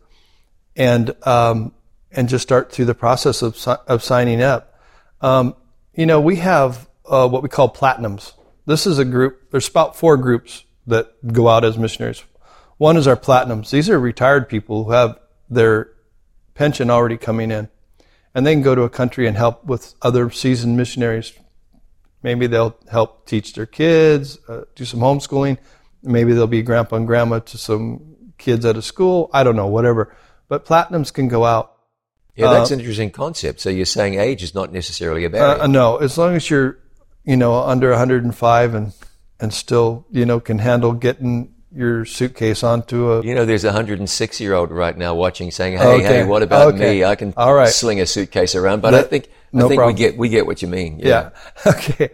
And, 0.75 1.15
um, 1.27 1.73
and 2.11 2.29
just 2.29 2.43
start 2.43 2.73
through 2.73 2.87
the 2.87 2.95
process 2.95 3.43
of, 3.43 3.67
of 3.87 4.03
signing 4.03 4.43
up. 4.43 4.81
Um, 5.21 5.55
you 5.95 6.07
know, 6.07 6.21
we 6.21 6.37
have 6.37 6.89
uh, 7.05 7.29
what 7.29 7.43
we 7.43 7.49
call 7.49 7.73
platinums. 7.73 8.33
This 8.67 8.87
is 8.87 8.99
a 8.99 9.05
group, 9.05 9.51
there's 9.51 9.69
about 9.69 9.97
four 9.97 10.17
groups 10.17 10.65
that 10.87 11.33
go 11.33 11.49
out 11.49 11.65
as 11.65 11.79
missionaries. 11.79 12.23
One 12.79 12.97
is 12.97 13.07
our 13.07 13.17
platinums. 13.17 13.71
These 13.71 13.89
are 13.89 13.99
retired 13.99 14.49
people 14.49 14.85
who 14.85 14.91
have 14.91 15.19
their 15.49 15.91
pension 16.55 16.91
already 16.91 17.17
coming 17.17 17.51
in. 17.51 17.69
And 18.35 18.47
they 18.47 18.53
can 18.53 18.63
go 18.63 18.75
to 18.75 18.83
a 18.83 18.91
country 18.91 19.27
and 19.27 19.37
help 19.37 19.65
with 19.65 19.95
other 20.03 20.31
seasoned 20.31 20.77
missionaries. 20.77 21.33
Maybe 22.23 22.47
they'll 22.47 22.77
help 22.91 23.27
teach 23.27 23.55
their 23.55 23.67
kids, 23.67 24.39
uh, 24.49 24.63
do 24.75 24.85
some 24.85 25.01
homeschooling. 25.01 25.59
Maybe 26.03 26.35
they'll 26.35 26.47
be 26.47 26.63
grandpa 26.63 26.97
and 26.97 27.07
grandma 27.07 27.39
to 27.39 27.57
some 27.57 28.17
kids 28.37 28.67
at 28.67 28.77
a 28.77 28.83
school. 28.83 29.31
I 29.33 29.43
don't 29.43 29.57
know, 29.57 29.69
whatever. 29.69 30.15
But 30.49 30.67
platinums 30.67 31.13
can 31.13 31.29
go 31.29 31.45
out. 31.45 31.73
Yeah, 32.35 32.53
that's 32.53 32.71
an 32.71 32.81
interesting 32.81 33.11
concept. 33.11 33.61
So 33.61 33.71
you're 33.71 33.87
saying 33.87 34.21
age 34.21 34.43
is 34.43 34.55
not 34.55 34.71
necessarily 34.71 35.25
a 35.25 35.31
barrier. 35.31 35.63
Uh, 35.63 35.65
uh, 35.65 35.67
no, 35.67 35.97
as 35.97 36.19
long 36.19 36.35
as 36.35 36.51
you're, 36.51 36.79
you 37.25 37.37
know, 37.37 37.55
under 37.55 37.89
105 37.91 38.75
and 38.75 38.93
and 39.41 39.53
still, 39.53 40.07
you 40.11 40.27
know, 40.27 40.41
can 40.41 40.59
handle 40.59 40.93
getting 40.93 41.55
your 41.77 42.05
suitcase 42.05 42.63
onto 42.63 43.13
a. 43.13 43.23
You 43.23 43.35
know, 43.35 43.45
there's 43.45 43.65
a 43.65 43.69
106 43.69 44.41
year 44.41 44.55
old 44.55 44.71
right 44.71 44.97
now 44.97 45.15
watching 45.15 45.51
saying, 45.51 45.79
"Hey, 45.79 45.85
Okay. 45.97 46.05
hey, 46.05 46.25
what 46.25 46.43
about 46.43 46.75
Okay. 46.75 46.97
me? 46.99 47.05
I 47.05 47.15
can 47.15 47.35
All 47.37 47.55
right. 47.55 47.69
sling 47.69 48.01
a 48.01 48.07
suitcase 48.07 48.55
around." 48.55 48.81
But 48.83 48.95
I 48.95 49.03
think 49.03 49.29
no 49.53 49.67
I 49.67 49.69
think 49.69 49.79
problem. 49.79 49.95
we 49.95 49.99
get 49.99 50.17
we 50.19 50.29
get 50.29 50.47
what 50.47 50.63
you 50.63 50.69
mean. 50.69 50.99
Yeah. 51.03 51.31
Okay. 51.67 52.11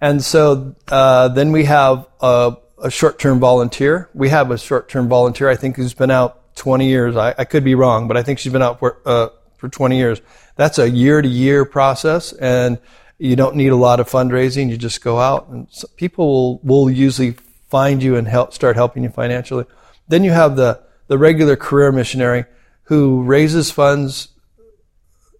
And 0.00 0.22
so 0.24 0.74
uh, 0.88 1.28
then 1.28 1.52
we 1.52 1.64
have 1.64 2.06
a, 2.20 2.56
a 2.82 2.90
short-term 2.90 3.38
volunteer. 3.38 4.08
We 4.14 4.30
have 4.30 4.50
a 4.50 4.58
short-term 4.58 5.08
volunteer. 5.08 5.48
I 5.48 5.54
think 5.54 5.76
who's 5.76 5.94
been 5.94 6.10
out 6.10 6.56
20 6.56 6.88
years. 6.88 7.16
I, 7.16 7.34
I 7.38 7.44
could 7.44 7.62
be 7.62 7.76
wrong, 7.76 8.08
but 8.08 8.16
I 8.16 8.24
think 8.24 8.40
she's 8.40 8.52
been 8.52 8.62
out 8.62 8.80
for 8.80 8.98
uh, 9.06 9.28
for 9.58 9.68
20 9.68 9.96
years. 9.96 10.20
That's 10.56 10.78
a 10.78 10.90
year-to-year 10.90 11.64
process, 11.66 12.32
and 12.32 12.78
you 13.18 13.36
don't 13.36 13.54
need 13.54 13.68
a 13.68 13.76
lot 13.76 14.00
of 14.00 14.08
fundraising. 14.10 14.68
You 14.70 14.76
just 14.76 15.02
go 15.04 15.18
out, 15.20 15.48
and 15.48 15.68
people 15.96 16.26
will, 16.26 16.60
will 16.86 16.90
usually 16.90 17.36
find 17.72 18.02
you 18.02 18.16
and 18.16 18.28
help 18.28 18.52
start 18.52 18.76
helping 18.76 19.02
you 19.02 19.08
financially. 19.08 19.64
Then 20.06 20.24
you 20.24 20.32
have 20.32 20.56
the 20.56 20.82
the 21.06 21.16
regular 21.16 21.56
career 21.56 21.90
missionary 21.90 22.44
who 22.84 23.22
raises 23.22 23.70
funds 23.70 24.28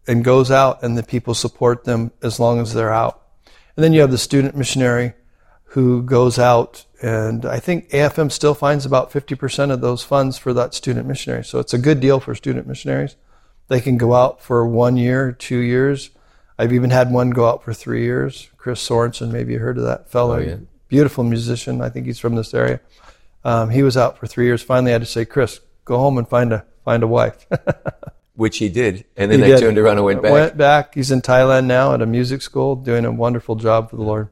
and 0.06 0.24
goes 0.24 0.50
out 0.50 0.82
and 0.82 0.96
the 0.96 1.02
people 1.02 1.34
support 1.34 1.84
them 1.84 2.10
as 2.22 2.40
long 2.40 2.58
as 2.58 2.72
they're 2.72 2.92
out. 2.92 3.22
And 3.76 3.84
then 3.84 3.92
you 3.92 4.00
have 4.00 4.10
the 4.10 4.26
student 4.30 4.56
missionary 4.56 5.12
who 5.74 6.02
goes 6.02 6.38
out 6.38 6.86
and 7.02 7.44
I 7.44 7.58
think 7.58 7.90
AFM 7.90 8.32
still 8.32 8.54
finds 8.54 8.86
about 8.86 9.10
50% 9.10 9.70
of 9.70 9.82
those 9.82 10.02
funds 10.02 10.38
for 10.38 10.54
that 10.54 10.72
student 10.72 11.06
missionary. 11.06 11.44
So 11.44 11.58
it's 11.58 11.74
a 11.74 11.78
good 11.78 12.00
deal 12.00 12.18
for 12.18 12.34
student 12.34 12.66
missionaries. 12.66 13.16
They 13.68 13.80
can 13.80 13.98
go 13.98 14.14
out 14.14 14.40
for 14.40 14.66
one 14.66 14.96
year, 14.96 15.32
two 15.32 15.58
years. 15.58 16.10
I've 16.58 16.72
even 16.72 16.90
had 16.90 17.10
one 17.12 17.30
go 17.30 17.46
out 17.48 17.62
for 17.62 17.74
three 17.74 18.04
years. 18.04 18.48
Chris 18.56 18.86
Sorensen, 18.88 19.32
maybe 19.32 19.52
you 19.54 19.58
heard 19.58 19.78
of 19.78 19.84
that 19.84 20.10
fellow. 20.10 20.36
Oh, 20.36 20.38
yeah. 20.38 20.56
Beautiful 20.92 21.24
musician. 21.24 21.80
I 21.80 21.88
think 21.88 22.04
he's 22.04 22.18
from 22.18 22.34
this 22.34 22.52
area. 22.52 22.78
Um, 23.44 23.70
he 23.70 23.82
was 23.82 23.96
out 23.96 24.18
for 24.18 24.26
three 24.26 24.44
years. 24.44 24.62
Finally, 24.62 24.92
I 24.92 24.96
had 24.96 25.00
to 25.02 25.06
say, 25.06 25.24
Chris, 25.24 25.58
go 25.86 25.96
home 25.96 26.18
and 26.18 26.28
find 26.28 26.52
a 26.52 26.66
find 26.84 27.02
a 27.02 27.06
wife. 27.06 27.46
Which 28.34 28.58
he 28.58 28.68
did, 28.68 29.04
and 29.16 29.30
then 29.30 29.38
He 29.38 29.44
they 29.46 29.52
did. 29.52 29.60
turned 29.60 29.78
around 29.78 29.96
and 29.96 30.04
went 30.04 30.20
back. 30.22 30.32
Went 30.32 30.56
back. 30.58 30.94
He's 30.94 31.10
in 31.10 31.22
Thailand 31.22 31.64
now 31.64 31.94
at 31.94 32.02
a 32.02 32.06
music 32.06 32.42
school, 32.42 32.76
doing 32.76 33.04
a 33.06 33.10
wonderful 33.12 33.56
job 33.56 33.88
for 33.90 33.96
the 33.96 34.02
Lord. 34.02 34.28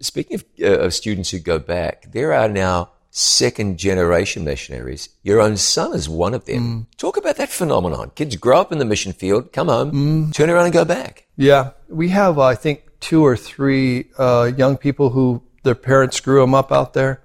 Speaking 0.00 0.36
of, 0.36 0.44
uh, 0.62 0.84
of 0.86 0.94
students 0.94 1.30
who 1.30 1.38
go 1.40 1.58
back, 1.58 2.10
there 2.12 2.32
are 2.32 2.48
now 2.48 2.90
second 3.10 3.78
generation 3.78 4.44
missionaries. 4.44 5.10
Your 5.22 5.40
own 5.42 5.56
son 5.58 5.92
is 5.94 6.08
one 6.08 6.32
of 6.32 6.46
them. 6.46 6.62
Mm. 6.90 6.96
Talk 6.96 7.16
about 7.18 7.36
that 7.36 7.50
phenomenon. 7.50 8.12
Kids 8.14 8.36
grow 8.36 8.60
up 8.60 8.72
in 8.72 8.78
the 8.78 8.84
mission 8.86 9.12
field, 9.12 9.52
come 9.52 9.68
home, 9.68 9.92
Mm. 9.92 10.34
turn 10.34 10.48
around 10.48 10.64
and 10.64 10.72
go 10.72 10.84
back. 10.86 11.26
Yeah, 11.36 11.72
we 11.88 12.08
have 12.10 12.38
I 12.38 12.54
think 12.54 12.84
two 13.00 13.22
or 13.24 13.36
three 13.36 14.08
uh, 14.18 14.50
young 14.56 14.76
people 14.78 15.10
who 15.10 15.42
their 15.62 15.74
parents 15.74 16.20
grew 16.20 16.40
them 16.40 16.54
up 16.54 16.72
out 16.72 16.94
there. 16.94 17.22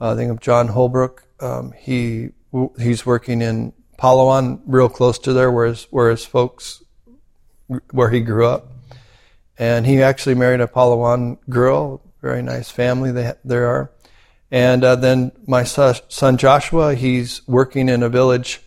Uh, 0.00 0.12
I 0.12 0.16
think 0.16 0.30
of 0.30 0.40
John 0.40 0.68
Holbrook. 0.68 1.24
Um, 1.40 1.72
he 1.72 2.30
he's 2.78 3.06
working 3.06 3.40
in 3.40 3.72
Palawan, 3.98 4.60
real 4.66 4.88
close 4.88 5.18
to 5.20 5.32
there, 5.32 5.50
where 5.50 5.66
his 5.66 5.84
where 5.90 6.10
his 6.10 6.24
folks 6.24 6.82
where 7.90 8.10
he 8.10 8.20
grew 8.20 8.46
up, 8.46 8.72
and 9.58 9.86
he 9.86 10.02
actually 10.02 10.34
married 10.34 10.60
a 10.60 10.66
Palawan 10.66 11.38
girl. 11.48 12.02
Very 12.20 12.42
nice 12.42 12.70
family 12.70 13.12
they 13.12 13.32
there 13.44 13.66
are. 13.66 13.92
And 14.50 14.84
uh, 14.84 14.96
then 14.96 15.32
my 15.46 15.64
son, 15.64 15.94
son 16.08 16.36
Joshua, 16.36 16.94
he's 16.94 17.46
working 17.48 17.88
in 17.88 18.02
a 18.02 18.08
village 18.08 18.60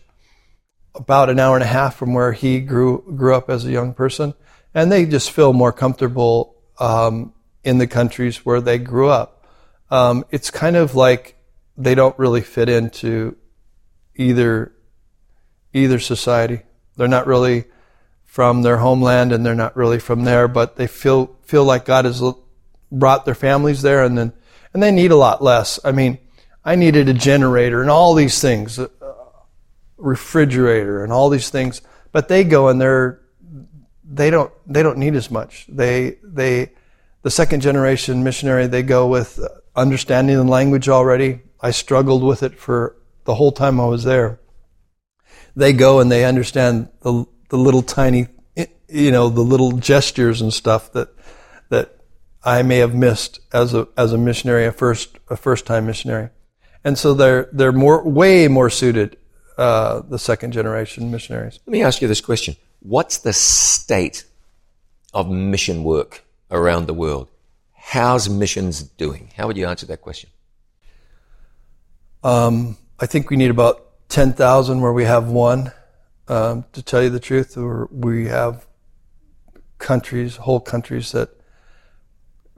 about 0.94 1.30
an 1.30 1.38
hour 1.38 1.54
and 1.54 1.62
a 1.62 1.66
half 1.68 1.94
from 1.94 2.12
where 2.12 2.32
he 2.32 2.60
grew 2.60 3.04
grew 3.14 3.34
up 3.34 3.48
as 3.48 3.64
a 3.64 3.70
young 3.70 3.94
person, 3.94 4.34
and 4.74 4.90
they 4.90 5.06
just 5.06 5.30
feel 5.30 5.52
more 5.52 5.72
comfortable 5.72 6.56
um, 6.78 7.32
in 7.66 7.78
the 7.78 7.86
countries 7.86 8.46
where 8.46 8.60
they 8.60 8.78
grew 8.78 9.08
up. 9.08 9.46
Um, 9.90 10.24
it's 10.30 10.50
kind 10.50 10.76
of 10.76 10.94
like 10.94 11.36
they 11.76 11.94
don't 11.94 12.18
really 12.18 12.40
fit 12.40 12.68
into 12.68 13.36
either 14.14 14.72
either 15.72 15.98
society. 15.98 16.62
They're 16.96 17.08
not 17.08 17.26
really 17.26 17.64
from 18.24 18.62
their 18.62 18.78
homeland, 18.78 19.32
and 19.32 19.44
they're 19.44 19.54
not 19.54 19.76
really 19.76 19.98
from 19.98 20.24
there, 20.24 20.48
but 20.48 20.76
they 20.76 20.86
feel 20.86 21.36
feel 21.42 21.64
like 21.64 21.84
God 21.84 22.04
has 22.06 22.22
brought 22.90 23.24
their 23.24 23.34
families 23.34 23.82
there, 23.82 24.02
and 24.02 24.16
then 24.16 24.32
and 24.72 24.82
they 24.82 24.92
need 24.92 25.10
a 25.10 25.16
lot 25.16 25.42
less. 25.42 25.78
I 25.84 25.92
mean, 25.92 26.18
I 26.64 26.76
needed 26.76 27.08
a 27.08 27.14
generator 27.14 27.82
and 27.82 27.90
all 27.90 28.14
these 28.14 28.40
things 28.40 28.80
refrigerator 29.98 31.02
and 31.02 31.10
all 31.10 31.30
these 31.30 31.48
things 31.48 31.80
but 32.12 32.28
they 32.28 32.44
go 32.44 32.68
and 32.68 32.80
they're 32.80 33.20
they 34.04 34.30
don't 34.30 34.52
they 34.66 34.82
don't 34.82 34.98
need 34.98 35.14
as 35.14 35.30
much 35.30 35.66
they 35.68 36.18
they 36.22 36.70
the 37.26 37.30
second 37.30 37.60
generation 37.60 38.22
missionary 38.22 38.66
they 38.66 38.82
go 38.82 39.06
with 39.06 39.30
understanding 39.74 40.36
the 40.36 40.44
language 40.58 40.88
already 40.88 41.40
i 41.60 41.70
struggled 41.70 42.22
with 42.22 42.42
it 42.42 42.54
for 42.58 42.96
the 43.26 43.34
whole 43.34 43.52
time 43.52 43.78
I 43.78 43.86
was 43.86 44.04
there. 44.04 44.40
They 45.54 45.72
go 45.72 46.00
and 46.00 46.10
they 46.10 46.24
understand 46.24 46.88
the 47.02 47.26
the 47.50 47.58
little 47.58 47.82
tiny, 47.82 48.28
you 48.88 49.10
know, 49.10 49.28
the 49.28 49.42
little 49.42 49.72
gestures 49.72 50.40
and 50.40 50.52
stuff 50.52 50.92
that 50.92 51.08
that 51.68 51.98
I 52.42 52.62
may 52.62 52.78
have 52.78 52.94
missed 52.94 53.40
as 53.52 53.74
a 53.74 53.88
as 53.96 54.12
a 54.12 54.18
missionary, 54.18 54.64
a 54.64 54.72
first 54.72 55.18
a 55.28 55.36
first 55.36 55.66
time 55.66 55.86
missionary, 55.86 56.30
and 56.84 56.96
so 56.96 57.14
they're 57.14 57.48
they're 57.52 57.72
more 57.72 58.02
way 58.08 58.48
more 58.48 58.70
suited 58.70 59.18
uh, 59.58 60.00
the 60.08 60.18
second 60.18 60.52
generation 60.52 61.10
missionaries. 61.10 61.58
Let 61.66 61.72
me 61.72 61.82
ask 61.82 62.00
you 62.00 62.08
this 62.08 62.20
question: 62.20 62.56
What's 62.80 63.18
the 63.18 63.32
state 63.32 64.24
of 65.12 65.30
mission 65.30 65.82
work 65.82 66.22
around 66.50 66.86
the 66.86 66.94
world? 66.94 67.28
How's 67.74 68.28
missions 68.28 68.82
doing? 68.82 69.30
How 69.36 69.46
would 69.46 69.56
you 69.56 69.66
answer 69.66 69.86
that 69.86 70.02
question? 70.02 70.30
Um, 72.22 72.76
I 72.98 73.06
think 73.06 73.30
we 73.30 73.36
need 73.36 73.50
about 73.50 74.08
10,000 74.08 74.80
where 74.80 74.92
we 74.92 75.04
have 75.04 75.28
one. 75.28 75.72
Um, 76.28 76.64
to 76.72 76.82
tell 76.82 77.02
you 77.02 77.10
the 77.10 77.20
truth, 77.20 77.56
we 77.56 78.26
have 78.26 78.66
countries, 79.78 80.36
whole 80.36 80.58
countries 80.58 81.12
that, 81.12 81.30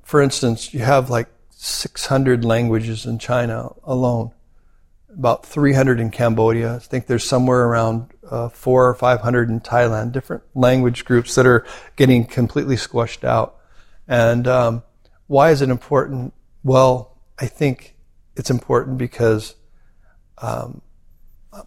for 0.03 0.23
instance, 0.23 0.73
you 0.73 0.81
have 0.81 1.11
like 1.11 1.29
600 1.51 2.45
languages 2.45 3.05
in 3.05 3.19
China 3.19 3.73
alone, 3.85 4.33
about 5.13 5.45
300 5.45 6.01
in 6.01 6.11
Cambodia. 6.11 6.77
I 6.77 6.79
think 6.79 7.07
there's 7.07 7.25
somewhere 7.25 7.65
around 7.65 8.15
uh, 8.31 8.49
four 8.49 8.89
or 8.89 8.95
500 8.95 9.51
in 9.51 9.61
Thailand, 9.61 10.13
different 10.13 10.45
language 10.55 11.05
groups 11.05 11.35
that 11.35 11.47
are 11.47 11.67
getting 11.97 12.25
completely 12.25 12.77
squashed 12.77 13.25
out. 13.25 13.58
And 14.09 14.49
um, 14.49 14.83
why 15.27 15.51
is 15.51 15.61
it 15.63 15.69
important? 15.69 16.33
Well, 16.65 17.19
I 17.39 17.47
think 17.47 17.95
it's 18.35 18.51
important 18.51 18.99
because 18.99 19.55
um, 20.39 20.81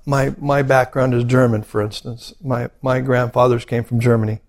my 0.06 0.34
my 0.40 0.64
background 0.64 1.14
is 1.14 1.24
German, 1.24 1.64
for 1.64 1.82
instance. 1.82 2.34
My 2.42 2.70
my 2.82 3.00
grandfathers 3.00 3.66
came 3.66 3.84
from 3.84 4.00
Germany, 4.00 4.40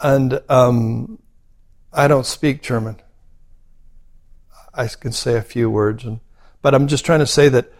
and 0.00 0.40
um, 0.48 1.18
I 1.92 2.08
don't 2.08 2.26
speak 2.26 2.62
German. 2.62 3.00
I 4.74 4.86
can 4.88 5.12
say 5.12 5.36
a 5.36 5.42
few 5.42 5.70
words, 5.70 6.04
and 6.04 6.20
but 6.62 6.74
I'm 6.74 6.88
just 6.88 7.04
trying 7.04 7.20
to 7.20 7.26
say 7.26 7.48
that 7.48 7.72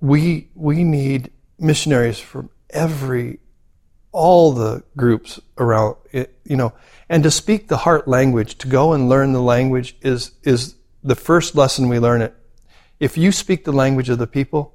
we 0.00 0.48
we 0.54 0.84
need 0.84 1.30
missionaries 1.58 2.18
from 2.18 2.50
every 2.70 3.40
all 4.14 4.52
the 4.52 4.82
groups 4.96 5.40
around 5.58 5.96
it, 6.12 6.38
you 6.44 6.56
know, 6.56 6.72
and 7.08 7.22
to 7.24 7.30
speak 7.30 7.68
the 7.68 7.78
heart 7.78 8.08
language, 8.08 8.56
to 8.58 8.68
go 8.68 8.92
and 8.92 9.08
learn 9.08 9.32
the 9.32 9.42
language 9.42 9.96
is, 10.00 10.30
is 10.44 10.76
the 11.02 11.16
first 11.16 11.54
lesson 11.54 11.88
we 11.88 11.98
learn 11.98 12.22
it. 12.22 12.34
If 13.00 13.18
you 13.18 13.32
speak 13.32 13.64
the 13.64 13.72
language 13.72 14.08
of 14.08 14.18
the 14.18 14.26
people, 14.26 14.72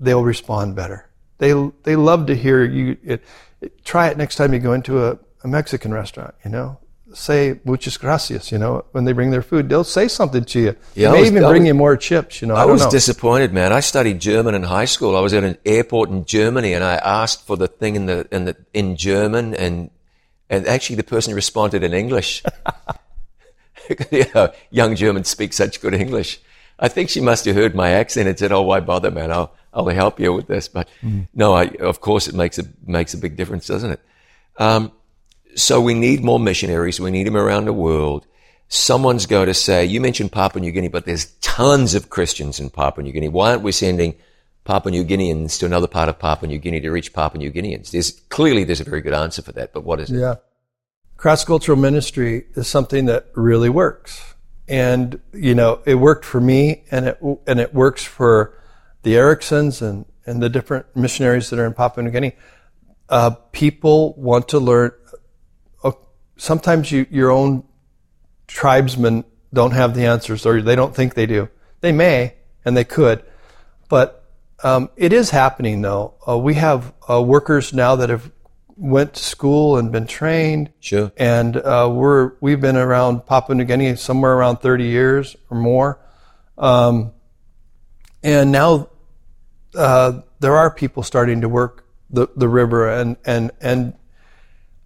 they'll 0.00 0.24
respond 0.24 0.74
better. 0.74 1.08
They, 1.38 1.52
they 1.82 1.94
love 1.94 2.26
to 2.26 2.34
hear 2.34 2.64
you. 2.64 2.96
It, 3.04 3.22
it, 3.60 3.84
try 3.84 4.08
it 4.08 4.16
next 4.16 4.36
time 4.36 4.52
you 4.52 4.58
go 4.58 4.72
into 4.72 5.04
a, 5.04 5.18
a 5.44 5.48
Mexican 5.48 5.92
restaurant, 5.92 6.34
you 6.44 6.50
know 6.50 6.78
say 7.14 7.60
muchas 7.64 7.96
gracias, 7.96 8.52
you 8.52 8.58
know, 8.58 8.84
when 8.92 9.04
they 9.04 9.12
bring 9.12 9.30
their 9.30 9.42
food. 9.42 9.68
They'll 9.68 9.84
say 9.84 10.08
something 10.08 10.44
to 10.44 10.60
you. 10.60 10.76
Yeah, 10.94 11.10
they 11.10 11.14
may 11.14 11.20
was, 11.20 11.30
even 11.30 11.42
bring 11.44 11.62
was, 11.62 11.68
you 11.68 11.74
more 11.74 11.96
chips, 11.96 12.42
you 12.42 12.48
know. 12.48 12.54
I, 12.54 12.62
I 12.62 12.64
was 12.66 12.82
know. 12.82 12.90
disappointed, 12.90 13.52
man. 13.52 13.72
I 13.72 13.80
studied 13.80 14.20
German 14.20 14.54
in 14.54 14.64
high 14.64 14.84
school. 14.84 15.16
I 15.16 15.20
was 15.20 15.32
at 15.32 15.44
an 15.44 15.56
airport 15.64 16.10
in 16.10 16.24
Germany 16.24 16.74
and 16.74 16.84
I 16.84 16.96
asked 16.96 17.46
for 17.46 17.56
the 17.56 17.68
thing 17.68 17.96
in 17.96 18.06
the 18.06 18.26
in 18.30 18.44
the 18.44 18.56
in 18.72 18.96
German 18.96 19.54
and 19.54 19.90
and 20.50 20.66
actually 20.66 20.96
the 20.96 21.04
person 21.04 21.34
responded 21.34 21.82
in 21.82 21.92
English. 21.92 22.42
you 24.10 24.24
know, 24.34 24.52
young 24.70 24.96
Germans 24.96 25.28
speak 25.28 25.52
such 25.52 25.80
good 25.80 25.94
English. 25.94 26.40
I 26.78 26.88
think 26.88 27.08
she 27.08 27.20
must 27.20 27.44
have 27.44 27.54
heard 27.54 27.74
my 27.74 27.90
accent 27.90 28.28
and 28.28 28.38
said, 28.38 28.52
"Oh, 28.52 28.62
why 28.62 28.80
bother, 28.80 29.10
man? 29.10 29.30
I'll 29.30 29.54
I'll 29.72 29.86
help 29.88 30.18
you 30.18 30.32
with 30.32 30.48
this." 30.48 30.68
But 30.68 30.88
mm. 31.02 31.28
no, 31.34 31.54
I, 31.54 31.66
of 31.80 32.00
course 32.00 32.26
it 32.26 32.34
makes 32.34 32.58
a 32.58 32.64
makes 32.86 33.14
a 33.14 33.18
big 33.18 33.36
difference, 33.36 33.66
doesn't 33.66 33.92
it? 33.92 34.00
Um, 34.56 34.92
so 35.56 35.80
we 35.80 35.94
need 35.94 36.24
more 36.24 36.40
missionaries. 36.40 37.00
We 37.00 37.10
need 37.10 37.26
them 37.26 37.36
around 37.36 37.66
the 37.66 37.72
world. 37.72 38.26
Someone's 38.68 39.26
going 39.26 39.46
to 39.46 39.54
say, 39.54 39.84
you 39.84 40.00
mentioned 40.00 40.32
Papua 40.32 40.60
New 40.60 40.72
Guinea, 40.72 40.88
but 40.88 41.04
there's 41.04 41.26
tons 41.40 41.94
of 41.94 42.10
Christians 42.10 42.58
in 42.58 42.70
Papua 42.70 43.04
New 43.04 43.12
Guinea. 43.12 43.28
Why 43.28 43.50
aren't 43.50 43.62
we 43.62 43.72
sending 43.72 44.14
Papua 44.64 44.90
New 44.90 45.04
Guineans 45.04 45.58
to 45.58 45.66
another 45.66 45.86
part 45.86 46.08
of 46.08 46.18
Papua 46.18 46.48
New 46.48 46.58
Guinea 46.58 46.80
to 46.80 46.90
reach 46.90 47.12
Papua 47.12 47.38
New 47.38 47.52
Guineans? 47.52 47.90
There's 47.90 48.10
clearly 48.30 48.64
there's 48.64 48.80
a 48.80 48.84
very 48.84 49.02
good 49.02 49.12
answer 49.12 49.42
for 49.42 49.52
that, 49.52 49.72
but 49.72 49.84
what 49.84 50.00
is 50.00 50.10
it? 50.10 50.18
Yeah. 50.18 50.36
Cross 51.16 51.44
cultural 51.44 51.78
ministry 51.78 52.46
is 52.54 52.66
something 52.66 53.04
that 53.04 53.28
really 53.34 53.68
works. 53.68 54.34
And, 54.66 55.20
you 55.32 55.54
know, 55.54 55.80
it 55.84 55.96
worked 55.96 56.24
for 56.24 56.40
me 56.40 56.84
and 56.90 57.08
it, 57.08 57.18
and 57.46 57.60
it 57.60 57.74
works 57.74 58.02
for 58.02 58.58
the 59.02 59.14
Ericksons 59.14 59.82
and, 59.82 60.06
and 60.26 60.42
the 60.42 60.48
different 60.48 60.86
missionaries 60.96 61.50
that 61.50 61.58
are 61.58 61.66
in 61.66 61.74
Papua 61.74 62.02
New 62.02 62.10
Guinea. 62.10 62.32
Uh, 63.08 63.30
people 63.52 64.14
want 64.14 64.48
to 64.48 64.58
learn 64.58 64.92
sometimes 66.36 66.90
you, 66.90 67.06
your 67.10 67.30
own 67.30 67.64
tribesmen 68.46 69.24
don't 69.52 69.72
have 69.72 69.94
the 69.94 70.06
answers 70.06 70.44
or 70.46 70.60
they 70.60 70.76
don't 70.76 70.94
think 70.94 71.14
they 71.14 71.26
do. 71.26 71.48
They 71.80 71.92
may, 71.92 72.34
and 72.64 72.76
they 72.76 72.84
could, 72.84 73.22
but 73.88 74.24
um, 74.62 74.90
it 74.96 75.12
is 75.12 75.30
happening 75.30 75.82
though. 75.82 76.14
Uh, 76.26 76.38
we 76.38 76.54
have 76.54 76.92
uh, 77.08 77.22
workers 77.22 77.72
now 77.72 77.96
that 77.96 78.08
have 78.08 78.30
went 78.76 79.14
to 79.14 79.22
school 79.22 79.76
and 79.76 79.92
been 79.92 80.06
trained. 80.06 80.72
Sure. 80.80 81.12
And 81.16 81.56
uh, 81.56 81.90
we're 81.92 82.32
we've 82.40 82.60
been 82.60 82.76
around 82.76 83.26
Papua 83.26 83.54
New 83.54 83.64
Guinea 83.64 83.96
somewhere 83.96 84.32
around 84.32 84.56
30 84.58 84.84
years 84.84 85.36
or 85.50 85.58
more, 85.58 86.00
um, 86.56 87.12
and 88.22 88.50
now 88.50 88.88
uh, 89.74 90.20
there 90.40 90.56
are 90.56 90.70
people 90.70 91.02
starting 91.02 91.42
to 91.42 91.48
work 91.48 91.86
the 92.10 92.28
the 92.36 92.48
river 92.48 92.88
and 92.88 93.16
and 93.24 93.50
and 93.60 93.94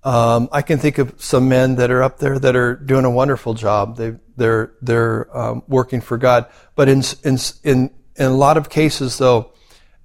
um, 0.04 0.48
I 0.52 0.62
can 0.62 0.78
think 0.78 0.98
of 0.98 1.14
some 1.22 1.48
men 1.48 1.76
that 1.76 1.90
are 1.90 2.02
up 2.02 2.18
there 2.18 2.38
that 2.38 2.54
are 2.54 2.76
doing 2.76 3.04
a 3.04 3.10
wonderful 3.10 3.54
job. 3.54 3.96
They, 3.96 4.14
they're 4.36 4.72
they're 4.80 5.36
um, 5.36 5.62
working 5.66 6.00
for 6.00 6.16
God. 6.16 6.46
But 6.74 6.88
in, 6.88 7.02
in 7.24 7.38
in 7.64 7.90
in 8.16 8.26
a 8.26 8.36
lot 8.36 8.56
of 8.56 8.68
cases, 8.68 9.18
though, 9.18 9.52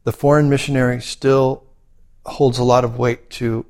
the 0.04 0.12
foreign 0.12 0.50
missionary 0.50 1.02
still 1.02 1.66
holds 2.26 2.58
a 2.58 2.64
lot 2.64 2.84
of 2.84 2.98
weight. 2.98 3.30
To 3.32 3.66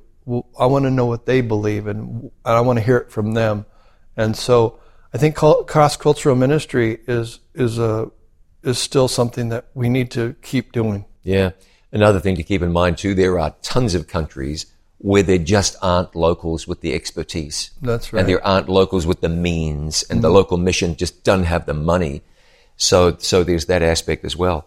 I 0.58 0.66
want 0.66 0.86
to 0.86 0.90
know 0.90 1.06
what 1.06 1.26
they 1.26 1.42
believe, 1.42 1.86
and 1.86 2.30
I 2.44 2.60
want 2.60 2.78
to 2.78 2.84
hear 2.84 2.96
it 2.96 3.10
from 3.10 3.34
them. 3.34 3.66
And 4.16 4.34
so, 4.36 4.80
I 5.12 5.18
think 5.18 5.36
cross 5.36 5.96
cultural 5.96 6.36
ministry 6.36 7.00
is 7.06 7.40
is 7.54 7.78
a 7.78 8.10
is 8.62 8.78
still 8.78 9.08
something 9.08 9.50
that 9.50 9.66
we 9.74 9.90
need 9.90 10.10
to 10.12 10.34
keep 10.40 10.72
doing. 10.72 11.04
Yeah. 11.22 11.50
Another 11.92 12.18
thing 12.18 12.34
to 12.36 12.42
keep 12.42 12.62
in 12.62 12.72
mind 12.72 12.98
too, 12.98 13.14
there 13.14 13.38
are 13.38 13.54
tons 13.62 13.94
of 13.94 14.08
countries 14.08 14.66
where 15.04 15.22
there 15.22 15.36
just 15.36 15.76
aren't 15.82 16.16
locals 16.16 16.66
with 16.66 16.80
the 16.80 16.94
expertise. 16.94 17.72
That's 17.82 18.10
right. 18.10 18.20
And 18.20 18.28
there 18.28 18.42
aren't 18.42 18.70
locals 18.70 19.06
with 19.06 19.20
the 19.20 19.28
means, 19.28 20.02
and 20.04 20.16
mm-hmm. 20.16 20.22
the 20.22 20.30
local 20.30 20.56
mission 20.56 20.96
just 20.96 21.24
doesn't 21.24 21.44
have 21.44 21.66
the 21.66 21.74
money. 21.74 22.22
So, 22.76 23.14
so 23.18 23.44
there's 23.44 23.66
that 23.66 23.82
aspect 23.82 24.24
as 24.24 24.34
well. 24.34 24.66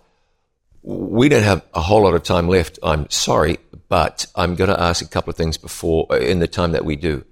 We 0.84 1.28
don't 1.28 1.42
have 1.42 1.66
a 1.74 1.82
whole 1.82 2.04
lot 2.04 2.14
of 2.14 2.22
time 2.22 2.48
left. 2.48 2.78
I'm 2.84 3.10
sorry, 3.10 3.58
but 3.90 4.28
I'm 4.36 4.54
going 4.54 4.70
to 4.70 4.80
ask 4.80 5.04
a 5.04 5.08
couple 5.08 5.32
of 5.32 5.38
things 5.38 5.58
before, 5.58 6.06
uh, 6.12 6.18
in 6.18 6.38
the 6.38 6.48
time 6.48 6.74
that 6.74 6.86
we 6.86 6.96
do. 6.96 7.26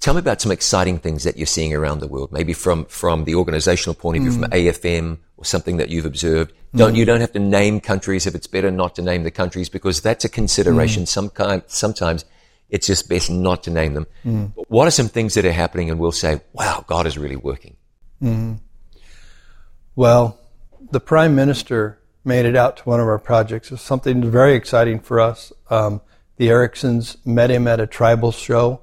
Tell 0.00 0.14
me 0.14 0.20
about 0.20 0.40
some 0.40 0.50
exciting 0.50 0.98
things 0.98 1.24
that 1.24 1.36
you're 1.36 1.46
seeing 1.46 1.74
around 1.74 1.98
the 1.98 2.08
world, 2.08 2.32
maybe 2.32 2.54
from, 2.54 2.86
from 2.86 3.24
the 3.24 3.34
organizational 3.34 3.94
point 3.94 4.16
of 4.16 4.22
view, 4.22 4.32
mm. 4.32 4.40
from 4.40 4.50
AFM, 4.50 5.18
something 5.46 5.76
that 5.78 5.88
you've 5.88 6.06
observed. 6.06 6.52
Don't, 6.74 6.94
mm. 6.94 6.96
you 6.96 7.04
don't 7.04 7.20
have 7.20 7.32
to 7.32 7.38
name 7.38 7.80
countries 7.80 8.26
if 8.26 8.34
it's 8.34 8.46
better 8.46 8.70
not 8.70 8.94
to 8.96 9.02
name 9.02 9.22
the 9.22 9.30
countries 9.30 9.68
because 9.68 10.00
that's 10.00 10.24
a 10.24 10.28
consideration. 10.28 11.04
Mm. 11.04 11.08
Some 11.08 11.30
kind, 11.30 11.62
sometimes 11.66 12.24
it's 12.70 12.86
just 12.86 13.08
best 13.08 13.30
not 13.30 13.62
to 13.64 13.70
name 13.70 13.94
them. 13.94 14.06
Mm. 14.24 14.52
What 14.68 14.88
are 14.88 14.90
some 14.90 15.08
things 15.08 15.34
that 15.34 15.44
are 15.44 15.52
happening 15.52 15.90
and 15.90 16.00
we'll 16.00 16.12
say, 16.12 16.40
wow, 16.52 16.84
God 16.86 17.06
is 17.06 17.16
really 17.16 17.36
working? 17.36 17.76
Mm. 18.22 18.58
Well, 19.94 20.38
the 20.90 21.00
prime 21.00 21.34
minister 21.34 21.98
made 22.24 22.46
it 22.46 22.56
out 22.56 22.78
to 22.78 22.82
one 22.84 23.00
of 23.00 23.06
our 23.06 23.18
projects. 23.18 23.70
It's 23.70 23.82
something 23.82 24.28
very 24.30 24.54
exciting 24.54 25.00
for 25.00 25.20
us. 25.20 25.52
Um, 25.70 26.00
the 26.36 26.48
Ericksons 26.48 27.16
met 27.24 27.50
him 27.50 27.68
at 27.68 27.80
a 27.80 27.86
tribal 27.86 28.32
show. 28.32 28.80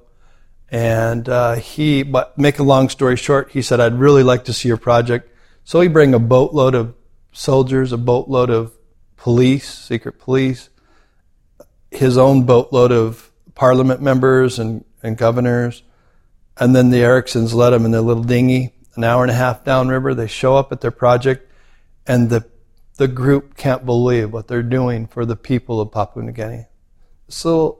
And 0.70 1.28
uh, 1.28 1.56
he, 1.56 2.02
but 2.02 2.38
make 2.38 2.58
a 2.58 2.62
long 2.62 2.88
story 2.88 3.16
short, 3.16 3.50
he 3.50 3.60
said, 3.60 3.78
I'd 3.78 3.98
really 3.98 4.22
like 4.22 4.44
to 4.44 4.54
see 4.54 4.68
your 4.68 4.78
project. 4.78 5.28
So 5.64 5.80
he 5.80 5.88
bring 5.88 6.14
a 6.14 6.18
boatload 6.18 6.74
of 6.74 6.94
soldiers, 7.32 7.92
a 7.92 7.96
boatload 7.98 8.50
of 8.50 8.72
police, 9.16 9.72
secret 9.72 10.18
police, 10.18 10.68
his 11.90 12.18
own 12.18 12.44
boatload 12.44 12.92
of 12.92 13.30
parliament 13.54 14.00
members 14.00 14.58
and, 14.58 14.84
and 15.02 15.16
governors. 15.16 15.82
And 16.58 16.74
then 16.74 16.90
the 16.90 17.02
Ericksons 17.02 17.54
let 17.54 17.72
him 17.72 17.84
in 17.84 17.90
their 17.90 18.00
little 18.00 18.24
dinghy, 18.24 18.74
an 18.96 19.04
hour 19.04 19.22
and 19.22 19.30
a 19.30 19.34
half 19.34 19.64
downriver. 19.64 20.14
They 20.14 20.26
show 20.26 20.56
up 20.56 20.72
at 20.72 20.80
their 20.80 20.90
project, 20.90 21.50
and 22.06 22.28
the, 22.28 22.46
the 22.96 23.08
group 23.08 23.56
can't 23.56 23.86
believe 23.86 24.32
what 24.32 24.48
they're 24.48 24.62
doing 24.62 25.06
for 25.06 25.24
the 25.24 25.36
people 25.36 25.80
of 25.80 25.92
Papua 25.92 26.24
New 26.24 26.32
Guinea. 26.32 26.66
So, 27.28 27.78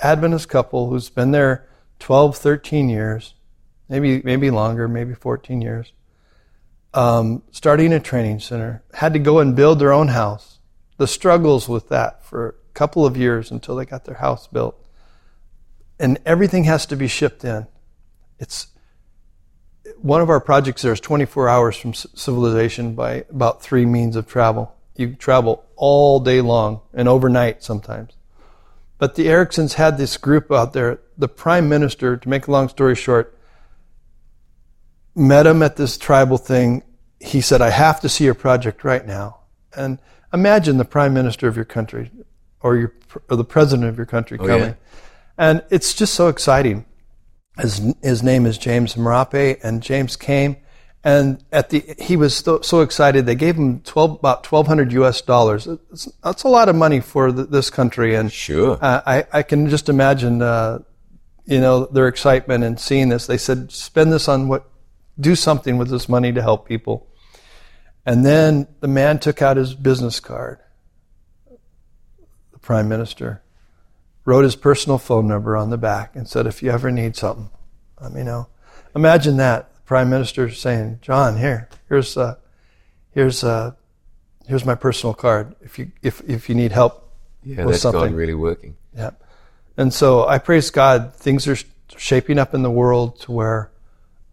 Adventist 0.00 0.48
couple 0.48 0.88
who's 0.88 1.10
been 1.10 1.32
there 1.32 1.68
12, 1.98 2.36
13 2.36 2.88
years, 2.88 3.34
maybe, 3.88 4.22
maybe 4.22 4.50
longer, 4.50 4.88
maybe 4.88 5.14
14 5.14 5.60
years, 5.60 5.92
um, 6.94 7.42
starting 7.50 7.92
a 7.92 8.00
training 8.00 8.40
center, 8.40 8.82
had 8.94 9.12
to 9.12 9.18
go 9.18 9.38
and 9.38 9.54
build 9.54 9.78
their 9.78 9.92
own 9.92 10.08
house. 10.08 10.58
The 10.96 11.06
struggles 11.06 11.68
with 11.68 11.88
that 11.88 12.24
for 12.24 12.48
a 12.48 12.74
couple 12.74 13.06
of 13.06 13.16
years 13.16 13.50
until 13.50 13.76
they 13.76 13.84
got 13.84 14.04
their 14.04 14.16
house 14.16 14.46
built. 14.46 14.76
And 15.98 16.18
everything 16.24 16.64
has 16.64 16.86
to 16.86 16.96
be 16.96 17.08
shipped 17.08 17.44
in. 17.44 17.66
It's 18.38 18.68
one 20.00 20.20
of 20.20 20.30
our 20.30 20.40
projects 20.40 20.82
there 20.82 20.92
is 20.92 21.00
24 21.00 21.48
hours 21.48 21.76
from 21.76 21.94
civilization 21.94 22.94
by 22.94 23.24
about 23.30 23.62
three 23.62 23.86
means 23.86 24.16
of 24.16 24.26
travel. 24.26 24.74
You 24.96 25.14
travel 25.14 25.64
all 25.76 26.20
day 26.20 26.40
long 26.40 26.80
and 26.92 27.08
overnight 27.08 27.62
sometimes. 27.62 28.12
But 28.98 29.14
the 29.14 29.26
Ericksons 29.26 29.74
had 29.74 29.96
this 29.96 30.16
group 30.16 30.50
out 30.50 30.72
there. 30.72 31.00
The 31.16 31.28
prime 31.28 31.68
minister, 31.68 32.16
to 32.16 32.28
make 32.28 32.48
a 32.48 32.50
long 32.50 32.68
story 32.68 32.96
short, 32.96 33.37
met 35.18 35.46
him 35.46 35.62
at 35.62 35.76
this 35.76 35.98
tribal 35.98 36.38
thing. 36.38 36.82
He 37.20 37.40
said, 37.40 37.60
I 37.60 37.70
have 37.70 38.00
to 38.00 38.08
see 38.08 38.24
your 38.24 38.34
project 38.34 38.84
right 38.84 39.04
now. 39.06 39.40
And 39.76 39.98
imagine 40.32 40.78
the 40.78 40.84
prime 40.84 41.12
minister 41.12 41.48
of 41.48 41.56
your 41.56 41.64
country 41.64 42.10
or, 42.60 42.76
your, 42.76 42.94
or 43.28 43.36
the 43.36 43.44
president 43.44 43.88
of 43.88 43.96
your 43.96 44.06
country 44.06 44.38
oh, 44.40 44.46
coming. 44.46 44.70
Yeah. 44.70 44.74
And 45.36 45.64
it's 45.70 45.94
just 45.94 46.14
so 46.14 46.28
exciting. 46.28 46.84
His, 47.58 47.94
his 48.02 48.22
name 48.22 48.46
is 48.46 48.56
James 48.56 48.94
Marape, 48.94 49.58
and 49.62 49.82
James 49.82 50.16
came. 50.16 50.56
And 51.04 51.44
at 51.52 51.70
the, 51.70 51.94
he 51.98 52.16
was 52.16 52.36
so, 52.36 52.60
so 52.60 52.80
excited. 52.80 53.24
They 53.24 53.36
gave 53.36 53.56
him 53.56 53.80
12, 53.80 54.18
about 54.18 54.50
1200 54.50 54.92
US 54.92 55.22
dollars. 55.22 55.68
that's 56.22 56.42
a 56.42 56.48
lot 56.48 56.68
of 56.68 56.76
money 56.76 57.00
for 57.00 57.30
the, 57.32 57.44
this 57.44 57.70
country. 57.70 58.14
And 58.14 58.32
sure. 58.32 58.78
Uh, 58.80 59.00
I, 59.06 59.26
I 59.32 59.42
can 59.42 59.68
just 59.68 59.88
imagine, 59.88 60.42
uh, 60.42 60.80
you 61.46 61.60
know, 61.60 61.86
their 61.86 62.08
excitement 62.08 62.64
and 62.64 62.78
seeing 62.78 63.08
this. 63.08 63.26
They 63.26 63.38
said, 63.38 63.70
spend 63.72 64.12
this 64.12 64.28
on 64.28 64.48
what 64.48 64.68
do 65.18 65.34
something 65.34 65.78
with 65.78 65.88
this 65.88 66.08
money 66.08 66.32
to 66.32 66.42
help 66.42 66.66
people. 66.66 67.06
And 68.06 68.24
then 68.24 68.68
the 68.80 68.88
man 68.88 69.18
took 69.18 69.42
out 69.42 69.56
his 69.56 69.74
business 69.74 70.20
card, 70.20 70.60
the 72.52 72.58
prime 72.58 72.88
minister, 72.88 73.42
wrote 74.24 74.44
his 74.44 74.56
personal 74.56 74.98
phone 74.98 75.26
number 75.26 75.56
on 75.56 75.70
the 75.70 75.78
back, 75.78 76.14
and 76.14 76.28
said, 76.28 76.46
if 76.46 76.62
you 76.62 76.70
ever 76.70 76.90
need 76.90 77.16
something, 77.16 77.50
let 78.00 78.12
me 78.12 78.22
know. 78.22 78.48
Imagine 78.94 79.36
that. 79.38 79.74
The 79.74 79.80
prime 79.82 80.08
minister 80.08 80.50
saying, 80.50 81.00
John, 81.02 81.36
here, 81.38 81.68
here's, 81.88 82.16
uh, 82.16 82.36
here's, 83.10 83.42
uh, 83.44 83.72
here's 84.46 84.64
my 84.64 84.74
personal 84.74 85.14
card. 85.14 85.54
If 85.60 85.78
you, 85.78 85.90
if, 86.02 86.22
if 86.28 86.48
you 86.48 86.54
need 86.54 86.72
help 86.72 87.12
yeah, 87.42 87.64
with 87.64 87.74
that's 87.74 87.82
something. 87.82 88.10
God 88.10 88.12
really 88.12 88.34
working. 88.34 88.76
Yeah. 88.96 89.10
And 89.76 89.92
so 89.92 90.26
I 90.26 90.38
praise 90.38 90.70
God. 90.70 91.14
Things 91.14 91.46
are 91.46 91.56
shaping 91.96 92.38
up 92.38 92.54
in 92.54 92.62
the 92.62 92.70
world 92.70 93.20
to 93.20 93.32
where 93.32 93.70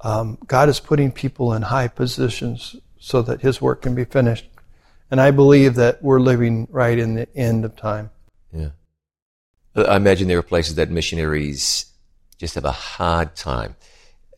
um, 0.06 0.38
God 0.46 0.70
is 0.70 0.80
putting 0.80 1.12
people 1.12 1.52
in 1.54 1.64
high 1.64 1.88
positions 1.88 2.76
so 3.00 3.24
that 3.24 3.42
His 3.42 3.60
work 3.60 3.82
can 3.82 3.96
be 3.96 4.06
finished. 4.06 4.46
And 5.10 5.20
I 5.20 5.32
believe 5.32 5.74
that 5.76 6.04
we're 6.04 6.20
living 6.20 6.68
right 6.70 6.98
in 6.98 7.16
the 7.16 7.28
end 7.36 7.66
of 7.66 7.76
time. 7.76 8.12
Yeah. 8.54 8.70
I 9.76 9.96
imagine 9.96 10.28
there 10.28 10.38
are 10.38 10.44
places 10.44 10.76
that 10.76 10.92
missionaries 10.92 11.88
just 12.38 12.54
have 12.54 12.66
a 12.66 12.72
hard 12.72 13.36
time. 13.36 13.76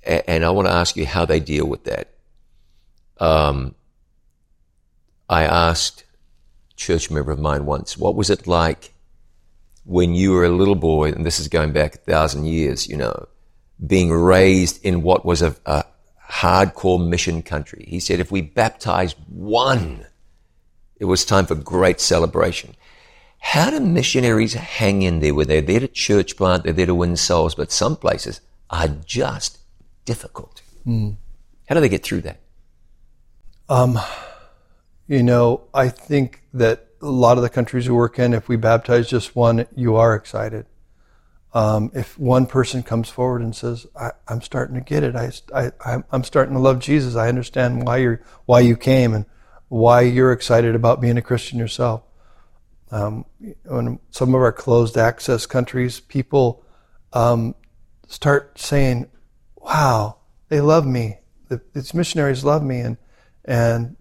And 0.03 0.45
I 0.45 0.51
want 0.51 0.69
to 0.69 0.73
ask 0.73 0.95
you 0.95 1.05
how 1.05 1.25
they 1.25 1.41
deal 1.41 1.65
with 1.67 1.83
that. 1.83 2.13
Um, 3.19 3.75
I 5.27 5.43
asked 5.43 6.05
a 6.71 6.75
church 6.75 7.11
member 7.11 7.31
of 7.31 7.39
mine 7.39 7.65
once, 7.65 7.97
what 7.97 8.15
was 8.15 8.29
it 8.29 8.47
like 8.47 8.93
when 9.83 10.15
you 10.15 10.31
were 10.31 10.45
a 10.45 10.49
little 10.49 10.75
boy, 10.75 11.11
and 11.11 11.25
this 11.25 11.41
is 11.41 11.49
going 11.49 11.73
back 11.73 11.95
a 11.95 11.97
thousand 11.97 12.45
years, 12.45 12.87
you 12.87 12.95
know, 12.95 13.27
being 13.85 14.11
raised 14.11 14.83
in 14.83 15.03
what 15.03 15.25
was 15.25 15.41
a, 15.41 15.55
a 15.65 15.85
hardcore 16.29 17.05
mission 17.05 17.41
country. 17.41 17.85
He 17.87 17.99
said 17.99 18.19
if 18.19 18.31
we 18.31 18.41
baptized 18.41 19.17
one, 19.27 20.05
it 20.97 21.05
was 21.05 21.25
time 21.25 21.45
for 21.45 21.55
great 21.55 21.99
celebration. 21.99 22.75
How 23.39 23.69
do 23.69 23.79
missionaries 23.79 24.55
hang 24.55 25.03
in 25.03 25.19
there 25.19 25.33
where 25.33 25.45
they're 25.45 25.61
there 25.61 25.79
to 25.79 25.87
church 25.87 26.35
plant, 26.35 26.63
they're 26.63 26.73
there 26.73 26.87
to 26.87 26.95
win 26.95 27.15
souls, 27.15 27.55
but 27.55 27.71
some 27.71 27.95
places 27.95 28.41
are 28.69 28.87
just 28.87 29.59
difficult? 30.05 30.61
Mm. 30.85 31.17
How 31.67 31.75
do 31.75 31.81
they 31.81 31.89
get 31.89 32.03
through 32.03 32.21
that? 32.21 32.39
Um, 33.69 33.99
you 35.07 35.21
know, 35.21 35.63
I 35.73 35.89
think 35.89 36.41
that 36.53 36.87
a 37.01 37.09
lot 37.09 37.37
of 37.37 37.43
the 37.43 37.49
countries 37.49 37.87
we 37.87 37.95
work 37.95 38.17
in, 38.17 38.33
if 38.33 38.49
we 38.49 38.55
baptize 38.55 39.07
just 39.07 39.35
one, 39.35 39.67
you 39.75 39.95
are 39.95 40.15
excited. 40.15 40.65
Um, 41.57 41.89
if 41.95 42.19
one 42.19 42.45
person 42.45 42.83
comes 42.83 43.09
forward 43.09 43.41
and 43.41 43.55
says, 43.55 43.87
I, 43.99 44.11
am 44.29 44.43
starting 44.43 44.75
to 44.75 44.81
get 44.81 45.01
it. 45.01 45.15
I, 45.15 45.31
I, 45.83 46.03
I'm 46.11 46.23
starting 46.23 46.53
to 46.53 46.59
love 46.59 46.77
Jesus. 46.77 47.15
I 47.15 47.29
understand 47.29 47.83
why 47.83 47.97
you're, 47.97 48.21
why 48.45 48.59
you 48.59 48.77
came 48.77 49.15
and 49.15 49.25
why 49.67 50.01
you're 50.01 50.31
excited 50.31 50.75
about 50.75 51.01
being 51.01 51.17
a 51.17 51.21
Christian 51.23 51.57
yourself. 51.57 52.03
Um, 52.91 53.25
in 53.41 53.97
some 54.11 54.35
of 54.35 54.41
our 54.41 54.51
closed 54.51 54.99
access 54.99 55.47
countries, 55.47 55.99
people 55.99 56.63
um, 57.11 57.55
start 58.07 58.59
saying, 58.59 59.09
wow, 59.55 60.17
they 60.49 60.61
love 60.61 60.85
me. 60.85 61.17
The, 61.47 61.59
these 61.73 61.95
missionaries 61.95 62.43
love 62.43 62.61
me 62.61 62.81
and, 62.81 62.97
and 63.45 63.95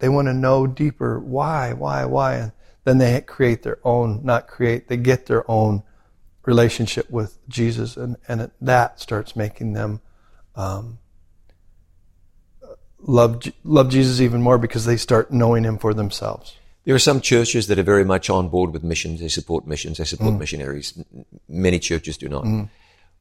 they 0.00 0.08
want 0.08 0.26
to 0.26 0.34
know 0.34 0.66
deeper 0.66 1.20
why, 1.20 1.74
why, 1.74 2.06
why. 2.06 2.34
And 2.38 2.52
then 2.82 2.98
they 2.98 3.20
create 3.20 3.62
their 3.62 3.78
own, 3.84 4.24
not 4.24 4.48
create, 4.48 4.88
they 4.88 4.96
get 4.96 5.26
their 5.26 5.48
own 5.48 5.84
relationship 6.48 7.10
with 7.10 7.38
Jesus, 7.46 7.98
and, 7.98 8.16
and 8.26 8.40
it, 8.40 8.52
that 8.62 8.98
starts 9.00 9.36
making 9.36 9.74
them 9.74 10.00
um, 10.56 10.98
love 13.00 13.42
love 13.64 13.90
Jesus 13.90 14.22
even 14.22 14.40
more 14.40 14.56
because 14.56 14.86
they 14.86 14.96
start 14.96 15.30
knowing 15.30 15.64
Him 15.64 15.76
for 15.76 15.92
themselves. 15.92 16.56
There 16.86 16.94
are 16.94 17.06
some 17.10 17.20
churches 17.20 17.66
that 17.66 17.78
are 17.78 17.88
very 17.94 18.04
much 18.04 18.30
on 18.30 18.48
board 18.48 18.72
with 18.72 18.82
missions. 18.82 19.20
They 19.20 19.28
support 19.28 19.66
missions. 19.66 19.98
They 19.98 20.04
support 20.04 20.34
mm. 20.34 20.38
missionaries. 20.38 20.98
Many 21.46 21.78
churches 21.78 22.16
do 22.16 22.30
not. 22.30 22.44
Mm. 22.44 22.70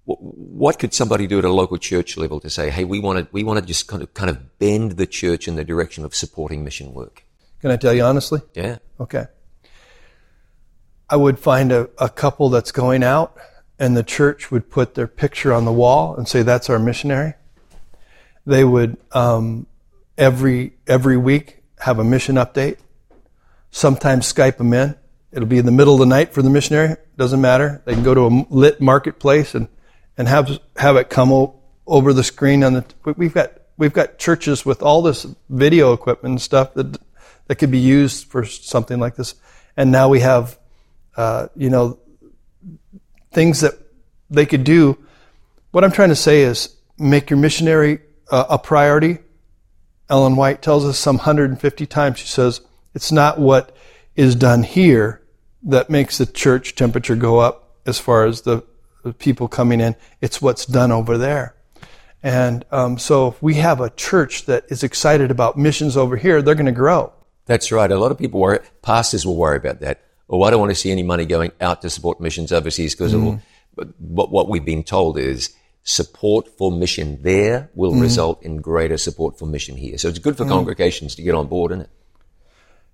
What 0.06 0.80
could 0.80 0.94
somebody 0.94 1.28
do 1.28 1.38
at 1.40 1.44
a 1.44 1.52
local 1.52 1.78
church 1.78 2.16
level 2.16 2.40
to 2.40 2.50
say, 2.50 2.70
"Hey, 2.70 2.86
we 2.86 3.00
want 3.02 3.20
to 3.20 3.28
we 3.34 3.44
want 3.44 3.60
to 3.60 3.66
just 3.66 3.90
kind 3.90 4.02
of 4.02 4.14
kind 4.14 4.30
of 4.30 4.58
bend 4.58 4.94
the 4.94 5.06
church 5.06 5.50
in 5.50 5.58
the 5.58 5.66
direction 5.66 6.06
of 6.06 6.16
supporting 6.16 6.64
mission 6.64 6.94
work"? 6.94 7.24
Can 7.60 7.72
I 7.72 7.76
tell 7.76 7.94
you 7.94 8.04
honestly? 8.04 8.40
Yeah. 8.54 8.78
Okay. 9.02 9.26
I 11.10 11.16
would 11.16 11.40
find 11.40 11.72
a, 11.72 11.90
a 11.98 12.10
couple 12.10 12.50
that's 12.50 12.72
going 12.72 13.04
out 13.04 13.38
and 13.80 13.96
the 13.96 14.04
church 14.04 14.52
would 14.52 14.70
put 14.70 14.96
their 14.96 15.08
picture 15.08 15.54
on 15.54 15.66
the 15.66 15.72
wall 15.72 16.16
and 16.16 16.28
say, 16.28 16.42
that's 16.42 16.70
our 16.70 16.80
missionary. 16.80 17.34
They 18.46 18.64
would, 18.64 18.98
um, 19.12 19.68
every, 20.18 20.74
every 20.88 21.18
week 21.18 21.64
have 21.80 22.00
a 22.00 22.04
mission 22.04 22.36
update. 22.36 22.78
Sometimes 23.72 24.32
Skype 24.32 24.58
them 24.58 24.74
in. 24.74 24.96
It'll 25.32 25.48
be 25.48 25.58
in 25.58 25.66
the 25.66 25.72
middle 25.72 25.94
of 25.94 26.00
the 26.00 26.06
night 26.06 26.34
for 26.34 26.42
the 26.42 26.50
missionary. 26.50 26.96
Doesn't 27.18 27.42
matter. 27.42 27.82
They 27.86 27.94
can 27.94 28.04
go 28.04 28.14
to 28.14 28.22
a 28.22 28.46
lit 28.50 28.82
marketplace 28.82 29.54
and, 29.54 29.68
and 30.18 30.28
have, 30.28 30.60
have 30.78 30.96
it 30.96 31.10
come 31.10 31.32
o- 31.32 31.60
over 31.86 32.14
the 32.14 32.24
screen 32.24 32.64
on 32.64 32.74
the, 32.74 32.86
we've 33.16 33.34
got, 33.34 33.52
we've 33.78 33.94
got 33.94 34.18
churches 34.18 34.66
with 34.66 34.82
all 34.82 35.02
this 35.02 35.28
video 35.50 35.94
equipment 35.94 36.32
and 36.32 36.42
stuff 36.42 36.74
that, 36.74 36.98
that 37.46 37.56
could 37.56 37.72
be 37.72 37.78
used 37.78 38.26
for 38.28 38.46
something 38.46 39.00
like 39.00 39.16
this. 39.16 39.36
And 39.76 39.92
now 39.92 40.10
we 40.10 40.22
have 40.22 40.58
uh, 41.18 41.48
you 41.56 41.70
know, 41.70 42.00
things 43.32 43.62
that 43.62 43.74
they 44.30 44.46
could 44.46 44.64
do. 44.64 44.98
What 45.72 45.84
I'm 45.84 45.92
trying 45.92 46.10
to 46.10 46.16
say 46.16 46.44
is 46.44 46.76
make 46.98 47.30
your 47.30 47.40
missionary 47.40 48.00
uh, 48.32 48.46
a 48.50 48.60
priority. 48.60 49.18
Ellen 50.10 50.36
White 50.36 50.62
tells 50.62 50.86
us 50.86 50.98
some 50.98 51.18
150 51.18 51.86
times. 51.88 52.20
She 52.20 52.28
says, 52.28 52.62
it's 52.94 53.12
not 53.12 53.40
what 53.40 53.76
is 54.16 54.36
done 54.36 54.64
here 54.64 55.22
that 55.64 55.90
makes 55.90 56.18
the 56.18 56.26
church 56.26 56.76
temperature 56.76 57.16
go 57.16 57.40
up 57.40 57.76
as 57.86 58.00
far 58.00 58.26
as 58.26 58.42
the, 58.42 58.64
the 59.04 59.12
people 59.12 59.48
coming 59.48 59.82
in. 59.82 59.96
It's 60.22 60.42
what's 60.42 60.66
done 60.66 60.92
over 60.92 61.18
there. 61.18 61.56
And 62.24 62.66
um, 62.72 62.98
so 62.98 63.28
if 63.28 63.42
we 63.42 63.56
have 63.56 63.82
a 63.82 63.90
church 63.90 64.46
that 64.46 64.66
is 64.70 64.84
excited 64.84 65.30
about 65.30 65.58
missions 65.58 65.98
over 65.98 66.16
here, 66.16 66.42
they're 66.42 66.56
going 66.56 66.66
to 66.66 66.72
grow. 66.72 67.14
That's 67.46 67.72
right. 67.72 67.92
A 67.92 68.00
lot 68.00 68.12
of 68.12 68.18
people 68.18 68.40
worry, 68.40 68.60
pastors 68.82 69.26
will 69.26 69.36
worry 69.36 69.58
about 69.58 69.80
that 69.82 70.02
oh, 70.30 70.44
I 70.44 70.50
don't 70.50 70.60
want 70.60 70.72
to 70.72 70.76
see 70.76 70.92
any 70.92 71.04
money 71.04 71.26
going 71.26 71.52
out 71.62 71.82
to 71.82 71.90
support 71.90 72.20
missions 72.20 72.52
overseas 72.52 72.96
because 72.96 73.14
mm. 73.14 73.42
But 73.76 74.32
what 74.32 74.50
we've 74.50 74.66
been 74.66 74.84
told 74.84 75.20
is 75.20 75.56
support 75.84 76.48
for 76.58 76.72
mission 76.72 77.22
there 77.22 77.70
will 77.76 77.94
mm. 77.94 78.02
result 78.02 78.42
in 78.44 78.58
greater 78.58 78.98
support 78.98 79.38
for 79.38 79.46
mission 79.46 79.78
here. 79.78 79.98
So 79.98 80.10
it's 80.10 80.20
good 80.20 80.36
for 80.36 80.46
mm. 80.46 80.50
congregations 80.50 81.16
to 81.16 81.22
get 81.22 81.36
on 81.36 81.48
board, 81.48 81.72
isn't 81.72 81.82
it? 81.82 81.90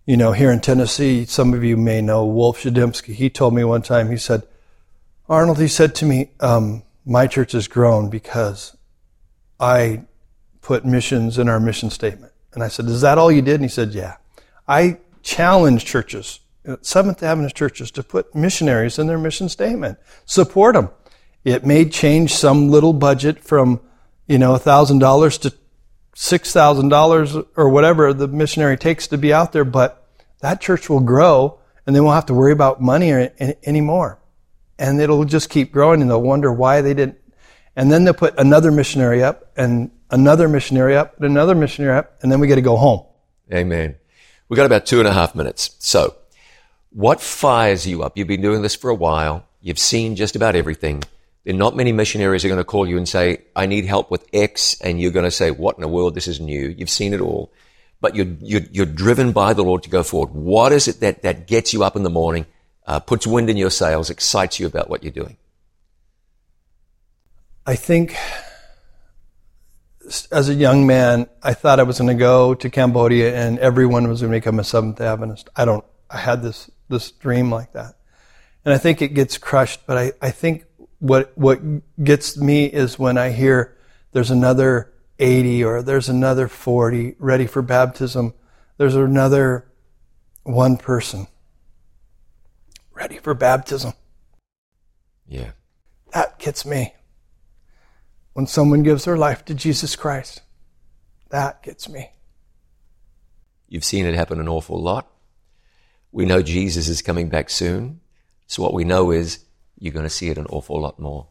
You 0.06 0.18
know, 0.18 0.34
here 0.34 0.52
in 0.52 0.60
Tennessee, 0.60 1.26
some 1.26 1.54
of 1.54 1.64
you 1.64 1.78
may 1.78 2.02
know 2.02 2.26
Wolf 2.26 2.62
Shadimsky. 2.62 3.14
He 3.14 3.30
told 3.30 3.54
me 3.54 3.64
one 3.64 3.82
time, 3.82 4.12
he 4.12 4.18
said, 4.18 4.44
Arnold, 5.30 5.60
he 5.60 5.70
said 5.70 5.96
to 5.96 6.06
me, 6.06 6.32
um, 6.42 6.84
my 7.06 7.26
church 7.26 7.54
has 7.54 7.70
grown 7.70 8.10
because 8.10 8.76
I 9.60 10.04
put 10.62 10.84
missions 10.84 11.40
in 11.40 11.48
our 11.48 11.60
mission 11.60 11.90
statement. 11.90 12.34
And 12.54 12.62
I 12.62 12.68
said, 12.68 12.86
is 12.86 13.02
that 13.02 13.18
all 13.18 13.32
you 13.32 13.42
did? 13.42 13.56
And 13.56 13.64
he 13.64 13.70
said, 13.70 13.94
yeah. 13.94 14.18
I 14.68 15.00
challenge 15.24 15.86
churches 15.86 16.42
Uh, 16.66 16.78
Seventh 16.82 17.22
Adventist 17.22 17.56
churches 17.56 17.92
to 17.92 18.04
put 18.04 18.34
missionaries 18.34 18.98
in 18.98 19.08
their 19.08 19.18
mission 19.18 19.50
statement. 19.50 19.98
Support 20.26 20.76
them. 20.76 20.90
It 21.44 21.66
may 21.66 21.86
change 21.86 22.34
some 22.34 22.70
little 22.70 22.94
budget 22.94 23.44
from, 23.44 23.82
you 24.28 24.38
know, 24.38 24.54
$1,000 24.56 25.42
to 25.42 25.54
$6,000 26.16 27.48
or 27.58 27.70
whatever 27.70 28.14
the 28.14 28.28
missionary 28.28 28.78
takes 28.78 29.08
to 29.08 29.18
be 29.18 29.34
out 29.34 29.52
there, 29.52 29.66
but 29.66 30.08
that 30.40 30.62
church 30.62 30.90
will 30.90 31.02
grow 31.02 31.60
and 31.86 31.96
they 31.96 32.00
won't 32.00 32.16
have 32.16 32.28
to 32.28 32.34
worry 32.34 32.54
about 32.54 32.82
money 32.82 33.12
or, 33.12 33.30
anymore. 33.66 34.20
And 34.80 35.02
it'll 35.02 35.26
just 35.26 35.50
keep 35.50 35.72
growing 35.72 36.02
and 36.02 36.10
they'll 36.10 36.22
wonder 36.22 36.52
why 36.52 36.82
they 36.82 36.94
didn't. 36.94 37.18
And 37.76 37.92
then 37.92 38.04
they'll 38.04 38.14
put 38.14 38.40
another 38.40 38.72
missionary 38.72 39.24
up 39.24 39.52
and 39.58 39.92
another 40.12 40.48
missionary 40.48 40.96
up 40.96 41.18
and 41.18 41.26
another 41.26 41.56
missionary 41.56 41.98
up 41.98 42.20
and 42.22 42.32
then 42.32 42.40
we 42.40 42.48
get 42.48 42.56
to 42.56 42.62
go 42.62 42.78
home. 42.78 43.06
Amen. 43.52 43.96
We've 44.48 44.56
got 44.56 44.66
about 44.66 44.86
two 44.86 45.00
and 45.00 45.08
a 45.08 45.14
half 45.14 45.36
minutes. 45.36 45.76
So 45.80 46.16
what 46.94 47.22
fires 47.22 47.86
you 47.86 48.04
up? 48.04 48.18
You've 48.18 48.28
been 48.28 48.42
doing 48.42 48.62
this 48.62 48.76
for 48.76 48.90
a 48.90 48.96
while. 48.96 49.46
You've 49.62 49.80
seen 49.80 50.16
just 50.16 50.36
about 50.36 50.56
everything. 50.56 51.04
Are 51.48 51.54
not 51.54 51.76
many 51.76 51.92
missionaries 51.92 52.46
are 52.46 52.48
going 52.48 52.60
to 52.60 52.64
call 52.64 52.88
you 52.88 52.98
and 52.98 53.08
say, 53.08 53.44
I 53.56 53.66
need 53.66 53.86
help 53.86 54.10
with 54.10 54.26
X. 54.32 54.80
And 54.82 55.02
you're 55.02 55.12
going 55.12 55.26
to 55.26 55.32
say, 55.32 55.52
what 55.52 55.76
in 55.76 55.82
the 55.82 55.88
world? 55.88 56.16
This 56.16 56.28
is 56.28 56.40
new. 56.40 56.70
You've 56.78 56.90
seen 56.90 57.14
it 57.14 57.20
all. 57.20 57.52
But 58.00 58.16
you're, 58.16 58.28
you're, 58.42 58.62
you're 58.72 58.86
driven 58.86 59.32
by 59.32 59.54
the 59.54 59.64
Lord 59.64 59.84
to 59.84 59.90
go 59.90 60.04
forward. 60.04 60.34
What 60.34 60.72
is 60.72 60.88
it 60.88 61.00
that, 61.00 61.24
that 61.24 61.48
gets 61.48 61.74
you 61.74 61.84
up 61.84 61.96
in 61.96 62.04
the 62.04 62.10
morning, 62.10 62.46
uh, 62.86 63.00
puts 63.00 63.26
wind 63.26 63.50
in 63.50 63.58
your 63.58 63.70
sails, 63.70 64.10
excites 64.10 64.60
you 64.60 64.68
about 64.68 64.90
what 64.90 65.04
you're 65.04 65.12
doing? 65.12 65.38
I 67.66 67.76
think 67.76 68.16
as 70.32 70.50
a 70.50 70.54
young 70.54 70.86
man, 70.86 71.28
I 71.42 71.54
thought 71.54 71.80
I 71.80 71.84
was 71.84 71.98
going 71.98 72.10
to 72.10 72.20
go 72.20 72.54
to 72.56 72.70
Cambodia 72.70 73.36
and 73.36 73.58
everyone 73.60 74.08
was 74.08 74.22
going 74.22 74.34
to 74.34 74.38
become 74.38 74.60
a 74.60 74.64
Seventh 74.64 75.00
Adventist. 75.00 75.50
I 75.56 75.66
don't, 75.66 75.86
I 76.10 76.18
had 76.18 76.44
this, 76.44 76.70
this 76.90 77.12
dream 77.12 77.52
like 77.52 77.74
that. 77.74 77.96
And 78.66 78.74
I 78.74 78.78
think 78.78 79.02
it 79.02 79.10
gets 79.10 79.38
crushed, 79.38 79.82
but 79.86 79.98
I, 79.98 80.12
I 80.22 80.32
think 80.32 80.66
what 81.00 81.38
what 81.38 81.60
gets 82.02 82.38
me 82.38 82.66
is 82.66 82.98
when 82.98 83.18
I 83.18 83.32
hear 83.32 83.78
there's 84.14 84.32
another 84.32 84.94
80 85.20 85.64
or 85.64 85.82
there's 85.82 86.10
another 86.10 86.48
40 86.48 87.16
ready 87.20 87.46
for 87.46 87.62
baptism. 87.62 88.34
There's 88.78 88.96
another 88.96 89.68
one 90.44 90.78
person 90.78 91.28
ready 92.94 93.18
for 93.18 93.34
baptism. 93.34 93.94
Yeah. 95.28 95.52
That 96.14 96.40
gets 96.40 96.66
me. 96.66 96.94
When 98.34 98.48
someone 98.48 98.84
gives 98.84 99.06
their 99.06 99.18
life 99.18 99.46
to 99.46 99.54
Jesus 99.54 99.96
Christ, 99.96 100.42
that 101.30 101.64
gets 101.64 101.90
me. 101.90 102.12
You've 103.68 103.84
seen 103.84 104.06
it 104.06 104.16
happen 104.16 104.40
an 104.40 104.48
awful 104.48 104.82
lot. 104.82 105.10
We 106.14 106.26
know 106.26 106.42
Jesus 106.44 106.88
is 106.88 107.02
coming 107.02 107.28
back 107.28 107.50
soon. 107.50 108.00
So 108.48 108.62
what 108.62 108.74
we 108.74 108.84
know 108.84 109.12
is 109.12 109.44
you're 109.80 109.94
going 109.94 110.06
to 110.06 110.10
see 110.10 110.30
it 110.30 110.38
an 110.38 110.46
awful 110.46 110.80
lot 110.80 111.00
more. 111.00 111.28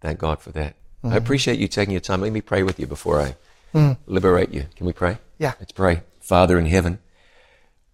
Thank 0.00 0.18
God 0.18 0.40
for 0.40 0.52
that. 0.52 0.76
Mm-hmm. 1.02 1.14
I 1.14 1.16
appreciate 1.16 1.58
you 1.58 1.66
taking 1.66 1.92
your 1.92 2.00
time. 2.00 2.20
Let 2.20 2.30
me 2.30 2.42
pray 2.42 2.62
with 2.62 2.78
you 2.78 2.86
before 2.86 3.20
I 3.20 3.36
mm. 3.74 3.96
liberate 4.06 4.52
you. 4.52 4.66
Can 4.76 4.86
we 4.86 4.92
pray? 4.92 5.16
Yeah. 5.38 5.54
Let's 5.58 5.72
pray. 5.72 6.02
Father 6.20 6.58
in 6.58 6.66
heaven, 6.66 6.98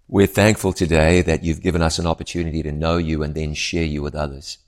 we're 0.09 0.27
thankful 0.27 0.73
today 0.73 1.23
that 1.23 1.45
you've 1.45 1.63
given 1.63 1.83
us 1.83 2.01
an 2.01 2.07
opportunity 2.07 2.65
to 2.65 2.73
know 2.73 2.97
you 2.97 3.23
and 3.23 3.35
then 3.35 3.55
share 3.55 3.85
you 3.85 4.03
with 4.03 4.17
others. 4.17 4.59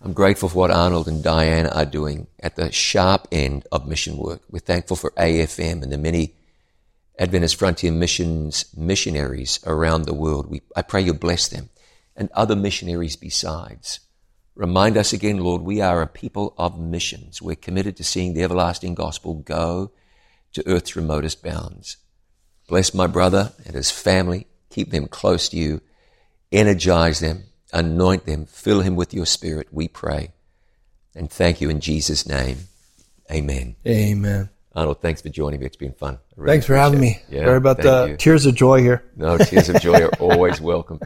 I'm 0.00 0.12
grateful 0.12 0.48
for 0.48 0.56
what 0.56 0.70
Arnold 0.70 1.08
and 1.08 1.22
Diane 1.22 1.66
are 1.66 1.84
doing 1.84 2.28
at 2.38 2.54
the 2.54 2.70
sharp 2.70 3.26
end 3.32 3.66
of 3.72 3.88
mission 3.88 4.16
work. 4.16 4.40
We're 4.48 4.60
thankful 4.60 4.96
for 4.96 5.10
AFM 5.10 5.82
and 5.82 5.92
the 5.92 5.98
many 5.98 6.36
Adventist 7.20 7.56
Frontier 7.56 7.92
Missions 7.92 8.64
missionaries 8.74 9.60
around 9.66 10.04
the 10.04 10.14
world. 10.14 10.46
We, 10.46 10.62
I 10.74 10.80
pray 10.80 11.02
you 11.02 11.12
bless 11.12 11.48
them 11.48 11.68
and 12.16 12.30
other 12.32 12.56
missionaries 12.56 13.14
besides. 13.14 14.00
Remind 14.54 14.96
us 14.96 15.12
again, 15.12 15.38
Lord, 15.38 15.60
we 15.60 15.82
are 15.82 16.00
a 16.00 16.06
people 16.06 16.54
of 16.56 16.80
missions. 16.80 17.42
We're 17.42 17.56
committed 17.56 17.96
to 17.98 18.04
seeing 18.04 18.32
the 18.32 18.42
everlasting 18.42 18.94
gospel 18.94 19.34
go 19.34 19.92
to 20.54 20.66
earth's 20.66 20.96
remotest 20.96 21.42
bounds. 21.42 21.98
Bless 22.68 22.94
my 22.94 23.06
brother 23.06 23.52
and 23.66 23.74
his 23.74 23.90
family. 23.90 24.46
Keep 24.70 24.90
them 24.90 25.06
close 25.06 25.50
to 25.50 25.58
you. 25.58 25.82
Energize 26.50 27.20
them. 27.20 27.44
Anoint 27.70 28.24
them. 28.24 28.46
Fill 28.46 28.80
him 28.80 28.96
with 28.96 29.12
your 29.12 29.26
spirit, 29.26 29.68
we 29.70 29.88
pray. 29.88 30.32
And 31.14 31.30
thank 31.30 31.60
you 31.60 31.68
in 31.68 31.80
Jesus' 31.80 32.26
name. 32.26 32.60
Amen. 33.30 33.76
Amen. 33.86 34.48
Arnold, 34.74 35.00
thanks 35.00 35.20
for 35.20 35.28
joining 35.28 35.60
me. 35.60 35.66
It's 35.66 35.76
been 35.76 35.92
fun. 35.92 36.18
Really 36.36 36.52
thanks 36.54 36.66
for 36.66 36.76
having 36.76 37.00
me. 37.00 37.20
Yeah, 37.28 37.44
Sorry 37.44 37.56
about 37.56 37.82
the 37.82 38.06
you. 38.10 38.16
tears 38.16 38.46
of 38.46 38.54
joy 38.54 38.80
here. 38.80 39.04
No, 39.16 39.36
tears 39.36 39.68
of 39.68 39.80
joy 39.80 40.00
are 40.02 40.12
always 40.20 40.60
welcome. 40.72 41.00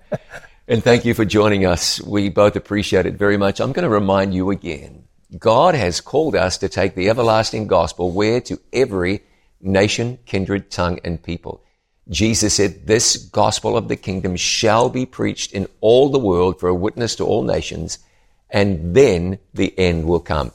And 0.69 0.85
thank 0.85 1.05
you 1.05 1.15
for 1.15 1.25
joining 1.25 1.65
us. 1.65 2.01
We 2.03 2.29
both 2.29 2.57
appreciate 2.57 3.07
it 3.07 3.15
very 3.15 3.39
much. 3.39 3.61
I'm 3.61 3.73
going 3.73 3.85
to 3.85 3.89
remind 3.89 4.35
you 4.35 4.51
again. 4.51 5.05
God 5.39 5.75
has 5.75 6.01
called 6.01 6.37
us 6.37 6.59
to 6.59 6.69
take 6.69 6.95
the 6.95 7.09
everlasting 7.09 7.67
gospel 7.67 8.13
where 8.13 8.41
to 8.43 8.61
every 8.73 9.23
nation, 9.61 10.19
kindred, 10.27 10.71
tongue, 10.71 11.01
and 11.03 11.23
people. 11.23 11.63
Jesus 12.11 12.55
said, 12.55 12.87
this 12.87 13.17
gospel 13.17 13.79
of 13.79 13.89
the 13.89 13.97
kingdom 13.97 14.37
shall 14.37 14.91
be 14.91 15.07
preached 15.07 15.53
in 15.53 15.67
all 15.81 16.11
the 16.11 16.19
world 16.19 16.61
for 16.61 16.69
a 16.69 16.75
witness 16.75 17.17
to 17.17 17.25
all 17.25 17.43
nations, 17.43 17.99
and 18.51 18.95
then 18.95 19.39
the 19.55 19.77
end 19.79 20.07
will 20.07 20.21
come. 20.21 20.53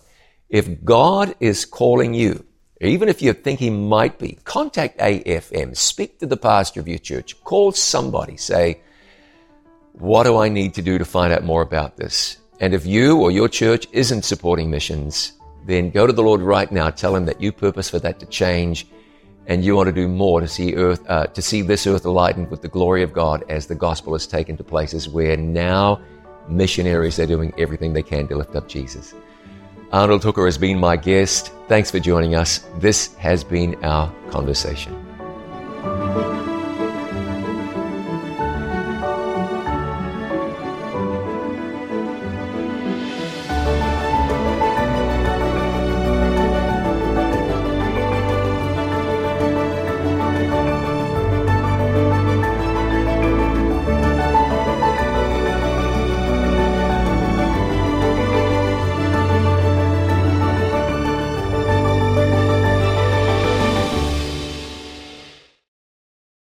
If 0.48 0.84
God 0.84 1.36
is 1.40 1.66
calling 1.66 2.14
you, 2.14 2.46
even 2.80 3.10
if 3.10 3.22
you 3.22 3.34
think 3.34 3.60
he 3.60 3.70
might 3.70 4.18
be, 4.18 4.38
contact 4.46 5.00
AFM, 5.00 5.76
speak 5.76 6.20
to 6.20 6.26
the 6.26 6.38
pastor 6.38 6.80
of 6.80 6.88
your 6.88 6.98
church, 6.98 7.42
call 7.44 7.72
somebody, 7.72 8.38
say, 8.38 8.82
what 9.94 10.24
do 10.24 10.38
I 10.38 10.48
need 10.48 10.74
to 10.76 10.82
do 10.82 10.98
to 10.98 11.04
find 11.04 11.34
out 11.34 11.44
more 11.44 11.62
about 11.62 11.98
this? 11.98 12.38
And 12.62 12.74
if 12.74 12.86
you 12.86 13.20
or 13.20 13.32
your 13.32 13.50
church 13.50 13.88
isn't 13.92 14.24
supporting 14.24 14.70
missions, 14.70 15.34
then 15.66 15.90
go 15.90 16.08
to 16.08 16.14
the 16.14 16.24
Lord 16.24 16.42
right 16.42 16.72
now. 16.72 16.90
Tell 16.90 17.16
him 17.16 17.26
that 17.26 17.42
you 17.42 17.52
purpose 17.52 17.90
for 17.90 18.00
that 18.00 18.20
to 18.20 18.26
change 18.26 18.88
and 19.48 19.66
you 19.66 19.76
want 19.76 19.88
to 19.88 19.94
do 19.94 20.08
more 20.08 20.40
to 20.40 20.48
see 20.48 20.76
earth, 20.76 21.04
uh, 21.10 21.26
to 21.28 21.42
see 21.42 21.62
this 21.62 21.86
earth 21.88 22.06
lightened 22.06 22.50
with 22.50 22.62
the 22.62 22.68
glory 22.68 23.04
of 23.04 23.12
God 23.12 23.44
as 23.50 23.66
the 23.66 23.76
gospel 23.76 24.16
is 24.16 24.28
taken 24.28 24.56
to 24.58 24.64
places 24.64 25.10
where 25.10 25.36
now 25.36 26.00
missionaries 26.48 27.20
are 27.20 27.26
doing 27.26 27.54
everything 27.58 27.94
they 27.94 28.04
can 28.04 28.28
to 28.28 28.38
lift 28.38 28.56
up 28.56 28.68
Jesus. 28.68 29.14
Arnold 29.92 30.24
Hooker 30.24 30.46
has 30.46 30.58
been 30.58 30.80
my 30.80 30.96
guest. 30.96 31.52
Thanks 31.68 31.90
for 31.90 32.00
joining 32.00 32.36
us. 32.36 32.60
This 32.78 33.16
has 33.16 33.44
been 33.44 33.76
our 33.84 34.14
conversation. 34.30 34.96